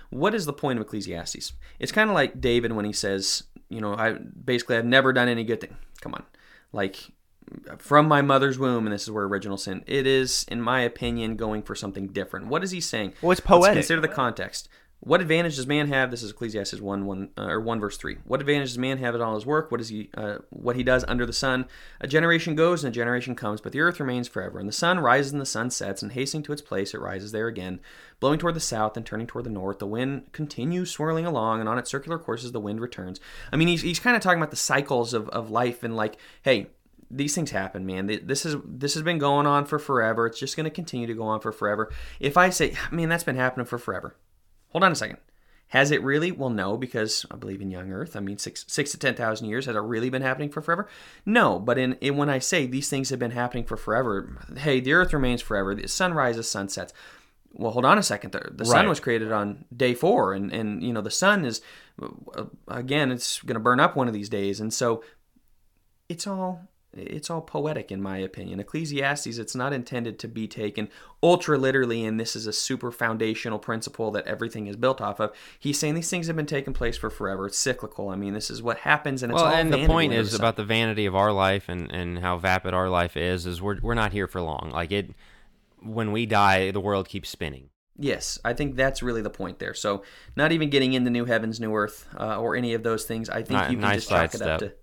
what 0.09 0.33
is 0.33 0.45
the 0.45 0.53
point 0.53 0.79
of 0.79 0.85
Ecclesiastes? 0.85 1.53
It's 1.79 1.91
kind 1.91 2.09
of 2.09 2.13
like 2.13 2.39
David 2.39 2.71
when 2.71 2.85
he 2.85 2.93
says, 2.93 3.43
you 3.69 3.81
know, 3.81 3.95
I 3.95 4.13
basically 4.13 4.77
I've 4.77 4.85
never 4.85 5.11
done 5.11 5.27
any 5.27 5.43
good 5.43 5.59
thing. 5.59 5.75
Come 6.01 6.13
on, 6.13 6.23
like 6.71 6.97
from 7.77 8.07
my 8.07 8.21
mother's 8.21 8.57
womb, 8.57 8.85
and 8.85 8.93
this 8.93 9.03
is 9.03 9.11
where 9.11 9.25
original 9.25 9.57
sin. 9.57 9.83
It 9.87 10.07
is, 10.07 10.45
in 10.49 10.61
my 10.61 10.81
opinion, 10.81 11.35
going 11.35 11.63
for 11.63 11.75
something 11.75 12.07
different. 12.07 12.47
What 12.47 12.63
is 12.63 12.71
he 12.71 12.79
saying? 12.79 13.13
Well, 13.21 13.31
it's 13.31 13.39
Let's 13.41 13.47
poetic. 13.47 13.75
consider 13.75 14.01
the 14.01 14.07
context. 14.07 14.69
What 15.05 15.21
advantage 15.21 15.57
does 15.57 15.67
man 15.67 15.87
have? 15.89 16.09
This 16.09 16.23
is 16.23 16.31
Ecclesiastes 16.31 16.81
one 16.81 17.05
one 17.05 17.29
uh, 17.37 17.43
or 17.43 17.59
one 17.59 17.79
verse 17.79 17.95
three. 17.95 18.17
What 18.25 18.41
advantage 18.41 18.69
does 18.69 18.79
man 18.79 18.97
have 18.97 19.13
in 19.13 19.21
all 19.21 19.35
his 19.35 19.45
work? 19.45 19.69
What 19.69 19.79
is 19.79 19.89
he? 19.89 20.09
Uh, 20.15 20.39
what 20.49 20.75
he 20.75 20.81
does 20.81 21.05
under 21.07 21.27
the 21.27 21.31
sun? 21.31 21.67
A 22.01 22.07
generation 22.07 22.55
goes 22.55 22.83
and 22.83 22.91
a 22.91 22.95
generation 22.95 23.35
comes, 23.35 23.61
but 23.61 23.71
the 23.71 23.81
earth 23.81 23.99
remains 23.99 24.27
forever. 24.27 24.57
And 24.57 24.67
the 24.67 24.73
sun 24.73 24.99
rises 24.99 25.31
and 25.31 25.39
the 25.39 25.45
sun 25.45 25.69
sets, 25.69 26.01
and 26.01 26.13
hastening 26.13 26.41
to 26.43 26.53
its 26.53 26.63
place, 26.63 26.95
it 26.95 27.01
rises 27.01 27.31
there 27.31 27.45
again, 27.45 27.81
blowing 28.19 28.39
toward 28.39 28.55
the 28.55 28.59
south 28.59 28.97
and 28.97 29.05
turning 29.05 29.27
toward 29.27 29.45
the 29.45 29.51
north. 29.51 29.77
The 29.77 29.85
wind 29.85 30.31
continues 30.31 30.89
swirling 30.89 31.27
along, 31.27 31.59
and 31.59 31.69
on 31.69 31.77
its 31.77 31.91
circular 31.91 32.17
courses 32.17 32.51
the 32.51 32.59
wind 32.59 32.81
returns. 32.81 33.19
I 33.51 33.57
mean, 33.57 33.67
he's 33.67 33.83
he's 33.83 33.99
kind 33.99 34.15
of 34.15 34.23
talking 34.23 34.39
about 34.39 34.49
the 34.49 34.57
cycles 34.57 35.13
of 35.13 35.29
of 35.29 35.51
life 35.51 35.83
and 35.83 35.95
like, 35.95 36.17
hey, 36.41 36.71
these 37.11 37.35
things 37.35 37.51
happen, 37.51 37.85
man. 37.85 38.07
This 38.07 38.43
is 38.43 38.55
this 38.65 38.95
has 38.95 39.03
been 39.03 39.19
going 39.19 39.45
on 39.45 39.65
for 39.65 39.77
forever. 39.77 40.25
It's 40.25 40.39
just 40.39 40.57
going 40.57 40.63
to 40.63 40.71
continue 40.71 41.05
to 41.05 41.13
go 41.13 41.25
on 41.25 41.41
for 41.41 41.51
forever. 41.51 41.93
If 42.19 42.37
I 42.37 42.49
say, 42.49 42.75
man, 42.89 43.09
that's 43.09 43.23
been 43.23 43.35
happening 43.35 43.67
for 43.67 43.77
forever. 43.77 44.15
Hold 44.75 44.83
on 44.83 44.91
a 44.91 44.95
second. 44.95 45.19
Has 45.69 45.89
it 45.89 46.03
really? 46.03 46.33
Well, 46.33 46.49
no, 46.49 46.75
because 46.75 47.25
I 47.31 47.37
believe 47.37 47.61
in 47.61 47.71
young 47.71 47.93
Earth. 47.93 48.17
I 48.17 48.19
mean, 48.19 48.37
six 48.37 48.65
six 48.67 48.91
to 48.91 48.97
ten 48.97 49.15
thousand 49.15 49.47
years. 49.47 49.67
Has 49.67 49.75
it 49.77 49.79
really 49.79 50.09
been 50.09 50.21
happening 50.21 50.49
for 50.49 50.61
forever? 50.61 50.89
No. 51.25 51.59
But 51.59 51.77
in, 51.77 51.93
in 52.01 52.17
when 52.17 52.29
I 52.29 52.39
say 52.39 52.65
these 52.67 52.89
things 52.89 53.09
have 53.09 53.17
been 53.17 53.31
happening 53.31 53.63
for 53.63 53.77
forever, 53.77 54.37
hey, 54.57 54.81
the 54.81 54.91
Earth 54.91 55.13
remains 55.13 55.41
forever. 55.41 55.75
The 55.75 55.87
sun 55.87 56.13
rises, 56.13 56.49
sun 56.49 56.67
sets. 56.67 56.91
Well, 57.53 57.71
hold 57.71 57.85
on 57.85 57.97
a 57.97 58.03
second. 58.03 58.33
The, 58.33 58.49
the 58.51 58.65
sun 58.65 58.89
was 58.89 58.99
created 58.99 59.31
on 59.31 59.63
day 59.73 59.93
four, 59.93 60.33
and 60.33 60.51
and 60.51 60.83
you 60.83 60.91
know 60.91 60.99
the 60.99 61.09
sun 61.09 61.45
is 61.45 61.61
uh, 62.03 62.43
again, 62.67 63.13
it's 63.13 63.41
going 63.43 63.53
to 63.53 63.61
burn 63.61 63.79
up 63.79 63.95
one 63.95 64.09
of 64.09 64.13
these 64.13 64.27
days, 64.27 64.59
and 64.59 64.73
so 64.73 65.05
it's 66.09 66.27
all 66.27 66.67
it's 66.95 67.29
all 67.29 67.41
poetic 67.41 67.91
in 67.91 68.01
my 68.01 68.17
opinion 68.17 68.59
ecclesiastes 68.59 69.37
it's 69.37 69.55
not 69.55 69.73
intended 69.73 70.17
to 70.19 70.27
be 70.27 70.47
taken 70.47 70.89
ultra 71.21 71.57
literally 71.57 72.05
and 72.05 72.19
this 72.19 72.35
is 72.35 72.47
a 72.47 72.53
super 72.53 72.91
foundational 72.91 73.59
principle 73.59 74.11
that 74.11 74.25
everything 74.25 74.67
is 74.67 74.75
built 74.75 75.01
off 75.01 75.19
of 75.19 75.31
he's 75.59 75.77
saying 75.77 75.95
these 75.95 76.09
things 76.09 76.27
have 76.27 76.35
been 76.35 76.45
taking 76.45 76.73
place 76.73 76.97
for 76.97 77.09
forever 77.09 77.47
it's 77.47 77.57
cyclical 77.57 78.09
i 78.09 78.15
mean 78.15 78.33
this 78.33 78.49
is 78.49 78.61
what 78.61 78.77
happens 78.79 79.23
and 79.23 79.31
it's 79.31 79.41
well, 79.41 79.51
all 79.51 79.57
and 79.57 79.73
the 79.73 79.85
point 79.85 80.13
is 80.13 80.33
about 80.33 80.55
the 80.55 80.63
vanity 80.63 81.05
of 81.05 81.15
our 81.15 81.31
life 81.31 81.69
and, 81.69 81.91
and 81.91 82.19
how 82.19 82.37
vapid 82.37 82.73
our 82.73 82.89
life 82.89 83.17
is. 83.17 83.45
Is 83.45 83.61
we're 83.61 83.79
we're 83.81 83.93
not 83.93 84.11
here 84.11 84.27
for 84.27 84.41
long. 84.41 84.71
Like 84.71 84.91
it, 84.91 85.11
when 85.81 86.11
we 86.11 86.25
die, 86.25 86.71
the 86.71 86.79
world 86.79 87.07
keeps 87.07 87.29
spinning. 87.29 87.69
Yes, 87.97 88.39
I 88.43 88.53
think 88.53 88.75
that's 88.75 89.01
really 89.01 89.21
the 89.21 89.29
point 89.29 89.59
there. 89.59 89.73
So, 89.73 90.03
not 90.35 90.51
even 90.51 90.69
getting 90.69 90.93
into 90.93 91.09
new 91.09 91.23
heavens, 91.25 91.61
new 91.61 91.73
earth, 91.73 92.07
uh, 92.19 92.39
or 92.39 92.55
any 92.55 92.73
of 92.73 92.83
those 92.83 93.05
things. 93.05 93.29
I 93.29 93.41
think 93.41 93.61
Ni- 93.61 93.67
you 93.67 93.73
can 93.73 93.79
nice 93.79 94.07
just 94.07 94.09
chalk 94.09 94.35
it 94.35 94.41
up 94.41 94.59
to. 94.59 94.73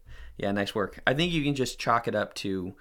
Yeah, 0.42 0.50
nice 0.50 0.74
work. 0.74 1.00
I 1.06 1.14
think 1.14 1.32
you 1.32 1.44
can 1.44 1.54
just 1.54 1.78
chalk 1.78 2.08
it 2.08 2.16
up 2.16 2.34
to, 2.34 2.74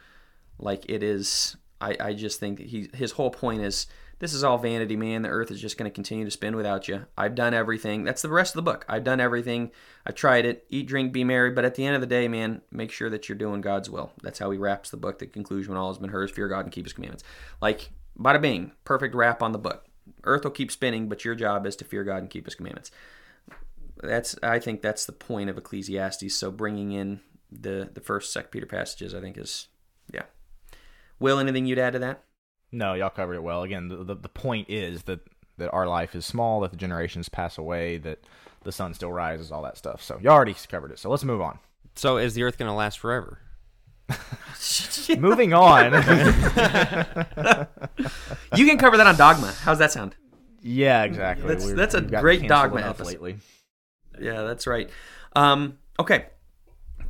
like 0.58 0.90
it 0.90 1.04
is. 1.04 1.56
I, 1.80 1.96
I 2.00 2.14
just 2.14 2.40
think 2.40 2.60
he 2.60 2.90
his 2.94 3.12
whole 3.12 3.30
point 3.30 3.62
is 3.62 3.86
this 4.18 4.34
is 4.34 4.44
all 4.44 4.58
vanity, 4.58 4.96
man. 4.96 5.22
The 5.22 5.30
earth 5.30 5.52
is 5.52 5.62
just 5.62 5.78
going 5.78 5.90
to 5.90 5.94
continue 5.94 6.26
to 6.26 6.32
spin 6.32 6.56
without 6.56 6.88
you. 6.88 7.06
I've 7.16 7.36
done 7.36 7.54
everything. 7.54 8.04
That's 8.04 8.24
the 8.24 8.30
rest 8.30 8.56
of 8.56 8.56
the 8.56 8.72
book. 8.72 8.84
I've 8.90 9.04
done 9.04 9.20
everything. 9.20 9.72
I've 10.06 10.16
tried 10.16 10.46
it. 10.46 10.66
Eat, 10.70 10.88
drink, 10.88 11.14
be 11.14 11.24
merry. 11.24 11.52
But 11.52 11.66
at 11.66 11.76
the 11.76 11.86
end 11.86 11.94
of 11.94 12.02
the 12.02 12.08
day, 12.08 12.28
man, 12.28 12.62
make 12.72 12.92
sure 12.92 13.12
that 13.12 13.30
you're 13.30 13.38
doing 13.38 13.62
God's 13.62 13.90
will. 13.92 14.12
That's 14.24 14.40
how 14.40 14.50
he 14.50 14.58
wraps 14.58 14.90
the 14.90 14.98
book. 14.98 15.20
The 15.20 15.28
conclusion 15.28 15.72
when 15.72 15.80
all 15.80 15.90
has 15.90 16.00
been 16.00 16.10
heard 16.10 16.30
is 16.30 16.36
fear 16.36 16.48
God 16.48 16.66
and 16.66 16.72
keep 16.72 16.86
his 16.86 16.94
commandments. 16.94 17.24
Like, 17.62 17.92
bada 18.20 18.42
bing, 18.42 18.72
perfect 18.86 19.14
wrap 19.14 19.44
on 19.44 19.52
the 19.52 19.60
book. 19.60 19.86
Earth 20.24 20.44
will 20.44 20.52
keep 20.52 20.72
spinning, 20.72 21.10
but 21.10 21.26
your 21.26 21.36
job 21.36 21.66
is 21.66 21.76
to 21.78 21.86
fear 21.86 22.04
God 22.04 22.18
and 22.18 22.30
keep 22.30 22.46
his 22.46 22.56
commandments. 22.56 22.92
That's 24.04 24.36
I 24.42 24.60
think 24.60 24.82
that's 24.82 25.06
the 25.06 25.14
point 25.14 25.50
of 25.50 25.58
Ecclesiastes. 25.58 26.34
So 26.34 26.52
bringing 26.52 26.92
in 26.92 27.22
the 27.52 27.90
the 27.94 28.02
first 28.02 28.32
Second 28.34 28.52
Peter 28.52 28.66
passages, 28.66 29.14
I 29.14 29.22
think 29.22 29.38
is 29.38 29.68
yeah. 30.14 30.24
Will 31.20 31.40
anything 31.40 31.66
you'd 31.66 31.80
add 31.80 31.94
to 31.94 32.00
that? 32.00 32.24
No, 32.72 32.94
y'all 32.94 33.10
covered 33.10 33.36
it 33.36 33.44
well. 33.44 33.64
Again, 33.64 33.90
the, 33.90 33.98
the, 33.98 34.16
the 34.16 34.30
point 34.30 34.70
is 34.70 35.04
that, 35.04 35.20
that 35.58 35.70
our 35.72 35.88
life 35.88 36.16
is 36.16 36.26
small, 36.26 36.62
that 36.62 36.72
the 36.72 36.78
generations 36.78 37.28
pass 37.30 37.58
away, 37.58 37.98
that 37.98 38.20
the 38.64 38.72
sun 38.72 38.94
still 38.94 39.12
rises, 39.12 39.52
all 39.52 39.62
that 39.64 39.78
stuff. 39.78 40.02
So 40.02 40.18
y'all 40.22 40.32
already 40.34 40.56
covered 40.70 40.92
it. 40.92 40.98
So 41.00 41.10
let's 41.10 41.24
move 41.26 41.42
on. 41.42 41.60
So 41.96 42.18
is 42.18 42.34
the 42.34 42.44
Earth 42.44 42.58
going 42.58 42.70
to 42.70 42.74
last 42.74 42.98
forever? 43.00 43.40
Moving 45.18 45.54
on. 45.54 45.92
You 48.56 48.66
can 48.66 48.78
cover 48.78 48.98
that 48.98 49.08
on 49.08 49.16
Dogma. 49.16 49.52
How's 49.62 49.80
that 49.80 49.92
sound? 49.92 50.16
yeah, 50.62 51.04
exactly. 51.04 51.48
That's- 51.48 51.74
that's 51.74 51.94
a 51.96 52.02
great 52.02 52.48
Dogma 52.48 52.78
enough 52.80 52.96
episode. 53.00 53.12
lately. 53.12 53.38
Yeah, 54.20 54.44
that's 54.44 54.68
right. 54.68 54.90
Um, 55.36 55.78
okay, 56.00 56.26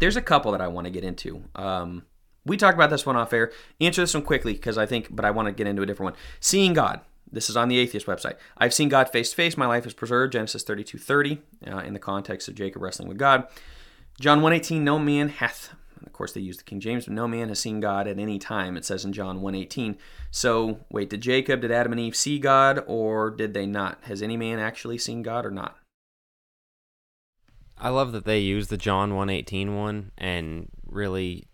there's 0.01 0.17
a 0.17 0.21
couple 0.21 0.51
that 0.51 0.61
I 0.61 0.67
want 0.67 0.85
to 0.85 0.91
get 0.91 1.03
into. 1.03 1.43
Um, 1.55 2.03
we 2.43 2.57
talked 2.57 2.75
about 2.75 2.89
this 2.89 3.05
one 3.05 3.15
off 3.15 3.31
air. 3.33 3.51
Answer 3.79 4.01
this 4.01 4.15
one 4.15 4.23
quickly 4.23 4.53
because 4.53 4.77
I 4.77 4.87
think, 4.87 5.15
but 5.15 5.23
I 5.23 5.31
want 5.31 5.47
to 5.47 5.53
get 5.53 5.67
into 5.67 5.83
a 5.83 5.85
different 5.85 6.13
one. 6.13 6.21
Seeing 6.41 6.73
God. 6.73 7.01
This 7.31 7.49
is 7.49 7.55
on 7.55 7.69
the 7.69 7.77
atheist 7.77 8.07
website. 8.07 8.35
I've 8.57 8.73
seen 8.73 8.89
God 8.89 9.07
face 9.09 9.29
to 9.29 9.35
face. 9.37 9.55
My 9.55 9.67
life 9.67 9.85
is 9.85 9.93
preserved. 9.93 10.33
Genesis 10.33 10.65
32:30 10.65 11.37
uh, 11.71 11.77
in 11.77 11.93
the 11.93 11.99
context 11.99 12.49
of 12.49 12.55
Jacob 12.55 12.81
wrestling 12.81 13.07
with 13.07 13.17
God. 13.17 13.47
John 14.19 14.41
1:18. 14.41 14.81
No 14.81 14.99
man 14.99 15.29
hath. 15.29 15.73
Of 16.05 16.11
course, 16.11 16.33
they 16.33 16.41
use 16.41 16.57
the 16.57 16.63
King 16.63 16.81
James, 16.81 17.05
but 17.05 17.13
no 17.13 17.27
man 17.27 17.47
has 17.47 17.59
seen 17.59 17.79
God 17.79 18.07
at 18.07 18.19
any 18.19 18.37
time. 18.39 18.75
It 18.75 18.83
says 18.83 19.05
in 19.05 19.13
John 19.13 19.39
1:18. 19.39 19.97
So, 20.29 20.79
wait, 20.89 21.09
did 21.11 21.21
Jacob, 21.21 21.61
did 21.61 21.71
Adam 21.71 21.93
and 21.93 22.01
Eve 22.01 22.15
see 22.15 22.37
God, 22.37 22.83
or 22.85 23.29
did 23.29 23.53
they 23.53 23.65
not? 23.65 23.99
Has 24.05 24.21
any 24.21 24.35
man 24.35 24.59
actually 24.59 24.97
seen 24.97 25.21
God 25.21 25.45
or 25.45 25.51
not? 25.51 25.77
I 27.81 27.89
love 27.89 28.11
that 28.11 28.25
they 28.25 28.39
use 28.39 28.67
the 28.67 28.77
John 28.77 29.15
118 29.15 29.75
one 29.75 30.11
and 30.15 30.69
really 30.85 31.47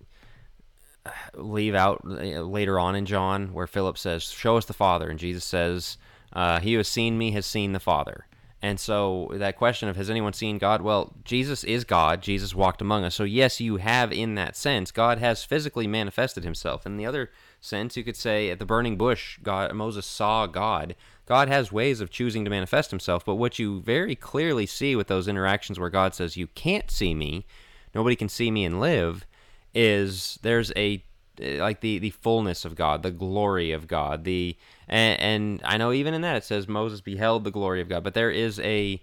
uh, 1.06 1.12
leave 1.36 1.74
out 1.74 2.02
uh, 2.06 2.42
later 2.42 2.78
on 2.78 2.96
in 2.96 3.06
John 3.06 3.54
where 3.54 3.66
Philip 3.66 3.98
says, 3.98 4.24
Show 4.24 4.58
us 4.58 4.66
the 4.66 4.74
Father. 4.74 5.10
And 5.10 5.18
Jesus 5.18 5.46
says, 5.46 5.98
uh, 6.34 6.60
He 6.60 6.74
who 6.74 6.80
has 6.80 6.90
seen 6.90 7.18
me 7.18 7.32
has 7.32 7.46
seen 7.46 7.72
the 7.72 7.80
Father. 7.80 8.26
And 8.62 8.80
so 8.80 9.32
that 9.36 9.56
question 9.56 9.88
of 9.88 9.96
has 9.96 10.10
anyone 10.10 10.34
seen 10.34 10.58
God? 10.58 10.82
Well, 10.82 11.14
Jesus 11.24 11.64
is 11.64 11.84
God. 11.84 12.22
Jesus 12.22 12.56
walked 12.56 12.82
among 12.82 13.04
us. 13.04 13.16
So, 13.16 13.24
yes, 13.24 13.62
you 13.62 13.78
have 13.78 14.12
in 14.12 14.36
that 14.36 14.58
sense, 14.58 14.92
God 14.92 15.20
has 15.20 15.44
physically 15.44 15.88
manifested 15.88 16.44
himself. 16.44 16.86
In 16.86 16.98
the 16.98 17.06
other 17.06 17.30
sense, 17.62 17.96
you 17.96 18.04
could 18.04 18.18
say 18.18 18.50
at 18.50 18.60
the 18.60 18.66
burning 18.66 18.98
bush, 18.98 19.38
God, 19.44 19.74
Moses 19.74 20.06
saw 20.06 20.48
God. 20.48 20.96
God 21.28 21.50
has 21.50 21.72
ways 21.72 22.00
of 22.00 22.10
choosing 22.10 22.46
to 22.46 22.50
manifest 22.50 22.90
himself, 22.90 23.26
but 23.26 23.36
what 23.36 23.60
you 23.60 23.82
very 23.82 24.16
clearly 24.16 24.66
see 24.66 24.96
with 24.96 25.08
those 25.08 25.28
interactions 25.28 25.78
where 25.78 25.90
God 25.90 26.16
says, 26.16 26.38
You 26.38 26.48
can't 26.48 26.90
see 26.90 27.14
me, 27.14 27.46
nobody 27.94 28.16
can 28.16 28.30
see 28.30 28.50
me 28.50 28.64
and 28.64 28.80
live, 28.80 29.28
is 29.74 30.40
there's 30.42 30.72
a 30.76 31.04
like 31.40 31.82
the 31.82 32.00
the 32.00 32.10
fullness 32.12 32.66
of 32.66 32.76
God, 32.76 33.04
the 33.04 33.12
glory 33.12 33.72
of 33.72 33.88
God, 33.88 34.24
the 34.24 34.56
and, 34.88 35.20
and 35.20 35.62
I 35.64 35.78
know 35.78 35.92
even 35.92 36.14
in 36.14 36.22
that 36.22 36.38
it 36.38 36.44
says 36.46 36.68
Moses 36.68 37.02
beheld 37.02 37.44
the 37.44 37.52
glory 37.52 37.82
of 37.82 37.90
God, 37.90 38.04
but 38.04 38.14
there 38.14 38.32
is 38.32 38.60
a 38.62 39.02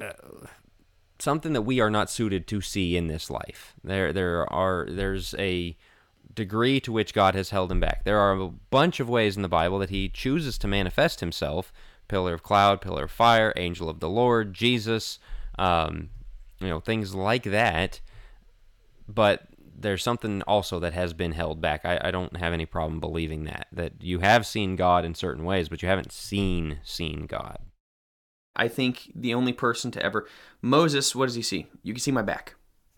uh, 0.00 0.12
something 1.18 1.54
that 1.54 1.62
we 1.62 1.80
are 1.80 1.90
not 1.90 2.10
suited 2.10 2.46
to 2.48 2.60
see 2.60 2.96
in 2.96 3.08
this 3.08 3.30
life. 3.30 3.74
There 3.82 4.12
there 4.12 4.50
are 4.52 4.86
there's 4.88 5.34
a 5.38 5.76
degree 6.38 6.80
to 6.80 6.92
which 6.92 7.12
God 7.12 7.34
has 7.34 7.50
held 7.50 7.72
him 7.72 7.80
back. 7.80 8.04
There 8.04 8.18
are 8.18 8.32
a 8.32 8.48
bunch 8.48 9.00
of 9.00 9.08
ways 9.08 9.36
in 9.36 9.42
the 9.42 9.48
Bible 9.48 9.80
that 9.80 9.90
he 9.90 10.08
chooses 10.08 10.56
to 10.58 10.68
manifest 10.68 11.20
himself 11.20 11.72
pillar 12.06 12.32
of 12.32 12.42
cloud, 12.42 12.80
pillar 12.80 13.04
of 13.04 13.10
fire, 13.10 13.52
angel 13.56 13.90
of 13.90 14.00
the 14.00 14.08
Lord, 14.08 14.54
Jesus, 14.54 15.18
um, 15.58 16.08
you 16.60 16.68
know, 16.68 16.80
things 16.80 17.14
like 17.14 17.42
that. 17.42 18.00
But 19.06 19.48
there's 19.78 20.02
something 20.02 20.42
also 20.42 20.78
that 20.78 20.94
has 20.94 21.12
been 21.12 21.32
held 21.32 21.60
back. 21.60 21.84
I, 21.84 22.00
I 22.04 22.10
don't 22.10 22.36
have 22.36 22.52
any 22.52 22.66
problem 22.66 23.00
believing 23.00 23.44
that. 23.44 23.66
That 23.72 23.92
you 24.00 24.20
have 24.20 24.46
seen 24.46 24.76
God 24.76 25.04
in 25.04 25.14
certain 25.14 25.44
ways, 25.44 25.68
but 25.68 25.82
you 25.82 25.88
haven't 25.88 26.12
seen 26.12 26.78
seen 26.82 27.26
God. 27.26 27.58
I 28.56 28.68
think 28.68 29.12
the 29.14 29.34
only 29.34 29.52
person 29.52 29.90
to 29.92 30.02
ever 30.02 30.26
Moses, 30.62 31.14
what 31.14 31.26
does 31.26 31.34
he 31.34 31.42
see? 31.42 31.66
You 31.82 31.92
can 31.92 32.00
see 32.00 32.10
my 32.10 32.22
back. 32.22 32.54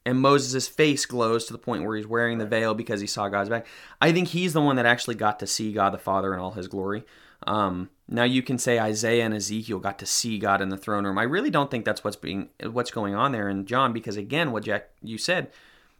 And 0.06 0.18
Moses' 0.18 0.66
face 0.66 1.04
glows 1.04 1.44
to 1.44 1.52
the 1.52 1.58
point 1.58 1.84
where 1.84 1.96
he's 1.96 2.06
wearing 2.06 2.38
the 2.38 2.46
veil 2.46 2.74
because 2.74 3.00
he 3.00 3.06
saw 3.06 3.28
God's 3.28 3.50
back. 3.50 3.66
I 4.00 4.12
think 4.12 4.28
he's 4.28 4.54
the 4.54 4.60
one 4.60 4.76
that 4.76 4.86
actually 4.86 5.14
got 5.14 5.38
to 5.40 5.46
see 5.46 5.72
God 5.72 5.92
the 5.92 5.98
Father 5.98 6.32
in 6.32 6.40
all 6.40 6.52
his 6.52 6.68
glory. 6.68 7.04
Um, 7.46 7.90
now 8.08 8.24
you 8.24 8.42
can 8.42 8.58
say 8.58 8.78
Isaiah 8.78 9.24
and 9.24 9.34
Ezekiel 9.34 9.78
got 9.78 9.98
to 10.00 10.06
see 10.06 10.38
God 10.38 10.60
in 10.60 10.68
the 10.68 10.76
throne 10.76 11.04
room. 11.04 11.18
I 11.18 11.22
really 11.22 11.50
don't 11.50 11.70
think 11.70 11.84
that's 11.84 12.04
what's 12.04 12.16
being 12.16 12.48
what's 12.62 12.90
going 12.90 13.14
on 13.14 13.32
there 13.32 13.48
in 13.48 13.66
John 13.66 13.92
because 13.92 14.16
again, 14.16 14.52
what 14.52 14.64
Jack 14.64 14.90
you 15.02 15.18
said, 15.18 15.50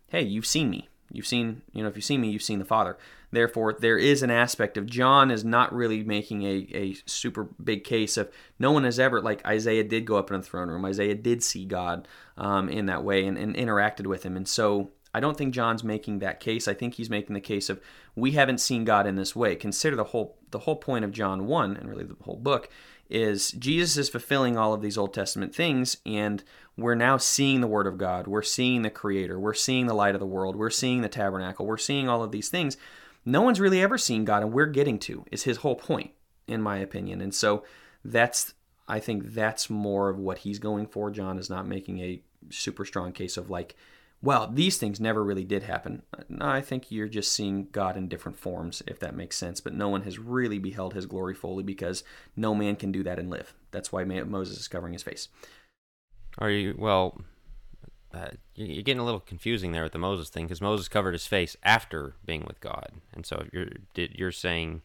hey, 0.09 0.23
you've 0.23 0.47
seen 0.47 0.71
me. 0.71 0.89
You've 1.13 1.27
seen, 1.27 1.63
you 1.73 1.83
know, 1.83 1.89
if 1.89 1.97
you've 1.97 2.05
seen 2.05 2.21
me, 2.21 2.31
you've 2.31 2.43
seen 2.43 2.59
the 2.59 2.65
Father. 2.65 2.97
Therefore, 3.33 3.77
there 3.79 3.99
is 3.99 4.23
an 4.23 4.31
aspect 4.31 4.77
of 4.77 4.87
John 4.87 5.31
is 5.31 5.45
not 5.45 5.73
really 5.73 6.03
making 6.03 6.43
a, 6.43 6.67
a 6.73 6.97
super 7.07 7.45
big 7.63 7.85
case 7.85 8.17
of 8.17 8.31
no 8.59 8.73
one 8.73 8.85
has 8.85 8.99
ever, 8.99 9.21
like 9.21 9.47
Isaiah 9.47 9.85
did 9.85 10.05
go 10.05 10.17
up 10.17 10.31
in 10.31 10.41
the 10.41 10.47
throne 10.47 10.69
room. 10.69 10.85
Isaiah 10.85 11.15
did 11.15 11.43
see 11.43 11.65
God 11.65 12.09
um, 12.37 12.69
in 12.69 12.87
that 12.87 13.05
way 13.05 13.27
and, 13.27 13.39
and 13.39 13.55
interacted 13.55 14.07
with 14.07 14.25
him. 14.25 14.37
And 14.37 14.49
so 14.49 14.91
I 15.13 15.21
don't 15.21 15.37
think 15.37 15.55
John's 15.55 15.85
making 15.85 16.21
that 16.21 16.41
case. 16.41 16.69
I 16.69 16.75
think 16.75 16.95
he's 16.95 17.11
making 17.11 17.35
the 17.35 17.41
case 17.41 17.69
of 17.69 17.81
we 18.15 18.33
haven't 18.33 18.59
seen 18.59 18.85
God 18.85 19.07
in 19.07 19.17
this 19.17 19.35
way. 19.35 19.57
Consider 19.57 19.97
the 19.97 20.05
whole 20.05 20.37
the 20.51 20.61
whole 20.61 20.77
point 20.77 21.05
of 21.05 21.13
John 21.13 21.47
1 21.47 21.77
and 21.77 21.89
really 21.89 22.05
the 22.05 22.17
whole 22.23 22.37
book 22.37 22.69
is 23.09 23.51
Jesus 23.53 23.97
is 23.97 24.09
fulfilling 24.09 24.57
all 24.57 24.73
of 24.73 24.83
these 24.83 24.97
Old 24.97 25.13
Testament 25.13 25.55
things 25.55 25.97
and 26.07 26.45
we're 26.77 26.95
now 26.95 27.17
seeing 27.17 27.61
the 27.61 27.67
word 27.67 27.87
of 27.87 27.99
God. 27.99 28.27
We're 28.27 28.43
seeing 28.43 28.83
the 28.83 28.91
creator. 28.91 29.39
We're 29.39 29.55
seeing 29.55 29.87
the 29.87 29.95
light 29.95 30.15
of 30.15 30.21
the 30.21 30.27
world. 30.27 30.57
We're 30.57 30.71
seeing 30.71 31.03
the 31.03 31.09
tabernacle. 31.09 31.67
We're 31.67 31.77
seeing 31.77 32.09
all 32.09 32.23
of 32.23 32.31
these 32.31 32.49
things 32.49 32.77
no 33.25 33.43
one's 33.43 33.61
really 33.61 33.83
ever 33.83 33.99
seen 33.99 34.25
God, 34.25 34.43
and 34.43 34.53
we're 34.53 34.67
getting 34.67 34.99
to, 35.01 35.25
is 35.31 35.43
his 35.43 35.59
whole 35.59 35.77
point, 35.77 36.13
in 36.47 36.63
my 36.63 36.79
opinion. 36.79 37.21
And 37.21 37.35
so 37.35 37.65
that's, 38.05 38.55
I 38.89 38.99
think 38.99 39.35
that's 39.35 39.71
more 39.71 40.09
of 40.09 40.19
what 40.19 40.39
he's 40.39 40.59
going 40.59 40.87
for. 40.87 41.11
John 41.11 41.39
is 41.39 41.51
not 41.51 41.67
making 41.67 42.01
a 42.01 42.23
super 42.49 42.85
strong 42.85 43.13
case 43.13 43.37
of 43.37 43.51
like, 43.51 43.77
well, 44.23 44.51
these 44.53 44.77
things 44.77 45.01
never 45.01 45.25
really 45.25 45.45
did 45.45 45.63
happen. 45.63 46.03
No, 46.29 46.47
I 46.47 46.61
think 46.61 46.91
you're 46.91 47.09
just 47.09 47.33
seeing 47.33 47.69
God 47.73 47.97
in 47.97 48.09
different 48.09 48.39
forms, 48.39 48.83
if 48.87 48.99
that 49.01 49.17
makes 49.17 49.37
sense. 49.37 49.61
But 49.61 49.73
no 49.73 49.89
one 49.89 50.03
has 50.03 50.19
really 50.19 50.59
beheld 50.59 50.93
his 50.93 51.07
glory 51.07 51.35
fully 51.35 51.63
because 51.63 52.05
no 52.37 52.55
man 52.55 52.77
can 52.77 52.93
do 52.93 53.03
that 53.05 53.19
and 53.19 53.31
live. 53.31 53.55
That's 53.71 53.91
why 53.93 54.05
Moses 54.05 54.59
is 54.59 54.69
covering 54.69 54.93
his 54.93 55.03
face. 55.03 55.29
Are 56.37 56.51
you, 56.51 56.75
well, 56.79 57.19
uh, 58.13 58.29
you're 58.55 58.83
getting 58.83 59.01
a 59.01 59.05
little 59.05 59.21
confusing 59.21 59.73
there 59.73 59.85
with 59.85 59.93
the 59.93 59.99
Moses 59.99 60.29
thing 60.29 60.47
because 60.47 60.61
Moses 60.61 60.89
covered 60.89 61.13
his 61.13 61.27
face 61.27 61.57
after 61.63 62.15
being 62.25 62.45
with 62.47 62.61
God, 62.61 62.93
and 63.13 63.25
so 63.25 63.45
you're 63.53 63.69
you're 63.95 64.33
saying 64.33 64.83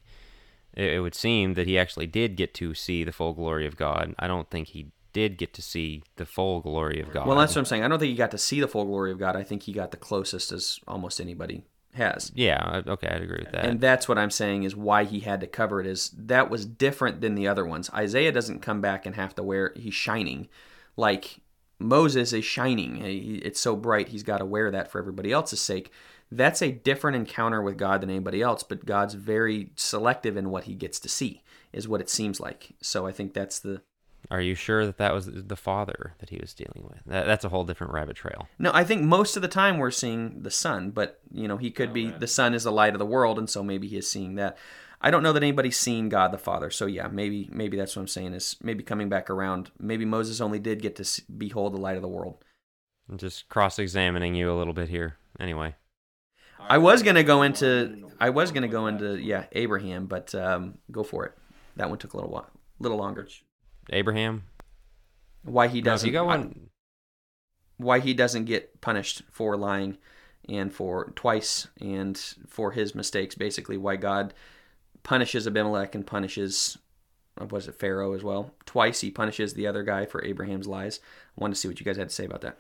it 0.76 1.01
would 1.01 1.15
seem 1.15 1.53
that 1.53 1.67
he 1.67 1.80
actually 1.80 2.07
did 2.07 2.36
get 2.36 2.53
to 2.55 2.73
see 2.73 3.03
the 3.03 3.11
full 3.11 3.34
glory 3.34 3.65
of 3.65 3.78
God. 3.78 4.13
I 4.19 4.28
don't 4.28 4.49
think 4.49 4.69
he 4.69 4.91
did 5.13 5.38
get 5.38 5.53
to 5.53 5.61
see 5.61 6.03
the 6.17 6.26
full 6.26 6.59
glory 6.59 6.99
of 6.99 7.11
God. 7.11 7.26
Well, 7.26 7.38
that's 7.38 7.55
what 7.55 7.61
I'm 7.61 7.65
saying. 7.65 7.84
I 7.84 7.88
don't 7.88 7.99
think 7.99 8.09
he 8.09 8.17
got 8.17 8.32
to 8.32 8.38
see 8.38 8.59
the 8.59 8.67
full 8.67 8.84
glory 8.84 9.11
of 9.11 9.17
God. 9.17 9.38
I 9.38 9.43
think 9.43 9.63
he 9.63 9.71
got 9.71 9.91
the 9.91 9.97
closest 9.97 10.51
as 10.51 10.80
almost 10.88 11.21
anybody 11.21 11.63
has. 11.93 12.34
Yeah, 12.36 12.82
okay, 12.86 13.07
I'd 13.07 13.21
agree 13.21 13.39
with 13.39 13.53
that. 13.53 13.65
And 13.65 13.80
that's 13.80 14.09
what 14.09 14.17
I'm 14.17 14.30
saying 14.30 14.63
is 14.63 14.76
why 14.76 15.05
he 15.05 15.21
had 15.21 15.39
to 15.39 15.47
cover 15.47 15.80
it 15.80 15.88
is 15.88 16.11
that 16.17 16.49
was 16.49 16.65
different 16.65 17.21
than 17.21 17.36
the 17.36 17.47
other 17.47 17.65
ones. 17.65 17.89
Isaiah 17.93 18.34
doesn't 18.34 18.59
come 18.61 18.82
back 18.82 19.05
and 19.05 19.15
have 19.15 19.34
to 19.36 19.43
wear 19.43 19.71
he's 19.76 19.93
shining 19.93 20.49
like 20.97 21.39
Moses 21.80 22.34
is 22.34 22.45
shining. 22.45 23.01
It's 23.03 23.59
so 23.59 23.76
bright, 23.76 24.09
he's 24.09 24.23
got 24.23 24.38
to 24.38 24.45
wear 24.45 24.71
that 24.71 24.91
for 24.91 24.99
everybody 24.99 25.32
else's 25.32 25.61
sake. 25.61 25.91
That's 26.32 26.61
a 26.61 26.71
different 26.71 27.17
encounter 27.17 27.61
with 27.61 27.78
God 27.78 28.01
than 28.01 28.09
anybody 28.09 28.41
else, 28.41 28.63
but 28.63 28.86
God's 28.86 29.13
very 29.13 29.71
selective 29.76 30.38
in 30.38 30.49
what 30.49 30.63
he 30.63 30.73
gets 30.73 30.99
to 31.01 31.09
see, 31.09 31.43
is 31.71 31.88
what 31.88 32.01
it 32.01 32.09
seems 32.09 32.39
like. 32.39 32.71
So 32.82 33.05
I 33.05 33.11
think 33.11 33.34
that's 33.34 33.59
the. 33.59 33.82
Are 34.32 34.41
you 34.41 34.55
sure 34.55 34.88
that 34.88 34.97
that 34.97 35.13
was 35.13 35.28
the 35.28 35.55
father 35.55 36.15
that 36.17 36.32
he 36.32 36.38
was 36.38 36.55
dealing 36.55 36.84
with? 36.89 36.97
That, 37.05 37.28
that's 37.28 37.45
a 37.45 37.49
whole 37.49 37.63
different 37.63 37.93
rabbit 37.93 38.15
trail. 38.15 38.47
No, 38.57 38.71
I 38.73 38.84
think 38.84 39.03
most 39.03 39.36
of 39.36 39.43
the 39.43 39.47
time 39.47 39.78
we're 39.78 39.91
seeing 39.91 40.41
the 40.41 40.49
son, 40.49 40.89
but 40.89 41.19
you 41.32 41.47
know 41.47 41.57
he 41.57 41.69
could 41.69 41.89
oh, 41.89 41.93
be 41.93 42.09
the 42.09 42.26
sun 42.26 42.55
is 42.55 42.63
the 42.63 42.71
light 42.71 42.93
of 42.93 42.99
the 42.99 43.05
world, 43.05 43.38
and 43.38 43.49
so 43.49 43.61
maybe 43.61 43.88
he 43.88 43.97
is 43.97 44.09
seeing 44.09 44.36
that. 44.36 44.57
I 45.02 45.12
don't 45.12 45.24
know 45.24 45.34
that 45.34 45.43
anybody's 45.43 45.78
seen 45.78 46.10
God 46.10 46.32
the 46.32 46.38
Father. 46.38 46.70
So 46.70 46.86
yeah, 46.86 47.08
maybe 47.08 47.50
maybe 47.52 47.78
that's 47.78 47.96
what 47.96 48.02
I'm 48.02 48.08
saying 48.08 48.34
is 48.34 48.56
maybe 48.62 48.84
coming 48.84 49.10
back 49.10 49.30
around. 49.30 49.72
Maybe 49.80 50.06
Moses 50.06 50.41
only 50.41 50.60
did 50.60 50.82
get 50.82 50.96
to 50.98 51.04
see, 51.04 51.24
behold 51.38 51.74
the 51.74 51.80
light 51.82 51.96
of 51.96 52.02
the 52.02 52.08
world. 52.08 52.43
I'm 53.10 53.18
just 53.18 53.50
cross-examining 53.50 54.34
you 54.36 54.52
a 54.52 54.58
little 54.58 54.74
bit 54.74 54.89
here. 54.89 55.18
Anyway, 55.39 55.76
I 56.60 56.78
was 56.78 57.04
gonna 57.04 57.24
go 57.24 57.43
into 57.43 58.10
I 58.20 58.30
was 58.30 58.52
gonna 58.52 58.68
go 58.68 58.88
into 58.88 59.18
yeah 59.18 59.46
Abraham, 59.52 60.08
but 60.08 60.34
um, 60.34 60.80
go 60.91 61.04
for 61.04 61.26
it. 61.26 61.34
That 61.76 61.89
one 61.89 62.00
took 62.00 62.14
a 62.14 62.18
little 62.18 62.32
while, 62.32 62.50
little 62.80 62.98
longer. 62.98 63.28
Abraham. 63.89 64.43
Why 65.43 65.68
he 65.68 65.82
doesn't? 65.82 66.08
No, 66.08 66.12
you 66.12 66.14
got 66.14 66.26
one. 66.26 66.70
Why 67.78 68.00
he 68.00 68.14
doesn't 68.14 68.46
get 68.46 68.82
punished 68.82 69.22
for 69.30 69.58
lying 69.58 69.98
and 70.48 70.74
for 70.74 71.12
twice 71.16 71.68
and 71.80 72.18
for 72.48 72.72
his 72.72 72.96
mistakes? 72.96 73.36
Basically, 73.36 73.78
why 73.78 73.98
God 73.98 74.34
punishes 75.06 75.47
Abimelech 75.47 75.95
and 75.95 76.06
punishes 76.06 76.78
uh, 77.39 77.45
was 77.45 77.70
it 77.70 77.76
Pharaoh 77.76 78.14
as 78.14 78.24
well. 78.24 78.51
Twice 78.66 78.99
he 78.99 79.12
punishes 79.12 79.53
the 79.53 79.68
other 79.68 79.84
guy 79.84 80.06
for 80.06 80.24
Abraham's 80.26 80.68
lies. 80.68 80.99
I 81.38 81.41
wanted 81.41 81.53
to 81.53 81.60
see 81.62 81.68
what 81.70 81.80
you 81.80 81.86
guys 81.86 81.95
had 81.95 82.10
to 82.10 82.16
say 82.16 82.26
about 82.26 82.41
that. 82.41 82.58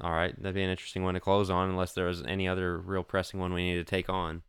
All 0.00 0.10
right, 0.10 0.34
that'd 0.36 0.54
be 0.54 0.62
an 0.62 0.70
interesting 0.70 1.04
one 1.04 1.14
to 1.14 1.20
close 1.20 1.50
on, 1.50 1.70
unless 1.70 1.92
there 1.92 2.06
was 2.06 2.24
any 2.24 2.48
other 2.48 2.78
real 2.78 3.04
pressing 3.04 3.38
one 3.38 3.54
we 3.54 3.62
need 3.62 3.76
to 3.76 3.84
take 3.84 4.08
on. 4.08 4.42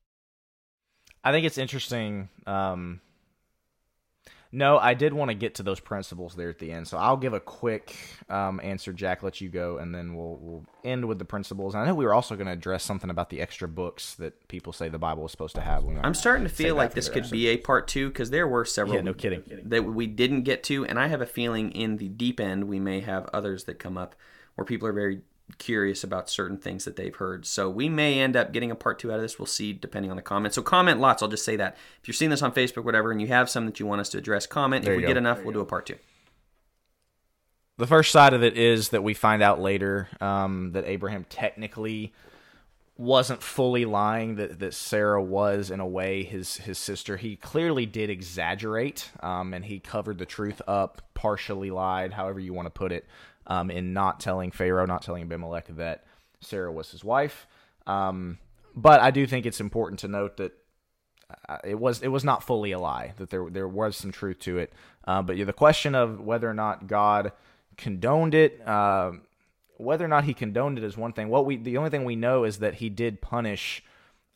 I 1.23 1.31
think 1.31 1.45
it's 1.45 1.59
interesting. 1.59 2.29
Um, 2.47 3.01
no, 4.55 4.79
I 4.79 4.93
did 4.93 5.13
want 5.13 5.29
to 5.29 5.35
get 5.35 5.55
to 5.55 5.63
those 5.63 5.81
principles 5.81 6.33
there 6.33 6.49
at 6.49 6.59
the 6.59 6.71
end, 6.71 6.87
so 6.87 6.97
I'll 6.97 7.17
give 7.17 7.33
a 7.33 7.41
quick 7.41 7.93
um, 8.29 8.61
answer. 8.63 8.93
Jack, 8.93 9.21
let 9.21 9.41
you 9.41 9.49
go, 9.49 9.77
and 9.77 9.93
then 9.93 10.15
we'll 10.15 10.37
we'll 10.41 10.65
end 10.83 11.05
with 11.05 11.19
the 11.19 11.25
principles. 11.25 11.73
And 11.73 11.83
I 11.83 11.87
know 11.87 11.93
we 11.93 12.05
were 12.05 12.13
also 12.13 12.35
going 12.35 12.47
to 12.47 12.53
address 12.53 12.83
something 12.83 13.09
about 13.09 13.29
the 13.29 13.41
extra 13.41 13.67
books 13.67 14.15
that 14.15 14.47
people 14.47 14.71
say 14.71 14.87
the 14.87 14.97
Bible 14.97 15.25
is 15.25 15.31
supposed 15.31 15.55
to 15.55 15.61
have. 15.61 15.83
I'm 16.01 16.13
starting 16.13 16.47
to 16.47 16.53
feel 16.53 16.75
like 16.75 16.93
this 16.93 17.09
could 17.09 17.29
be 17.29 17.47
a 17.49 17.57
part 17.57 17.89
two 17.89 18.07
because 18.07 18.29
there 18.29 18.47
were 18.47 18.63
several. 18.63 18.95
Yeah, 18.95 19.01
no 19.01 19.13
kidding. 19.13 19.43
That 19.65 19.83
we 19.83 20.07
didn't 20.07 20.43
get 20.43 20.63
to, 20.65 20.85
and 20.85 20.97
I 20.97 21.07
have 21.07 21.21
a 21.21 21.25
feeling 21.25 21.71
in 21.71 21.97
the 21.97 22.07
deep 22.07 22.39
end 22.39 22.63
we 22.63 22.79
may 22.79 23.01
have 23.01 23.29
others 23.33 23.65
that 23.65 23.77
come 23.77 23.97
up 23.97 24.15
where 24.55 24.63
people 24.63 24.87
are 24.87 24.93
very 24.93 25.19
curious 25.57 26.03
about 26.03 26.29
certain 26.29 26.57
things 26.57 26.85
that 26.85 26.95
they've 26.95 27.15
heard. 27.15 27.45
So 27.45 27.69
we 27.69 27.87
may 27.87 28.19
end 28.19 28.35
up 28.35 28.51
getting 28.51 28.71
a 28.71 28.75
part 28.75 28.99
two 28.99 29.11
out 29.11 29.15
of 29.15 29.21
this. 29.21 29.39
We'll 29.39 29.45
see 29.45 29.73
depending 29.73 30.11
on 30.11 30.17
the 30.17 30.23
comments. 30.23 30.55
So 30.55 30.61
comment 30.61 30.99
lots. 30.99 31.21
I'll 31.21 31.29
just 31.29 31.45
say 31.45 31.55
that. 31.57 31.77
If 32.01 32.07
you're 32.07 32.13
seeing 32.13 32.31
this 32.31 32.41
on 32.41 32.51
Facebook, 32.51 32.83
whatever, 32.83 33.11
and 33.11 33.21
you 33.21 33.27
have 33.27 33.49
some 33.49 33.65
that 33.65 33.79
you 33.79 33.85
want 33.85 34.01
us 34.01 34.09
to 34.09 34.17
address, 34.17 34.47
comment. 34.47 34.83
There 34.83 34.93
if 34.93 34.97
we 34.97 35.01
go. 35.03 35.07
get 35.07 35.17
enough, 35.17 35.43
we'll 35.43 35.53
do 35.53 35.59
a 35.59 35.65
part 35.65 35.85
two. 35.85 35.97
The 37.77 37.87
first 37.87 38.11
side 38.11 38.33
of 38.33 38.41
it 38.41 38.57
is 38.57 38.89
that 38.89 39.03
we 39.03 39.13
find 39.13 39.43
out 39.43 39.59
later 39.59 40.07
um, 40.21 40.71
that 40.71 40.85
Abraham 40.85 41.25
technically 41.29 42.13
wasn't 42.97 43.43
fully 43.43 43.83
lying 43.83 44.35
that, 44.35 44.59
that 44.59 44.73
Sarah 44.73 45.21
was 45.21 45.69
in 45.69 45.81
a 45.81 45.87
way 45.87 46.23
his 46.23 46.55
his 46.55 46.77
sister. 46.77 47.17
He 47.17 47.35
clearly 47.35 47.85
did 47.85 48.09
exaggerate, 48.09 49.11
um, 49.21 49.53
and 49.53 49.65
he 49.65 49.79
covered 49.79 50.17
the 50.17 50.25
truth 50.25 50.61
up, 50.65 51.01
partially 51.13 51.69
lied, 51.69 52.13
however 52.13 52.39
you 52.39 52.53
want 52.53 52.67
to 52.67 52.69
put 52.69 52.93
it 52.93 53.05
um, 53.47 53.69
in 53.71 53.93
not 53.93 54.19
telling 54.19 54.51
Pharaoh, 54.51 54.85
not 54.85 55.01
telling 55.01 55.23
Abimelech 55.23 55.67
that 55.75 56.05
Sarah 56.41 56.71
was 56.71 56.91
his 56.91 57.03
wife. 57.03 57.47
Um, 57.87 58.39
but 58.75 58.99
I 59.01 59.11
do 59.11 59.25
think 59.25 59.45
it's 59.45 59.61
important 59.61 59.99
to 60.01 60.07
note 60.07 60.37
that 60.37 60.53
uh, 61.49 61.57
it 61.63 61.79
was 61.79 62.01
it 62.01 62.09
was 62.09 62.23
not 62.23 62.43
fully 62.43 62.71
a 62.71 62.79
lie 62.79 63.13
that 63.17 63.29
there 63.29 63.49
there 63.49 63.67
was 63.67 63.97
some 63.97 64.11
truth 64.11 64.39
to 64.39 64.57
it. 64.57 64.73
Uh, 65.05 65.21
but 65.21 65.37
the 65.37 65.53
question 65.53 65.95
of 65.95 66.19
whether 66.19 66.49
or 66.49 66.53
not 66.53 66.87
God 66.87 67.31
condoned 67.77 68.33
it, 68.33 68.61
uh, 68.67 69.11
whether 69.77 70.05
or 70.05 70.07
not 70.07 70.23
he 70.23 70.33
condoned 70.33 70.77
it 70.77 70.83
is 70.83 70.97
one 70.97 71.13
thing. 71.13 71.29
What 71.29 71.45
we 71.45 71.57
the 71.57 71.77
only 71.77 71.89
thing 71.89 72.05
we 72.05 72.15
know 72.15 72.43
is 72.43 72.59
that 72.59 72.75
he 72.75 72.89
did 72.89 73.21
punish 73.21 73.83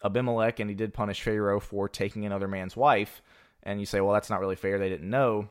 Abimelech 0.04 0.60
and 0.60 0.70
he 0.70 0.76
did 0.76 0.94
punish 0.94 1.22
Pharaoh 1.22 1.60
for 1.60 1.90
taking 1.90 2.26
another 2.26 2.48
man's 2.48 2.76
wife. 2.76 3.22
And 3.64 3.80
you 3.80 3.86
say, 3.86 4.00
well, 4.00 4.14
that's 4.14 4.30
not 4.30 4.40
really 4.40 4.56
fair. 4.56 4.80
They 4.80 4.90
didn't 4.90 5.10
know 5.10 5.50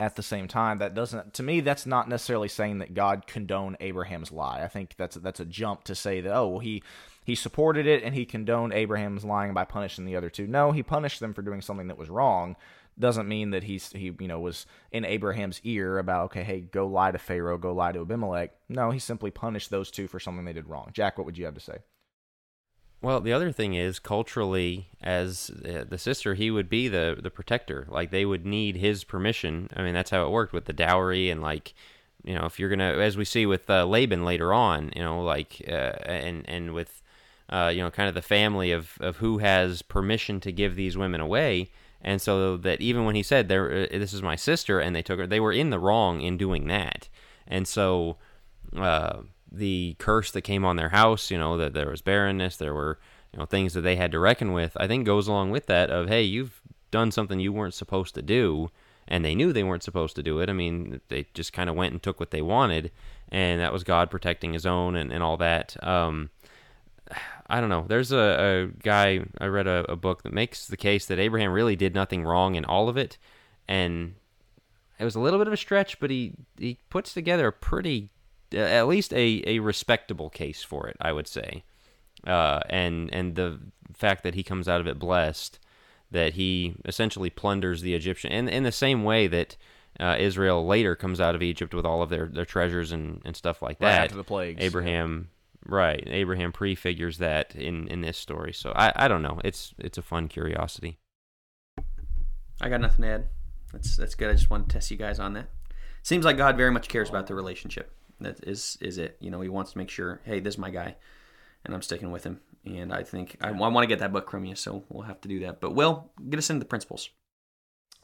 at 0.00 0.16
the 0.16 0.22
same 0.22 0.48
time 0.48 0.78
that 0.78 0.94
doesn't 0.94 1.34
to 1.34 1.42
me 1.42 1.60
that's 1.60 1.84
not 1.84 2.08
necessarily 2.08 2.48
saying 2.48 2.78
that 2.78 2.94
god 2.94 3.26
condoned 3.26 3.76
abraham's 3.80 4.32
lie. 4.32 4.62
I 4.62 4.66
think 4.66 4.94
that's 4.96 5.16
that's 5.16 5.40
a 5.40 5.44
jump 5.44 5.84
to 5.84 5.94
say 5.94 6.22
that 6.22 6.34
oh 6.34 6.48
well 6.48 6.58
he 6.58 6.82
he 7.22 7.34
supported 7.34 7.86
it 7.86 8.02
and 8.02 8.14
he 8.14 8.24
condoned 8.24 8.72
abraham's 8.72 9.24
lying 9.24 9.52
by 9.52 9.64
punishing 9.64 10.06
the 10.06 10.16
other 10.16 10.30
two. 10.30 10.46
No 10.46 10.72
he 10.72 10.82
punished 10.82 11.20
them 11.20 11.34
for 11.34 11.42
doing 11.42 11.60
something 11.60 11.88
that 11.88 11.98
was 11.98 12.08
wrong. 12.08 12.56
Doesn't 12.98 13.28
mean 13.28 13.50
that 13.50 13.64
he's 13.64 13.92
he 13.92 14.12
you 14.18 14.26
know 14.26 14.40
was 14.40 14.64
in 14.90 15.04
abraham's 15.04 15.60
ear 15.64 15.98
about 15.98 16.24
okay 16.26 16.44
hey 16.44 16.60
go 16.62 16.86
lie 16.86 17.10
to 17.10 17.18
pharaoh 17.18 17.58
go 17.58 17.74
lie 17.74 17.92
to 17.92 18.00
abimelech. 18.00 18.52
No 18.70 18.90
he 18.90 18.98
simply 18.98 19.30
punished 19.30 19.68
those 19.68 19.90
two 19.90 20.08
for 20.08 20.18
something 20.18 20.46
they 20.46 20.54
did 20.54 20.68
wrong. 20.68 20.88
Jack 20.94 21.18
what 21.18 21.26
would 21.26 21.36
you 21.36 21.44
have 21.44 21.54
to 21.54 21.60
say 21.60 21.76
Well, 23.02 23.20
the 23.20 23.32
other 23.32 23.50
thing 23.50 23.74
is 23.74 23.98
culturally, 23.98 24.88
as 25.02 25.50
uh, 25.64 25.84
the 25.88 25.96
sister, 25.96 26.34
he 26.34 26.50
would 26.50 26.68
be 26.68 26.86
the 26.88 27.18
the 27.20 27.30
protector. 27.30 27.86
Like 27.88 28.10
they 28.10 28.26
would 28.26 28.44
need 28.44 28.76
his 28.76 29.04
permission. 29.04 29.68
I 29.74 29.82
mean, 29.82 29.94
that's 29.94 30.10
how 30.10 30.26
it 30.26 30.30
worked 30.30 30.52
with 30.52 30.66
the 30.66 30.74
dowry 30.74 31.30
and 31.30 31.40
like, 31.40 31.72
you 32.24 32.34
know, 32.34 32.44
if 32.44 32.58
you're 32.58 32.68
gonna, 32.68 32.92
as 32.98 33.16
we 33.16 33.24
see 33.24 33.46
with 33.46 33.70
uh, 33.70 33.86
Laban 33.86 34.24
later 34.24 34.52
on, 34.52 34.92
you 34.94 35.02
know, 35.02 35.22
like, 35.22 35.62
uh, 35.66 35.96
and 36.04 36.46
and 36.48 36.74
with, 36.74 37.02
uh, 37.48 37.72
you 37.74 37.82
know, 37.82 37.90
kind 37.90 38.08
of 38.08 38.14
the 38.14 38.22
family 38.22 38.70
of 38.70 38.98
of 39.00 39.16
who 39.16 39.38
has 39.38 39.80
permission 39.82 40.38
to 40.40 40.52
give 40.52 40.76
these 40.76 40.98
women 40.98 41.20
away. 41.22 41.70
And 42.02 42.20
so 42.20 42.56
that 42.58 42.80
even 42.82 43.04
when 43.06 43.14
he 43.14 43.22
said, 43.22 43.48
"There, 43.48 43.70
uh, 43.70 43.86
this 43.92 44.12
is 44.12 44.22
my 44.22 44.36
sister," 44.36 44.78
and 44.80 44.94
they 44.94 45.02
took 45.02 45.18
her, 45.18 45.26
they 45.26 45.40
were 45.40 45.52
in 45.52 45.70
the 45.70 45.78
wrong 45.78 46.20
in 46.20 46.36
doing 46.36 46.66
that. 46.68 47.08
And 47.46 47.66
so, 47.68 48.16
uh, 48.76 49.22
the 49.50 49.96
curse 49.98 50.30
that 50.30 50.42
came 50.42 50.64
on 50.64 50.76
their 50.76 50.90
house, 50.90 51.30
you 51.30 51.38
know, 51.38 51.56
that 51.56 51.74
there 51.74 51.90
was 51.90 52.02
barrenness, 52.02 52.56
there 52.56 52.74
were, 52.74 52.98
you 53.32 53.38
know, 53.38 53.46
things 53.46 53.74
that 53.74 53.82
they 53.82 53.96
had 53.96 54.12
to 54.12 54.18
reckon 54.18 54.52
with, 54.52 54.76
I 54.76 54.86
think 54.86 55.06
goes 55.06 55.28
along 55.28 55.50
with 55.50 55.66
that 55.66 55.90
of, 55.90 56.08
hey, 56.08 56.22
you've 56.22 56.60
done 56.90 57.10
something 57.10 57.40
you 57.40 57.52
weren't 57.52 57.74
supposed 57.74 58.14
to 58.14 58.22
do, 58.22 58.70
and 59.08 59.24
they 59.24 59.34
knew 59.34 59.52
they 59.52 59.62
weren't 59.62 59.82
supposed 59.82 60.16
to 60.16 60.22
do 60.22 60.40
it. 60.40 60.48
I 60.48 60.52
mean, 60.52 61.00
they 61.08 61.26
just 61.34 61.52
kind 61.52 61.68
of 61.68 61.76
went 61.76 61.92
and 61.92 62.02
took 62.02 62.20
what 62.20 62.30
they 62.30 62.42
wanted, 62.42 62.92
and 63.30 63.60
that 63.60 63.72
was 63.72 63.84
God 63.84 64.10
protecting 64.10 64.52
his 64.52 64.66
own 64.66 64.96
and, 64.96 65.12
and 65.12 65.22
all 65.22 65.36
that. 65.38 65.76
Um, 65.86 66.30
I 67.48 67.60
don't 67.60 67.70
know. 67.70 67.84
There's 67.88 68.12
a, 68.12 68.16
a 68.18 68.66
guy, 68.82 69.24
I 69.40 69.46
read 69.46 69.66
a, 69.66 69.84
a 69.90 69.96
book 69.96 70.22
that 70.22 70.32
makes 70.32 70.68
the 70.68 70.76
case 70.76 71.06
that 71.06 71.18
Abraham 71.18 71.52
really 71.52 71.74
did 71.74 71.94
nothing 71.94 72.24
wrong 72.24 72.54
in 72.54 72.64
all 72.64 72.88
of 72.88 72.96
it, 72.96 73.18
and 73.66 74.14
it 74.98 75.04
was 75.04 75.16
a 75.16 75.20
little 75.20 75.38
bit 75.38 75.48
of 75.48 75.52
a 75.52 75.56
stretch, 75.56 75.98
but 75.98 76.10
he, 76.10 76.34
he 76.58 76.78
puts 76.88 77.12
together 77.12 77.48
a 77.48 77.52
pretty 77.52 78.10
at 78.54 78.86
least 78.88 79.12
a, 79.12 79.42
a 79.46 79.58
respectable 79.60 80.30
case 80.30 80.62
for 80.62 80.88
it, 80.88 80.96
I 81.00 81.12
would 81.12 81.26
say. 81.28 81.64
Uh, 82.26 82.60
and 82.68 83.12
and 83.14 83.34
the 83.34 83.58
fact 83.94 84.22
that 84.24 84.34
he 84.34 84.42
comes 84.42 84.68
out 84.68 84.80
of 84.80 84.86
it 84.86 84.98
blessed, 84.98 85.58
that 86.10 86.34
he 86.34 86.74
essentially 86.84 87.30
plunders 87.30 87.82
the 87.82 87.94
Egyptian, 87.94 88.30
and 88.32 88.48
in 88.48 88.62
the 88.62 88.72
same 88.72 89.04
way 89.04 89.26
that 89.26 89.56
uh, 89.98 90.16
Israel 90.18 90.66
later 90.66 90.94
comes 90.94 91.20
out 91.20 91.34
of 91.34 91.42
Egypt 91.42 91.74
with 91.74 91.84
all 91.84 92.02
of 92.02 92.10
their, 92.10 92.26
their 92.26 92.44
treasures 92.44 92.92
and, 92.92 93.20
and 93.24 93.36
stuff 93.36 93.60
like 93.60 93.78
Right 93.80 93.90
that. 93.90 94.04
after 94.04 94.16
the 94.16 94.24
plagues, 94.24 94.62
Abraham, 94.62 95.30
right? 95.66 96.02
Abraham 96.06 96.52
prefigures 96.52 97.18
that 97.18 97.54
in, 97.54 97.88
in 97.88 98.00
this 98.02 98.16
story. 98.18 98.52
So 98.52 98.72
I, 98.74 98.92
I 98.96 99.08
don't 99.08 99.22
know. 99.22 99.40
It's 99.44 99.74
it's 99.78 99.98
a 99.98 100.02
fun 100.02 100.28
curiosity. 100.28 100.98
I 102.60 102.68
got 102.68 102.80
nothing 102.80 103.02
to 103.02 103.08
add. 103.08 103.28
That's 103.72 103.96
that's 103.96 104.14
good. 104.14 104.28
I 104.30 104.34
just 104.34 104.50
wanted 104.50 104.68
to 104.68 104.74
test 104.74 104.90
you 104.90 104.96
guys 104.96 105.18
on 105.18 105.32
that. 105.34 105.46
Seems 106.02 106.24
like 106.24 106.36
God 106.36 106.56
very 106.56 106.70
much 106.70 106.88
cares 106.88 107.08
about 107.08 107.26
the 107.26 107.34
relationship. 107.34 107.92
That 108.20 108.44
is 108.46 108.78
is 108.80 108.98
it. 108.98 109.16
You 109.20 109.30
know, 109.30 109.40
He 109.40 109.48
wants 109.48 109.72
to 109.72 109.78
make 109.78 109.90
sure, 109.90 110.20
hey, 110.24 110.40
this 110.40 110.54
is 110.54 110.58
my 110.58 110.70
guy, 110.70 110.96
and 111.64 111.74
I'm 111.74 111.82
sticking 111.82 112.10
with 112.10 112.24
him. 112.24 112.40
And 112.64 112.92
I 112.92 113.02
think 113.02 113.36
I, 113.40 113.48
I 113.48 113.52
want 113.52 113.82
to 113.82 113.86
get 113.86 114.00
that 114.00 114.12
book 114.12 114.30
from 114.30 114.44
you, 114.44 114.54
so 114.54 114.84
we'll 114.88 115.04
have 115.04 115.20
to 115.22 115.28
do 115.28 115.40
that. 115.40 115.60
But 115.60 115.74
Will, 115.74 116.10
get 116.28 116.38
us 116.38 116.50
into 116.50 116.60
the 116.60 116.68
principles. 116.68 117.08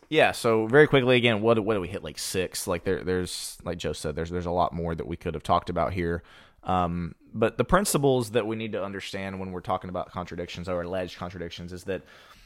Yeah, 0.09 0.33
so 0.33 0.67
very 0.67 0.87
quickly 0.87 1.17
again, 1.17 1.43
what 1.43 1.63
what 1.65 1.75
do 1.75 1.81
we 1.81 1.89
hit 1.89 2.05
like 2.05 2.19
six? 2.19 2.67
Like 2.67 2.85
there 2.85 3.03
there's 3.03 3.59
like 3.65 3.79
Joe 3.79 3.93
said, 3.93 4.15
there's 4.15 4.31
there's 4.31 4.47
a 4.47 4.51
lot 4.51 4.73
more 4.73 4.95
that 4.95 5.07
we 5.07 5.17
could 5.17 5.35
have 5.35 5.43
talked 5.43 5.69
about 5.69 5.93
here. 5.93 6.23
Um, 6.63 7.15
but 7.33 7.59
the 7.59 7.65
principles 7.65 8.31
that 8.31 8.47
we 8.47 8.57
need 8.57 8.73
to 8.73 8.83
understand 8.83 9.39
when 9.39 9.53
we're 9.53 9.61
talking 9.61 9.91
about 9.91 10.11
contradictions 10.11 10.69
or 10.69 10.83
alleged 10.83 11.17
contradictions 11.17 11.73
is 11.73 11.85
that 11.85 12.03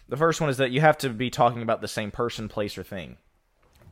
the 0.08 0.16
first 0.16 0.40
one 0.40 0.50
is 0.50 0.58
that 0.58 0.72
you 0.72 0.80
have 0.80 0.98
to 0.98 1.10
be 1.10 1.30
talking 1.30 1.62
about 1.62 1.80
the 1.80 1.88
same 1.88 2.10
person, 2.10 2.48
place, 2.48 2.76
or 2.76 2.82
thing. 2.82 3.16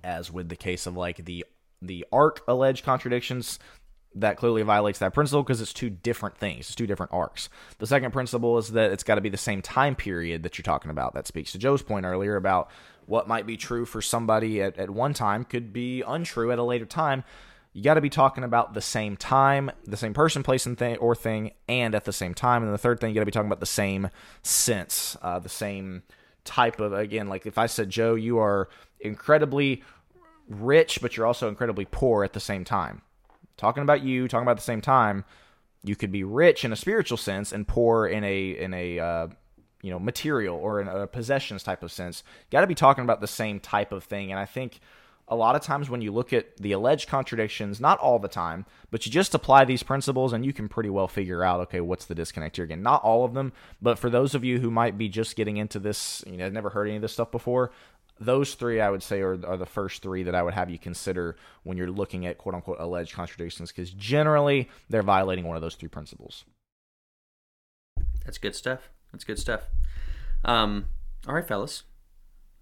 As 0.03 0.31
with 0.33 0.49
the 0.49 0.57
case 0.57 0.87
of 0.87 0.97
like 0.97 1.25
the 1.25 1.45
the 1.81 2.05
ark 2.13 2.43
alleged 2.49 2.85
contradictions, 2.85 3.59
that 4.15 4.37
clearly 4.37 4.63
violates 4.63 4.99
that 4.99 5.15
principle 5.15 5.43
because 5.43 5.61
it's 5.61 5.73
two 5.73 5.91
different 5.91 6.37
things. 6.37 6.67
It's 6.67 6.75
two 6.75 6.87
different 6.87 7.13
arks. 7.13 7.49
The 7.79 7.87
second 7.87 8.13
principle 8.13 8.59
is 8.59 8.73
that 8.73 8.91
it's 8.91 9.05
got 9.05 9.17
to 9.17 9.21
be 9.21 9.29
the 9.29 9.37
same 9.37 9.63
time 9.63 9.95
period 9.95 10.43
that 10.43 10.59
you're 10.59 10.63
talking 10.63 10.91
about. 10.91 11.15
That 11.15 11.27
speaks 11.27 11.53
to 11.53 11.59
Joe's 11.59 11.83
point 11.83 12.07
earlier 12.07 12.37
about 12.37 12.71
what 13.07 13.29
might 13.29 13.47
be 13.47 13.57
true 13.57 13.85
for 13.85 14.03
somebody 14.03 14.63
at, 14.63 14.77
at 14.77 14.91
one 14.91 15.15
time 15.15 15.45
could 15.45 15.73
be 15.73 16.03
untrue 16.03 16.53
at 16.53 16.59
a 16.59 16.63
later 16.63 16.87
time. 16.87 17.25
You 17.73 17.83
got 17.83 17.95
to 17.95 18.01
be 18.01 18.11
talking 18.11 18.45
about 18.45 18.75
the 18.75 18.81
same 18.81 19.17
time, 19.17 19.71
the 19.85 19.97
same 19.97 20.15
person, 20.15 20.43
place, 20.43 20.67
and 20.67 20.77
thing 20.77 20.97
or 20.97 21.15
thing, 21.15 21.53
and 21.69 21.95
at 21.95 22.05
the 22.05 22.13
same 22.13 22.35
time. 22.35 22.63
And 22.63 22.73
the 22.73 22.79
third 22.79 23.01
thing, 23.01 23.11
you 23.11 23.15
got 23.15 23.21
to 23.21 23.27
be 23.27 23.33
talking 23.33 23.49
about 23.49 23.61
the 23.61 23.67
same 23.67 24.09
sense, 24.43 25.17
uh, 25.23 25.39
the 25.39 25.49
same 25.49 26.03
type 26.45 26.81
of 26.81 26.93
again. 26.93 27.29
Like 27.29 27.47
if 27.47 27.59
I 27.59 27.67
said, 27.67 27.91
Joe, 27.91 28.15
you 28.15 28.39
are 28.39 28.69
incredibly 29.01 29.85
rich, 30.49 31.01
but 31.01 31.17
you're 31.17 31.27
also 31.27 31.49
incredibly 31.49 31.85
poor 31.85 32.25
at 32.25 32.33
the 32.33 32.41
same 32.41 32.65
time 32.65 33.03
talking 33.59 33.83
about 33.83 34.03
you, 34.03 34.27
talking 34.27 34.45
about 34.45 34.57
the 34.57 34.63
same 34.63 34.81
time, 34.81 35.25
you 35.85 35.95
could 35.95 36.11
be 36.11 36.25
rich 36.25 36.65
in 36.65 36.73
a 36.73 36.77
spiritual 36.77 37.19
sense 37.19 37.53
and 37.53 37.69
poor 37.69 38.07
in 38.07 38.25
a 38.25 38.51
in 38.51 38.73
a 38.73 38.99
uh, 38.99 39.29
you 39.83 39.91
know 39.91 39.99
material 39.99 40.57
or 40.57 40.81
in 40.81 40.89
a 40.89 41.07
possessions 41.07 41.63
type 41.63 41.83
of 41.83 41.93
sense. 41.93 42.23
Got 42.51 42.63
to 42.63 42.67
be 42.67 42.75
talking 42.75 43.05
about 43.05 43.21
the 43.21 43.27
same 43.27 43.61
type 43.61 43.93
of 43.93 44.05
thing, 44.05 44.31
and 44.31 44.41
I 44.41 44.47
think 44.47 44.81
a 45.31 45.37
lot 45.37 45.55
of 45.55 45.61
times 45.61 45.91
when 45.91 46.01
you 46.01 46.11
look 46.11 46.33
at 46.33 46.57
the 46.57 46.73
alleged 46.73 47.07
contradictions, 47.07 47.81
not 47.81 47.99
all 47.99 48.19
the 48.19 48.29
time, 48.29 48.65
but 48.91 49.05
you 49.05 49.13
just 49.13 49.35
apply 49.35 49.67
these 49.67 49.83
principles 49.83 50.33
and 50.33 50.45
you 50.45 50.55
can 50.55 50.71
pretty 50.71 50.89
well 50.89 51.07
figure 51.07 51.45
out, 51.45 51.61
okay, 51.61 51.83
what's 51.83 52.07
the 52.07 52.15
disconnect 52.15 52.57
here 52.57 52.65
again? 52.65 52.83
Not 52.83 53.05
all 53.05 53.27
of 53.27 53.35
them, 53.35 53.53
but 53.83 53.99
for 53.99 54.09
those 54.09 54.35
of 54.35 54.43
you 54.43 54.59
who 54.59 54.71
might 54.71 54.97
be 54.97 55.11
just 55.11 55.37
getting 55.37 55.59
into 55.59 55.79
this, 55.79 56.25
you 56.27 56.39
know, 56.39 56.49
never 56.49 56.71
heard 56.71 56.87
any 56.87 56.97
of 56.97 57.03
this 57.03 57.13
stuff 57.13 57.31
before, 57.31 57.73
those 58.21 58.55
three 58.55 58.81
I 58.81 58.91
would 58.91 59.03
say 59.03 59.21
are, 59.21 59.39
are 59.47 59.57
the 59.57 59.67
first 59.67 60.03
three 60.03 60.23
that 60.25 60.35
I 60.35 60.43
would 60.43 60.55
have 60.55 60.71
you 60.71 60.79
consider 60.79 61.37
when 61.63 61.77
you're 61.77 61.91
looking 61.91 62.27
at 62.27 62.39
quote 62.39 62.55
unquote 62.55 62.79
alleged 62.81 63.15
contradictions 63.15 63.71
because 63.71 63.91
generally 63.91 64.69
they're 64.89 65.03
violating 65.03 65.45
one 65.45 65.57
of 65.57 65.63
those 65.63 65.75
three 65.75 65.89
principles. 65.89 66.45
That's 68.25 68.39
good 68.39 68.55
stuff. 68.55 68.91
That's 69.13 69.25
good 69.25 69.39
stuff. 69.39 69.69
Um, 70.45 70.87
all 71.27 71.35
right, 71.35 71.47
fellas. 71.47 71.85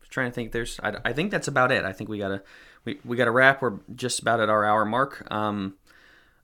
trying 0.08 0.30
to 0.30 0.34
think. 0.34 0.52
There's. 0.52 0.78
I, 0.82 0.94
I 1.04 1.12
think 1.12 1.30
that's 1.30 1.48
about 1.48 1.72
it. 1.72 1.84
I 1.84 1.92
think 1.92 2.08
we 2.08 2.18
gotta 2.18 2.42
we 2.84 3.00
we 3.04 3.16
gotta 3.16 3.30
wrap. 3.30 3.62
We're 3.62 3.78
just 3.94 4.20
about 4.20 4.40
at 4.40 4.48
our 4.48 4.64
hour 4.64 4.84
mark. 4.84 5.26
Um, 5.30 5.74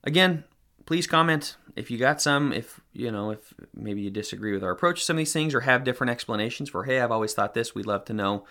again, 0.04 0.44
please 0.86 1.06
comment 1.06 1.56
if 1.76 1.90
you 1.90 1.98
got 1.98 2.20
some. 2.20 2.52
If 2.52 2.80
you 2.92 3.10
know 3.10 3.30
if 3.30 3.54
maybe 3.74 4.02
you 4.02 4.10
disagree 4.10 4.52
with 4.52 4.64
our 4.64 4.72
approach 4.72 5.00
to 5.00 5.04
some 5.04 5.16
of 5.16 5.18
these 5.18 5.32
things 5.32 5.54
or 5.54 5.60
have 5.60 5.84
different 5.84 6.10
explanations 6.10 6.68
for. 6.68 6.84
Hey, 6.84 7.00
I've 7.00 7.12
always 7.12 7.34
thought 7.34 7.54
this. 7.54 7.74
We'd 7.74 7.86
love 7.86 8.04
to 8.06 8.12
know. 8.12 8.44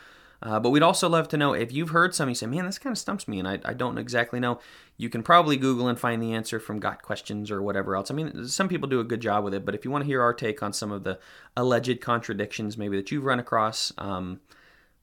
Uh, 0.44 0.60
but 0.60 0.72
we'd 0.72 0.82
also 0.82 1.08
love 1.08 1.28
to 1.28 1.38
know 1.38 1.54
if 1.54 1.72
you've 1.72 1.92
heard 1.92 2.16
some, 2.16 2.28
you 2.28 2.34
say, 2.36 2.48
man, 2.48 2.66
this 2.66 2.80
kind 2.80 2.92
of 2.92 2.98
stumps 2.98 3.28
me 3.28 3.38
and 3.38 3.48
I, 3.48 3.60
I 3.64 3.74
don't 3.74 4.00
exactly 4.00 4.40
know. 4.40 4.60
You 4.98 5.08
can 5.08 5.22
probably 5.22 5.56
Google 5.56 5.88
and 5.88 6.00
find 6.00 6.22
the 6.22 6.34
answer 6.34 6.60
from 6.60 6.80
Got 6.80 7.04
Questions 7.04 7.52
or 7.52 7.62
whatever 7.62 7.96
else. 7.96 8.10
I 8.10 8.16
mean, 8.16 8.48
some 8.48 8.68
people 8.68 8.90
do 8.90 9.00
a 9.00 9.04
good 9.04 9.22
job 9.22 9.44
with 9.44 9.54
it, 9.54 9.66
but 9.66 9.76
if 9.76 9.86
you 9.86 9.92
want 9.92 10.04
to 10.04 10.08
hear 10.08 10.22
our 10.22 10.34
take 10.34 10.64
on 10.64 10.74
some 10.74 10.92
of 10.92 11.04
the 11.04 11.20
alleged 11.56 12.02
contradictions 12.02 12.78
maybe 12.78 12.98
that 12.98 13.12
you've 13.12 13.26
run 13.26 13.40
across, 13.40 13.94
um, 14.00 14.40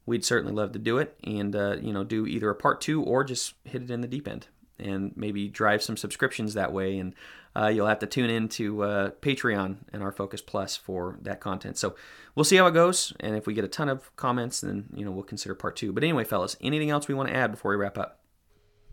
we'd 0.07 0.25
certainly 0.25 0.55
love 0.55 0.73
to 0.73 0.79
do 0.79 0.99
it 0.99 1.17
and, 1.23 1.55
uh, 1.55 1.77
you 1.81 1.93
know, 1.93 2.03
do 2.03 2.27
either 2.27 2.51
a 2.51 2.55
part 2.55 2.81
two 2.81 3.03
or 3.03 3.23
just 3.23 3.55
hit 3.65 3.83
it 3.83 3.91
in 3.91 4.01
the 4.01 4.09
deep 4.09 4.27
end 4.27 4.49
and 4.79 5.13
maybe 5.17 5.49
drive 5.49 5.83
some 5.83 5.97
subscriptions 5.97 6.55
that 6.55 6.73
way. 6.73 6.99
And 6.99 7.15
uh, 7.59 7.69
you'll 7.69 7.87
have 7.87 7.99
to 7.99 8.07
tune 8.07 8.31
in 8.31 8.49
to 8.49 8.83
uh, 8.83 9.11
Patreon 9.21 9.79
and 9.93 10.03
our 10.03 10.13
Focus 10.13 10.41
Plus 10.41 10.77
for 10.77 11.19
that 11.23 11.41
content. 11.41 11.77
So 11.77 11.97
we'll 12.35 12.45
see 12.45 12.57
how 12.57 12.67
it 12.67 12.73
goes. 12.73 13.13
And 13.21 13.35
if 13.35 13.47
we 13.47 13.55
get 13.55 13.65
a 13.65 13.69
ton 13.69 13.89
of 13.89 14.15
comments, 14.17 14.61
then 14.61 14.87
you 14.95 15.05
know 15.05 15.11
we'll 15.11 15.25
consider 15.25 15.55
part 15.55 15.75
two. 15.77 15.93
But 15.93 16.05
anyway, 16.05 16.25
fellas, 16.25 16.57
anything 16.61 16.91
else 16.91 17.09
we 17.09 17.15
want 17.15 17.31
to 17.31 17.35
add 17.35 17.51
before 17.51 17.73
we 17.73 17.77
wrap 17.77 17.99
up? 17.99 18.21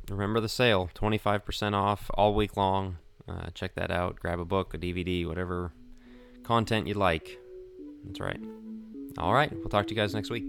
Remember 0.09 0.39
the 0.39 0.49
sale, 0.49 0.89
twenty 0.93 1.17
five 1.17 1.45
percent 1.45 1.75
off 1.75 2.09
all 2.15 2.33
week 2.33 2.57
long. 2.57 2.97
Uh, 3.27 3.47
check 3.53 3.75
that 3.75 3.91
out. 3.91 4.19
Grab 4.19 4.39
a 4.39 4.45
book, 4.45 4.73
a 4.73 4.77
DVD, 4.77 5.27
whatever 5.27 5.71
content 6.43 6.87
you 6.87 6.93
like. 6.93 7.39
That's 8.05 8.19
right. 8.19 8.39
All 9.17 9.33
right. 9.33 9.51
We'll 9.51 9.69
talk 9.69 9.87
to 9.87 9.93
you 9.93 9.99
guys 9.99 10.13
next 10.13 10.29
week. 10.29 10.45